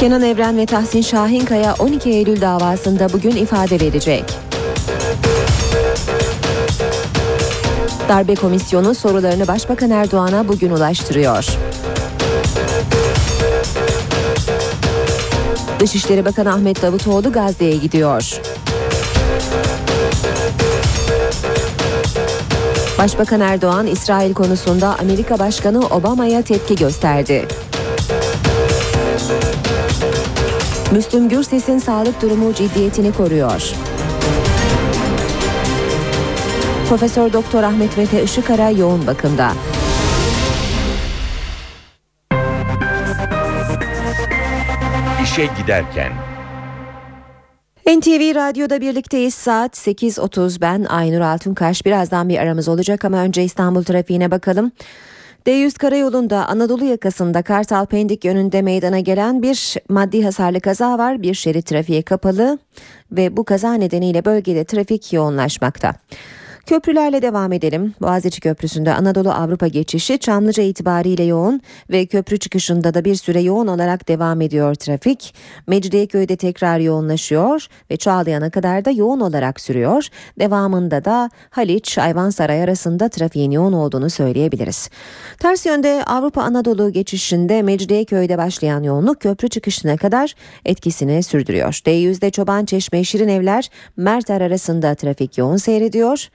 Kenan 0.00 0.22
Evren 0.22 0.56
ve 0.56 0.66
Tahsin 0.66 1.00
Şahinkaya 1.00 1.74
12 1.78 2.10
Eylül 2.10 2.40
davasında 2.40 3.12
bugün 3.12 3.30
ifade 3.30 3.80
verecek. 3.80 4.49
Darbe 8.10 8.34
Komisyonu 8.34 8.94
sorularını 8.94 9.48
Başbakan 9.48 9.90
Erdoğan'a 9.90 10.48
bugün 10.48 10.70
ulaştırıyor. 10.70 11.46
Dışişleri 15.80 16.24
Bakanı 16.24 16.52
Ahmet 16.52 16.82
Davutoğlu 16.82 17.32
Gazze'ye 17.32 17.76
gidiyor. 17.76 18.40
Başbakan 22.98 23.40
Erdoğan 23.40 23.86
İsrail 23.86 24.34
konusunda 24.34 24.98
Amerika 24.98 25.38
Başkanı 25.38 25.86
Obama'ya 25.86 26.42
tepki 26.42 26.76
gösterdi. 26.76 27.48
Müslüm 30.92 31.28
Gürses'in 31.28 31.78
sağlık 31.78 32.22
durumu 32.22 32.54
ciddiyetini 32.54 33.12
koruyor. 33.12 33.72
Profesör 36.90 37.32
Doktor 37.32 37.62
Ahmet 37.62 37.96
Mete 37.96 38.22
Işıkara 38.22 38.70
yoğun 38.70 39.06
bakımda. 39.06 39.52
İşe 45.22 45.48
giderken 45.58 46.12
NTV 47.86 48.34
Radyo'da 48.34 48.80
birlikteyiz 48.80 49.34
saat 49.34 49.76
8.30 49.78 50.60
ben 50.60 50.84
Aynur 50.84 51.20
Altunkaş 51.20 51.86
birazdan 51.86 52.28
bir 52.28 52.38
aramız 52.38 52.68
olacak 52.68 53.04
ama 53.04 53.16
önce 53.16 53.44
İstanbul 53.44 53.84
trafiğine 53.84 54.30
bakalım. 54.30 54.72
D100 55.46 55.78
karayolunda 55.78 56.46
Anadolu 56.46 56.84
yakasında 56.84 57.42
Kartal 57.42 57.86
Pendik 57.86 58.24
yönünde 58.24 58.62
meydana 58.62 59.00
gelen 59.00 59.42
bir 59.42 59.74
maddi 59.88 60.24
hasarlı 60.24 60.60
kaza 60.60 60.98
var. 60.98 61.22
Bir 61.22 61.34
şerit 61.34 61.66
trafiğe 61.66 62.02
kapalı 62.02 62.58
ve 63.12 63.36
bu 63.36 63.44
kaza 63.44 63.74
nedeniyle 63.74 64.24
bölgede 64.24 64.64
trafik 64.64 65.12
yoğunlaşmakta. 65.12 65.94
Köprülerle 66.70 67.22
devam 67.22 67.52
edelim. 67.52 67.94
Boğaziçi 68.00 68.40
Köprüsü'nde 68.40 68.94
Anadolu 68.94 69.30
Avrupa 69.30 69.66
geçişi 69.66 70.18
Çamlıca 70.18 70.62
itibariyle 70.62 71.24
yoğun 71.24 71.60
ve 71.90 72.06
köprü 72.06 72.38
çıkışında 72.38 72.94
da 72.94 73.04
bir 73.04 73.14
süre 73.14 73.40
yoğun 73.40 73.66
olarak 73.66 74.08
devam 74.08 74.40
ediyor 74.40 74.74
trafik. 74.74 75.34
Mecidiyeköy'de 75.66 76.36
tekrar 76.36 76.78
yoğunlaşıyor 76.78 77.66
ve 77.90 77.96
Çağlayan'a 77.96 78.50
kadar 78.50 78.84
da 78.84 78.90
yoğun 78.90 79.20
olarak 79.20 79.60
sürüyor. 79.60 80.08
Devamında 80.38 81.04
da 81.04 81.30
Haliç 81.50 81.98
Ayvansaray 81.98 82.62
arasında 82.62 83.08
trafiğin 83.08 83.50
yoğun 83.50 83.72
olduğunu 83.72 84.10
söyleyebiliriz. 84.10 84.90
Ters 85.38 85.66
yönde 85.66 86.04
Avrupa 86.06 86.42
Anadolu 86.42 86.92
geçişinde 86.92 87.62
Mecidiyeköy'de 87.62 88.38
başlayan 88.38 88.82
yoğunluk 88.82 89.20
köprü 89.20 89.48
çıkışına 89.48 89.96
kadar 89.96 90.34
etkisini 90.64 91.22
sürdürüyor. 91.22 91.72
D100'de 91.72 92.30
Çoban 92.30 92.64
Çeşme 92.64 93.04
Şirin 93.04 93.28
Evler 93.28 93.70
Merter 93.96 94.40
arasında 94.40 94.94
trafik 94.94 95.38
yoğun 95.38 95.56
seyrediyor. 95.56 96.28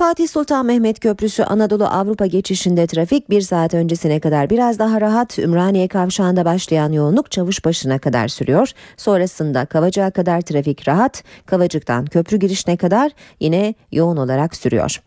Fatih 0.00 0.28
Sultan 0.28 0.66
Mehmet 0.66 1.00
Köprüsü 1.00 1.42
Anadolu 1.42 1.84
Avrupa 1.84 2.26
geçişinde 2.26 2.86
trafik 2.86 3.30
bir 3.30 3.40
saat 3.40 3.74
öncesine 3.74 4.20
kadar 4.20 4.50
biraz 4.50 4.78
daha 4.78 5.00
rahat. 5.00 5.38
Ümraniye 5.38 5.88
kavşağında 5.88 6.44
başlayan 6.44 6.92
yoğunluk 6.92 7.30
Çavuşbaşı'na 7.30 7.98
kadar 7.98 8.28
sürüyor. 8.28 8.70
Sonrasında 8.96 9.66
Kavacık'a 9.66 10.10
kadar 10.10 10.40
trafik 10.40 10.88
rahat. 10.88 11.24
Kavacık'tan 11.46 12.06
köprü 12.06 12.36
girişine 12.36 12.76
kadar 12.76 13.12
yine 13.40 13.74
yoğun 13.92 14.16
olarak 14.16 14.56
sürüyor. 14.56 15.02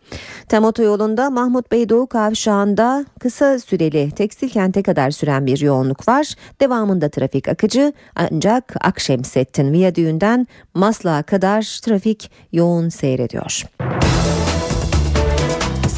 Tem 0.48 0.64
otoyolunda 0.64 1.30
Mahmut 1.30 1.72
Bey 1.72 1.88
Doğu 1.88 2.06
kavşağında 2.06 3.04
kısa 3.20 3.58
süreli 3.58 4.10
tekstil 4.10 4.48
kente 4.48 4.82
kadar 4.82 5.10
süren 5.10 5.46
bir 5.46 5.60
yoğunluk 5.60 6.08
var. 6.08 6.34
Devamında 6.60 7.08
trafik 7.08 7.48
akıcı 7.48 7.92
ancak 8.16 8.74
Akşemsettin 8.80 9.72
Viyadüğü'nden 9.72 10.46
Maslak'a 10.74 11.22
kadar 11.22 11.80
trafik 11.82 12.30
yoğun 12.52 12.88
seyrediyor. 12.88 13.64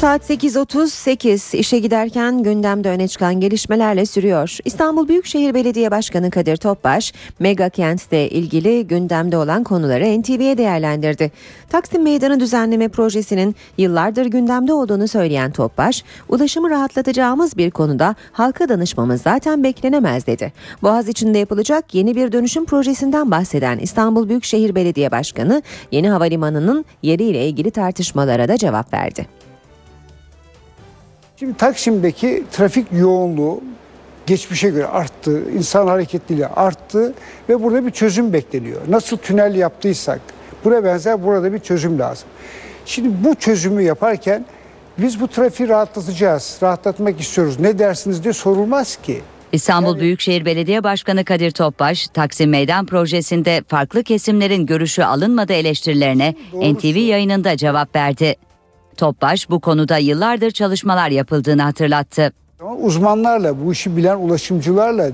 Saat 0.01 0.29
8.38 0.29 1.57
işe 1.57 1.79
giderken 1.79 2.43
gündemde 2.43 2.89
öne 2.89 3.07
çıkan 3.07 3.39
gelişmelerle 3.39 4.05
sürüyor. 4.05 4.57
İstanbul 4.65 5.07
Büyükşehir 5.07 5.53
Belediye 5.53 5.91
Başkanı 5.91 6.31
Kadir 6.31 6.57
Topbaş, 6.57 7.13
mega 7.39 7.69
kentle 7.69 8.29
ilgili 8.29 8.87
gündemde 8.87 9.37
olan 9.37 9.63
konuları 9.63 10.21
NTV'ye 10.21 10.57
değerlendirdi. 10.57 11.31
Taksim 11.69 12.03
Meydanı 12.03 12.39
düzenleme 12.39 12.87
projesinin 12.87 13.55
yıllardır 13.77 14.25
gündemde 14.25 14.73
olduğunu 14.73 15.07
söyleyen 15.07 15.51
Topbaş, 15.51 16.03
ulaşımı 16.29 16.69
rahatlatacağımız 16.69 17.57
bir 17.57 17.71
konuda 17.71 18.15
halka 18.31 18.69
danışmamız 18.69 19.21
zaten 19.21 19.63
beklenemez 19.63 20.27
dedi. 20.27 20.53
Boğaz 20.83 21.09
içinde 21.09 21.37
yapılacak 21.37 21.93
yeni 21.93 22.15
bir 22.15 22.31
dönüşüm 22.31 22.65
projesinden 22.65 23.31
bahseden 23.31 23.77
İstanbul 23.77 24.29
Büyükşehir 24.29 24.75
Belediye 24.75 25.11
Başkanı, 25.11 25.61
yeni 25.91 26.09
havalimanının 26.09 26.85
yeriyle 27.01 27.47
ilgili 27.47 27.71
tartışmalara 27.71 28.47
da 28.47 28.57
cevap 28.57 28.93
verdi. 28.93 29.46
Şimdi 31.39 31.57
Taksim'deki 31.57 32.43
trafik 32.51 32.87
yoğunluğu 32.91 33.61
geçmişe 34.25 34.69
göre 34.69 34.85
arttı, 34.85 35.51
insan 35.51 35.87
hareketliliği 35.87 36.47
arttı 36.47 37.13
ve 37.49 37.63
burada 37.63 37.85
bir 37.85 37.91
çözüm 37.91 38.33
bekleniyor. 38.33 38.81
Nasıl 38.89 39.17
tünel 39.17 39.55
yaptıysak 39.55 40.19
buraya 40.63 40.83
benzer 40.83 41.23
burada 41.23 41.53
bir 41.53 41.59
çözüm 41.59 41.99
lazım. 41.99 42.27
Şimdi 42.85 43.09
bu 43.23 43.35
çözümü 43.35 43.81
yaparken 43.81 44.45
biz 44.97 45.21
bu 45.21 45.27
trafiği 45.27 45.69
rahatlatacağız, 45.69 46.57
rahatlatmak 46.63 47.19
istiyoruz. 47.19 47.59
Ne 47.59 47.79
dersiniz 47.79 48.23
diye 48.23 48.33
sorulmaz 48.33 48.95
ki. 48.95 49.21
İstanbul 49.51 49.99
Büyükşehir 49.99 50.45
Belediye 50.45 50.83
Başkanı 50.83 51.25
Kadir 51.25 51.51
Topbaş, 51.51 52.07
Taksim 52.07 52.49
Meydan 52.49 52.85
projesinde 52.85 53.63
farklı 53.67 54.03
kesimlerin 54.03 54.65
görüşü 54.65 55.03
alınmadı 55.03 55.53
eleştirilerine 55.53 56.35
NTV 56.53 56.97
yayınında 56.97 57.57
cevap 57.57 57.95
verdi. 57.95 58.35
Topbaş 58.97 59.49
bu 59.49 59.59
konuda 59.59 59.97
yıllardır 59.97 60.51
çalışmalar 60.51 61.09
yapıldığını 61.09 61.61
hatırlattı. 61.61 62.33
Uzmanlarla, 62.81 63.65
bu 63.65 63.71
işi 63.71 63.97
bilen 63.97 64.17
ulaşımcılarla 64.17 65.07
e, 65.07 65.11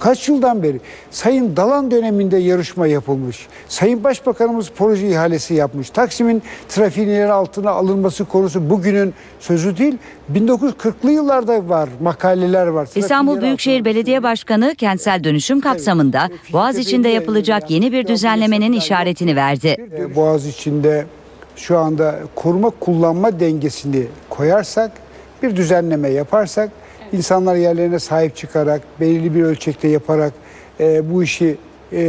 kaç 0.00 0.28
yıldan 0.28 0.62
beri 0.62 0.80
Sayın 1.10 1.56
Dalan 1.56 1.90
döneminde 1.90 2.36
yarışma 2.36 2.86
yapılmış. 2.86 3.46
Sayın 3.68 4.04
Başbakanımız 4.04 4.70
proje 4.76 5.08
ihalesi 5.08 5.54
yapmış. 5.54 5.90
Taksim'in 5.90 6.42
trafiğinin 6.68 7.28
altına 7.28 7.70
alınması 7.70 8.24
konusu 8.24 8.70
bugünün 8.70 9.14
sözü 9.40 9.76
değil. 9.76 9.96
1940'lı 10.34 11.10
yıllarda 11.10 11.68
var, 11.68 11.88
makaleler 12.00 12.66
var. 12.66 12.88
İstanbul 12.94 13.40
Büyükşehir 13.40 13.84
Belediye 13.84 14.22
Başkanı 14.22 14.74
kentsel 14.74 15.24
dönüşüm 15.24 15.60
kapsamında 15.60 16.28
Boğaz 16.52 16.78
içinde 16.78 17.08
yapılacak 17.08 17.70
yeni 17.70 17.92
bir 17.92 18.06
düzenlemenin 18.06 18.72
işaretini 18.72 19.36
verdi. 19.36 19.76
Boğaz 20.16 20.46
içinde 20.46 21.06
şu 21.58 21.78
anda 21.78 22.18
koruma 22.34 22.70
kullanma 22.70 23.40
dengesini 23.40 24.06
koyarsak, 24.30 24.92
bir 25.42 25.56
düzenleme 25.56 26.08
yaparsak, 26.08 26.70
insanlar 27.12 27.56
yerlerine 27.56 27.98
sahip 27.98 28.36
çıkarak, 28.36 28.82
belirli 29.00 29.34
bir 29.34 29.42
ölçekte 29.42 29.88
yaparak 29.88 30.32
e, 30.80 31.10
bu 31.10 31.22
işi 31.22 31.56
e, 31.92 32.00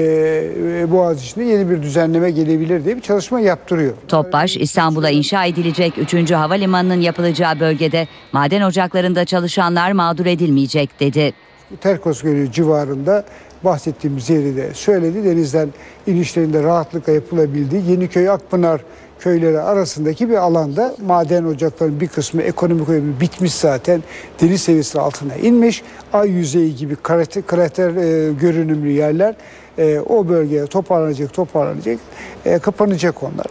e, 0.80 0.92
Boğaz 0.92 1.24
içinde 1.24 1.44
yeni 1.44 1.70
bir 1.70 1.82
düzenleme 1.82 2.32
gelebilir 2.32 2.86
diye 2.86 2.96
bir 2.96 3.02
çalışma 3.02 3.40
yaptırıyor. 3.40 3.94
Topbaş, 4.08 4.58
İstanbul'a 4.58 5.10
inşa 5.10 5.46
edilecek 5.46 5.94
3. 5.98 6.32
havalimanının 6.32 7.02
yapılacağı 7.02 7.60
bölgede 7.60 8.08
maden 8.32 8.62
ocaklarında 8.62 9.26
çalışanlar 9.26 9.92
mağdur 9.92 10.26
edilmeyecek 10.26 11.00
dedi. 11.00 11.34
Terkos 11.82 12.22
Gölü 12.22 12.52
civarında 12.52 13.26
bahsettiğimiz 13.64 14.30
yeri 14.30 14.56
de 14.56 14.74
söyledi. 14.74 15.24
Denizden 15.24 15.70
inişlerinde 16.08 16.64
rahatlıkla 16.64 17.14
yapılabildiği 17.14 17.90
Yeniköy 17.90 18.30
Akpınar 18.30 18.82
köyleri 19.20 19.60
arasındaki 19.60 20.30
bir 20.30 20.36
alanda 20.36 20.96
maden 21.06 21.44
ocaklarının 21.44 22.00
bir 22.00 22.08
kısmı 22.08 22.42
ekonomik 22.42 22.90
ömrü 22.90 23.20
bitmiş 23.20 23.54
zaten. 23.54 24.04
Deniz 24.42 24.62
seviyesi 24.62 25.00
altına 25.00 25.36
inmiş. 25.36 25.84
Ay 26.14 26.30
yüzeyi 26.30 26.76
gibi 26.76 26.96
krater, 26.96 27.44
krater 27.46 27.90
e, 27.90 28.34
görünümlü 28.34 28.90
yerler 28.90 29.36
e, 29.80 30.00
o 30.00 30.28
bölgeye 30.28 30.66
toparlanacak, 30.66 31.34
toparlanacak, 31.34 32.00
e, 32.46 32.60
kapanacak 32.60 33.16
onlar. 33.24 33.48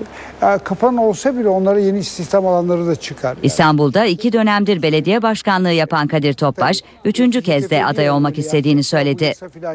E, 0.55 0.59
kapan 0.59 0.97
olsa 0.97 1.39
bile 1.39 1.49
onlara 1.49 1.81
yeni 1.81 1.99
istihdam 1.99 2.47
alanları 2.47 2.87
da 2.87 2.97
çıkar. 2.97 3.37
İstanbul'da 3.43 4.05
iki 4.05 4.33
dönemdir 4.33 4.83
belediye 4.83 5.23
başkanlığı 5.23 5.73
yapan 5.73 6.07
Kadir 6.09 6.33
Topbaş, 6.33 6.83
üçüncü 7.05 7.43
kez 7.43 7.71
de 7.71 7.85
aday 7.85 8.11
olmak 8.11 8.39
istediğini 8.39 8.85
söyledi. 8.85 9.33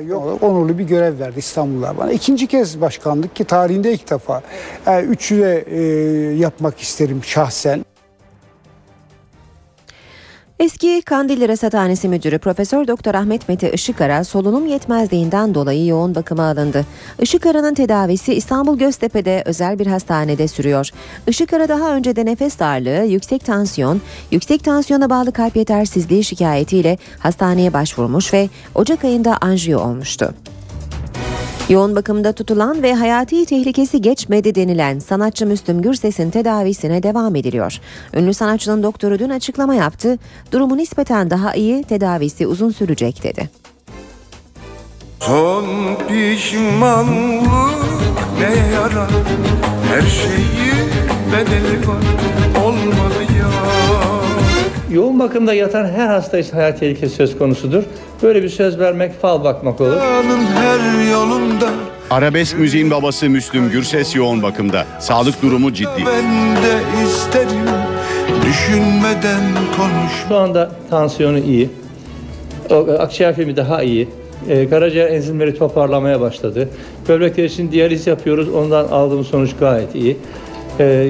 yok. 0.07 0.43
Onurlu 0.43 0.77
bir 0.77 0.83
görev 0.83 1.19
verdi 1.19 1.39
İstanbul'a 1.39 1.97
bana. 1.97 2.11
İkinci 2.11 2.47
kez 2.47 2.81
başkanlık 2.81 3.35
ki 3.35 3.43
tarihinde 3.43 3.93
ilk 3.93 4.09
defa. 4.09 4.41
Yani 4.85 5.05
üçü 5.05 5.37
de 5.37 5.65
e, 5.67 5.81
yapmak 6.35 6.79
isterim 6.79 7.23
şahsen. 7.23 7.85
Eski 10.59 11.01
Kandilli 11.01 11.47
Rasathanesi 11.47 12.07
Müdürü 12.09 12.39
Profesör 12.39 12.87
Doktor 12.87 13.15
Ahmet 13.15 13.49
Mete 13.49 13.71
Işıkara 13.71 14.23
solunum 14.23 14.67
yetmezliğinden 14.67 15.55
dolayı 15.55 15.85
yoğun 15.85 16.15
bakıma 16.15 16.43
alındı. 16.43 16.85
Işıkara'nın 17.21 17.73
tedavisi 17.73 18.33
İstanbul 18.33 18.77
Göztepe'de 18.77 19.43
özel 19.45 19.79
bir 19.79 19.87
hastanede 19.87 20.47
sürüyor. 20.47 20.89
Işıkara 21.27 21.69
daha 21.69 21.95
önce 21.95 22.15
de 22.15 22.25
nefes 22.25 22.59
darlığı, 22.59 23.05
yüksek 23.05 23.45
tansiyon, 23.45 24.01
yüksek 24.31 24.63
tansiyona 24.63 25.09
bağlı 25.09 25.31
kalp 25.31 25.55
yetersizliği 25.55 26.23
şikayetiyle 26.23 26.97
hastaneye 27.19 27.73
başvurmuş 27.73 28.33
ve 28.33 28.49
Ocak 28.75 29.03
ayında 29.03 29.37
anjiyo 29.41 29.79
olmuştu. 29.79 30.33
Yoğun 31.69 31.95
bakımda 31.95 32.33
tutulan 32.33 32.83
ve 32.83 32.93
hayati 32.93 33.45
tehlikesi 33.45 34.01
geçmedi 34.01 34.55
denilen 34.55 34.99
sanatçı 34.99 35.45
Müslüm 35.45 35.81
Gürses'in 35.81 36.31
tedavisine 36.31 37.03
devam 37.03 37.35
ediliyor. 37.35 37.79
Ünlü 38.13 38.33
sanatçının 38.33 38.83
doktoru 38.83 39.19
dün 39.19 39.29
açıklama 39.29 39.75
yaptı. 39.75 40.19
Durumu 40.51 40.77
nispeten 40.77 41.29
daha 41.29 41.53
iyi, 41.53 41.83
tedavisi 41.83 42.47
uzun 42.47 42.71
sürecek 42.71 43.23
dedi. 43.23 43.49
Son 45.19 45.65
pişmanlık 46.07 47.47
ne 48.39 48.75
yarar 48.75 49.09
Her 49.89 50.01
şeyi 50.01 50.73
bedeli 51.31 51.87
var 51.87 52.03
Olmadı 52.65 53.12
Yoğun 54.93 55.19
bakımda 55.19 55.53
yatan 55.53 55.85
her 55.85 56.07
hasta 56.07 56.39
için 56.39 56.53
hayat 56.53 56.79
tehlikesi 56.79 57.15
söz 57.15 57.37
konusudur. 57.37 57.83
Böyle 58.23 58.43
bir 58.43 58.49
söz 58.49 58.79
vermek 58.79 59.21
fal 59.21 59.43
bakmak 59.43 59.81
olur. 59.81 59.97
Her 60.55 61.11
yolunda 61.11 61.69
Arabesk 62.09 62.59
müziğin 62.59 62.91
babası 62.91 63.29
Müslüm 63.29 63.69
Gürses 63.69 64.15
yoğun 64.15 64.43
bakımda. 64.43 64.85
Sağlık 64.99 65.41
durumu 65.41 65.73
ciddi. 65.73 66.03
Ben 66.05 66.55
de 66.55 67.05
isterim 67.05 67.69
Düşünmeden 68.45 69.41
konuş 69.77 70.11
Şu 70.27 70.35
anda 70.35 70.71
tansiyonu 70.89 71.39
iyi. 71.39 71.69
O, 72.69 72.75
akciğer 72.99 73.35
filmi 73.35 73.55
daha 73.55 73.83
iyi. 73.83 74.07
E, 74.49 74.69
karaciğer 74.69 75.11
enzimleri 75.11 75.57
toparlamaya 75.57 76.21
başladı. 76.21 76.69
Böbrekler 77.09 77.43
için 77.43 77.71
diyaliz 77.71 78.07
yapıyoruz. 78.07 78.49
Ondan 78.49 78.87
aldığımız 78.87 79.27
sonuç 79.27 79.51
gayet 79.59 79.95
iyi. 79.95 80.17
E, 80.79 81.09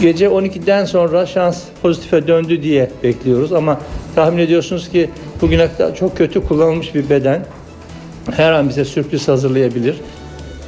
gece 0.00 0.26
12'den 0.26 0.84
sonra 0.84 1.26
şans 1.26 1.62
pozitife 1.82 2.26
döndü 2.26 2.62
diye 2.62 2.90
bekliyoruz 3.02 3.52
ama 3.52 3.80
tahmin 4.14 4.38
ediyorsunuz 4.38 4.88
ki 4.88 5.10
bugüne 5.40 5.68
kadar 5.72 5.96
çok 5.96 6.16
kötü 6.16 6.44
kullanılmış 6.46 6.94
bir 6.94 7.10
beden 7.10 7.46
her 8.36 8.52
an 8.52 8.68
bize 8.68 8.84
sürpriz 8.84 9.28
hazırlayabilir. 9.28 9.96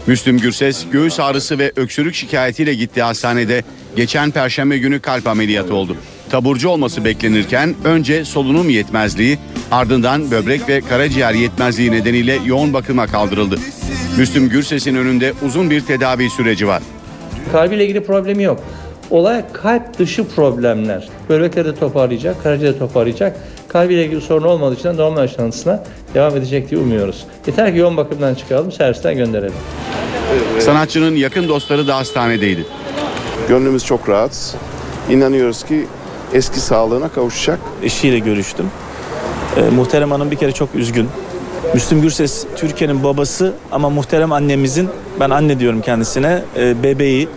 Müslüm 0.06 0.38
Gürses 0.38 0.86
göğüs 0.92 1.20
ağrısı 1.20 1.58
ve 1.58 1.72
öksürük 1.76 2.14
şikayetiyle 2.14 2.74
gittiği 2.74 3.02
hastanede 3.02 3.62
geçen 3.96 4.30
perşembe 4.30 4.78
günü 4.78 5.00
kalp 5.00 5.26
ameliyatı 5.26 5.74
oldu. 5.74 5.96
Taburcu 6.30 6.68
olması 6.68 7.04
beklenirken 7.04 7.74
önce 7.84 8.24
solunum 8.24 8.70
yetmezliği 8.70 9.38
ardından 9.70 10.30
böbrek 10.30 10.68
ve 10.68 10.80
karaciğer 10.80 11.34
yetmezliği 11.34 11.92
nedeniyle 11.92 12.38
yoğun 12.46 12.72
bakıma 12.72 13.06
kaldırıldı. 13.06 13.58
Müslüm 14.18 14.48
Gürses'in 14.48 14.94
önünde 14.94 15.32
uzun 15.46 15.70
bir 15.70 15.80
tedavi 15.80 16.30
süreci 16.30 16.68
var. 16.68 16.82
Kalbiyle 17.52 17.84
ilgili 17.84 18.04
problemi 18.04 18.42
yok. 18.42 18.60
Olay 19.10 19.44
kalp 19.52 19.98
dışı 19.98 20.28
problemler. 20.28 21.08
Böbrekleri 21.28 21.64
de 21.64 21.74
toparlayacak, 21.74 22.42
karaciğeri 22.42 22.74
de 22.74 22.78
toparlayacak. 22.78 23.36
Kalbiyle 23.68 24.04
ilgili 24.04 24.20
sorun 24.20 24.44
olmadığı 24.44 24.74
için 24.74 24.96
normal 24.96 25.22
yaşantısına 25.22 25.82
devam 26.14 26.36
edecek 26.36 26.70
diye 26.70 26.80
umuyoruz. 26.80 27.24
Yeter 27.46 27.72
ki 27.72 27.78
yoğun 27.78 27.96
bakımdan 27.96 28.34
çıkaralım, 28.34 28.72
servisten 28.72 29.16
gönderelim. 29.16 29.54
Sanatçının 30.60 31.16
yakın 31.16 31.48
dostları 31.48 31.88
da 31.88 31.96
hastanedeydi. 31.96 32.66
Gönlümüz 33.48 33.84
çok 33.84 34.08
rahat. 34.08 34.56
İnanıyoruz 35.10 35.64
ki 35.64 35.86
eski 36.34 36.60
sağlığına 36.60 37.08
kavuşacak. 37.08 37.58
Eşiyle 37.82 38.18
görüştüm. 38.18 38.66
Ee, 39.56 39.60
muhterem 39.60 40.10
Hanım 40.10 40.30
bir 40.30 40.36
kere 40.36 40.52
çok 40.52 40.74
üzgün. 40.74 41.08
Müslüm 41.74 42.02
Gürses 42.02 42.46
Türkiye'nin 42.56 43.04
babası 43.04 43.52
ama 43.72 43.90
muhterem 43.90 44.32
annemizin, 44.32 44.88
ben 45.20 45.30
anne 45.30 45.58
diyorum 45.58 45.82
kendisine, 45.82 46.42
e, 46.56 46.82
bebeği. 46.82 47.28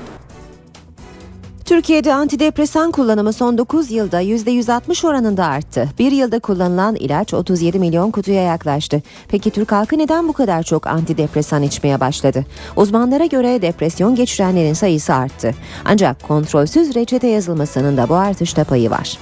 Türkiye'de 1.69 2.13
antidepresan 2.13 2.91
kullanımı 2.91 3.33
son 3.33 3.57
9 3.57 3.91
yılda 3.91 4.21
%160 4.21 5.07
oranında 5.07 5.45
arttı. 5.45 5.89
Bir 5.99 6.11
yılda 6.11 6.39
kullanılan 6.39 6.95
ilaç 6.95 7.33
37 7.33 7.79
milyon 7.79 8.11
kutuya 8.11 8.43
yaklaştı. 8.43 9.01
Peki 9.27 9.51
Türk 9.51 9.71
halkı 9.71 9.97
neden 9.97 10.27
bu 10.27 10.33
kadar 10.33 10.63
çok 10.63 10.87
antidepresan 10.87 11.63
içmeye 11.63 11.99
başladı? 11.99 12.45
Uzmanlara 12.75 13.25
göre 13.25 13.61
depresyon 13.61 14.15
geçirenlerin 14.15 14.73
sayısı 14.73 15.13
arttı. 15.13 15.55
Ancak 15.85 16.23
kontrolsüz 16.23 16.95
reçete 16.95 17.27
yazılmasının 17.27 17.97
da 17.97 18.09
bu 18.09 18.15
artışta 18.15 18.63
payı 18.63 18.89
var. 18.89 19.17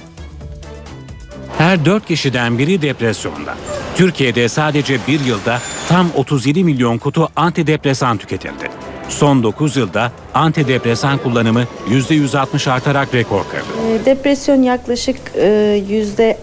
Her 1.58 1.84
4 1.84 2.06
kişiden 2.06 2.58
biri 2.58 2.82
depresyonda. 2.82 3.54
Türkiye'de 3.94 4.48
sadece 4.48 4.98
bir 5.08 5.20
yılda 5.20 5.58
tam 5.88 6.06
37 6.16 6.64
milyon 6.64 6.98
kutu 6.98 7.28
antidepresan 7.36 8.16
tüketildi. 8.16 8.87
Son 9.08 9.42
9 9.42 9.76
yılda 9.76 10.12
antidepresan 10.34 11.18
kullanımı 11.18 11.64
%160 11.90 12.70
artarak 12.70 13.14
rekor 13.14 13.42
kırdı. 13.50 14.02
E, 14.02 14.04
Depresyon 14.04 14.62
yaklaşık 14.62 15.16
e, 15.34 15.82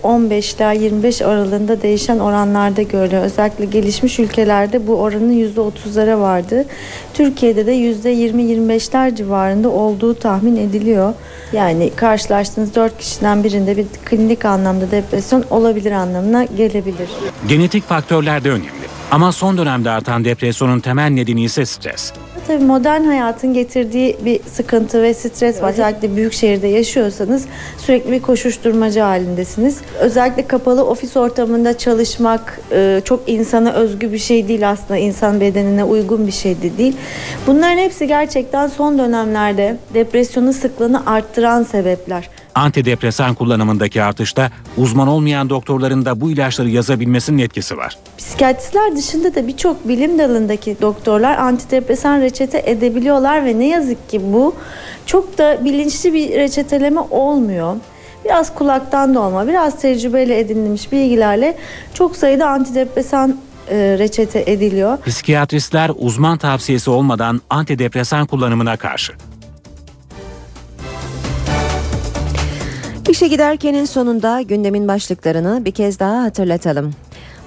%15 0.04 0.56
ila 0.56 0.72
25 0.72 1.22
aralığında 1.22 1.82
değişen 1.82 2.20
oranlarda 2.20 2.82
görülüyor. 2.82 3.24
Özellikle 3.24 3.66
gelişmiş 3.66 4.20
ülkelerde 4.20 4.88
bu 4.88 4.96
oranın 4.96 5.34
%30'lara 5.34 6.20
vardı. 6.20 6.66
Türkiye'de 7.14 7.66
de 7.66 7.76
%20-25'ler 7.76 9.16
civarında 9.16 9.70
olduğu 9.70 10.14
tahmin 10.16 10.56
ediliyor. 10.56 11.14
Yani 11.54 11.92
karşılaştığınız 11.96 12.76
4 12.76 12.98
kişiden 12.98 13.44
birinde 13.44 13.78
bir 13.78 13.86
klinik 14.06 14.46
anlamda 14.46 14.92
depresyon 14.92 15.44
olabilir 15.50 15.92
anlamına 15.92 16.44
gelebilir. 16.44 17.10
Genetik 17.48 17.88
faktörler 17.88 18.44
de 18.44 18.50
önemli. 18.52 18.86
Ama 19.12 19.32
son 19.32 19.58
dönemde 19.58 19.90
artan 19.90 20.26
depresyonun 20.26 20.80
temel 20.80 21.10
nedeni 21.10 21.44
ise 21.44 21.66
stres. 21.66 22.14
Tabii 22.48 22.64
modern 22.64 23.04
hayatın 23.04 23.54
getirdiği 23.54 24.18
bir 24.26 24.40
sıkıntı 24.44 25.04
ve 25.04 25.14
stres 25.14 25.62
var. 25.62 25.70
Özellikle 25.70 26.16
büyük 26.16 26.34
şehirde 26.34 26.68
yaşıyorsanız 26.68 27.46
sürekli 27.78 28.12
bir 28.12 28.22
koşuşturmacı 28.22 29.00
halindesiniz. 29.00 29.82
Özellikle 30.00 30.48
kapalı 30.48 30.86
ofis 30.86 31.18
ortamında 31.18 31.78
çalışmak 31.78 32.60
e, 32.72 33.02
çok 33.06 33.30
insana 33.30 33.74
özgü 33.74 34.14
bir 34.14 34.18
şey 34.18 34.48
değil 34.48 34.70
aslında. 34.70 34.98
insan 34.98 35.42
bedenine 35.42 35.84
uygun 35.84 36.28
bir 36.28 36.32
şey 36.32 36.62
de 36.62 36.78
değil. 36.78 36.98
Bunların 37.48 37.78
hepsi 37.78 38.08
gerçekten 38.08 38.68
son 38.68 38.98
dönemlerde 38.98 39.78
depresyonun 39.94 40.52
sıklığını 40.52 41.06
arttıran 41.06 41.64
sebepler. 41.64 42.30
Antidepresan 42.56 43.36
kullanımındaki 43.36 44.04
artışta 44.04 44.52
uzman 44.78 45.08
olmayan 45.08 45.50
doktorların 45.50 46.06
da 46.06 46.22
bu 46.22 46.32
ilaçları 46.32 46.70
yazabilmesinin 46.70 47.38
etkisi 47.38 47.78
var. 47.78 47.98
Psikiyatristler 48.18 48.96
dışında 48.96 49.36
da 49.36 49.48
birçok 49.48 49.88
bilim 49.88 50.20
dalındaki 50.20 50.78
doktorlar 50.82 51.38
antidepresan 51.38 52.22
reçete 52.22 52.64
edebiliyorlar 52.66 53.46
ve 53.46 53.60
ne 53.60 53.68
yazık 53.68 54.10
ki 54.10 54.22
bu 54.34 54.56
çok 55.06 55.38
da 55.38 55.66
bilinçli 55.66 56.14
bir 56.14 56.30
reçeteleme 56.30 57.00
olmuyor. 57.00 57.76
Biraz 58.26 58.56
kulaktan 58.56 59.16
dolma, 59.16 59.48
biraz 59.48 59.82
tecrübeyle 59.82 60.40
edinilmiş 60.40 60.92
bilgilerle 60.92 61.58
çok 61.94 62.16
sayıda 62.16 62.50
antidepresan 62.50 63.38
e, 63.70 63.76
reçete 64.00 64.44
ediliyor. 64.48 64.98
Psikiyatristler 65.06 65.92
uzman 65.96 66.38
tavsiyesi 66.38 66.90
olmadan 66.90 67.42
antidepresan 67.50 68.26
kullanımına 68.26 68.78
karşı. 68.78 69.14
İşe 73.10 73.28
giderkenin 73.28 73.86
sonunda 73.86 74.42
gündemin 74.42 74.88
başlıklarını 74.88 75.66
bir 75.66 75.72
kez 75.72 76.00
daha 76.00 76.24
hatırlatalım. 76.24 76.94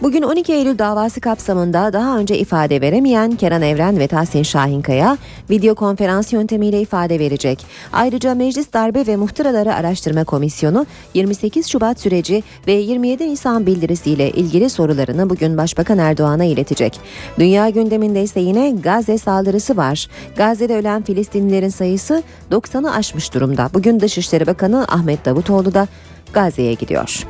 Bugün 0.02 0.22
12 0.22 0.52
Eylül 0.52 0.78
davası 0.78 1.20
kapsamında 1.20 1.92
daha 1.92 2.18
önce 2.18 2.38
ifade 2.38 2.80
veremeyen 2.80 3.36
Kenan 3.36 3.62
Evren 3.62 3.98
ve 3.98 4.06
Tahsin 4.06 4.42
Şahinkaya 4.42 5.18
video 5.50 5.74
konferans 5.74 6.32
yöntemiyle 6.32 6.80
ifade 6.80 7.18
verecek. 7.18 7.66
Ayrıca 7.92 8.34
Meclis 8.34 8.72
Darbe 8.72 9.06
ve 9.06 9.16
Muhtıraları 9.16 9.74
Araştırma 9.74 10.24
Komisyonu 10.24 10.86
28 11.14 11.66
Şubat 11.66 12.00
süreci 12.00 12.42
ve 12.66 12.72
27 12.72 13.28
Nisan 13.28 13.66
bildirisiyle 13.66 14.30
ilgili 14.30 14.70
sorularını 14.70 15.30
bugün 15.30 15.56
Başbakan 15.56 15.98
Erdoğan'a 15.98 16.44
iletecek. 16.44 17.00
Dünya 17.38 17.68
gündeminde 17.68 18.22
ise 18.22 18.40
yine 18.40 18.70
Gazze 18.70 19.18
saldırısı 19.18 19.76
var. 19.76 20.08
Gazze'de 20.36 20.76
ölen 20.76 21.02
Filistinlilerin 21.02 21.68
sayısı 21.68 22.22
90'ı 22.50 22.94
aşmış 22.94 23.34
durumda. 23.34 23.70
Bugün 23.74 24.00
Dışişleri 24.00 24.46
Bakanı 24.46 24.84
Ahmet 24.88 25.24
Davutoğlu 25.24 25.74
da 25.74 25.88
Gazze'ye 26.32 26.74
gidiyor. 26.74 27.26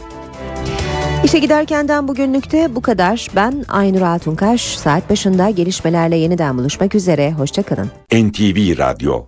İşe 1.28 1.38
giderkenden 1.38 2.08
bugünlükte 2.08 2.74
bu 2.74 2.82
kadar. 2.82 3.28
Ben 3.36 3.64
Aynur 3.68 4.02
Altunkaş. 4.02 4.60
Saat 4.60 5.10
başında 5.10 5.50
gelişmelerle 5.50 6.16
yeniden 6.16 6.58
buluşmak 6.58 6.94
üzere. 6.94 7.32
Hoşçakalın. 7.32 7.90
NTV 8.12 8.78
Radyo 8.78 9.24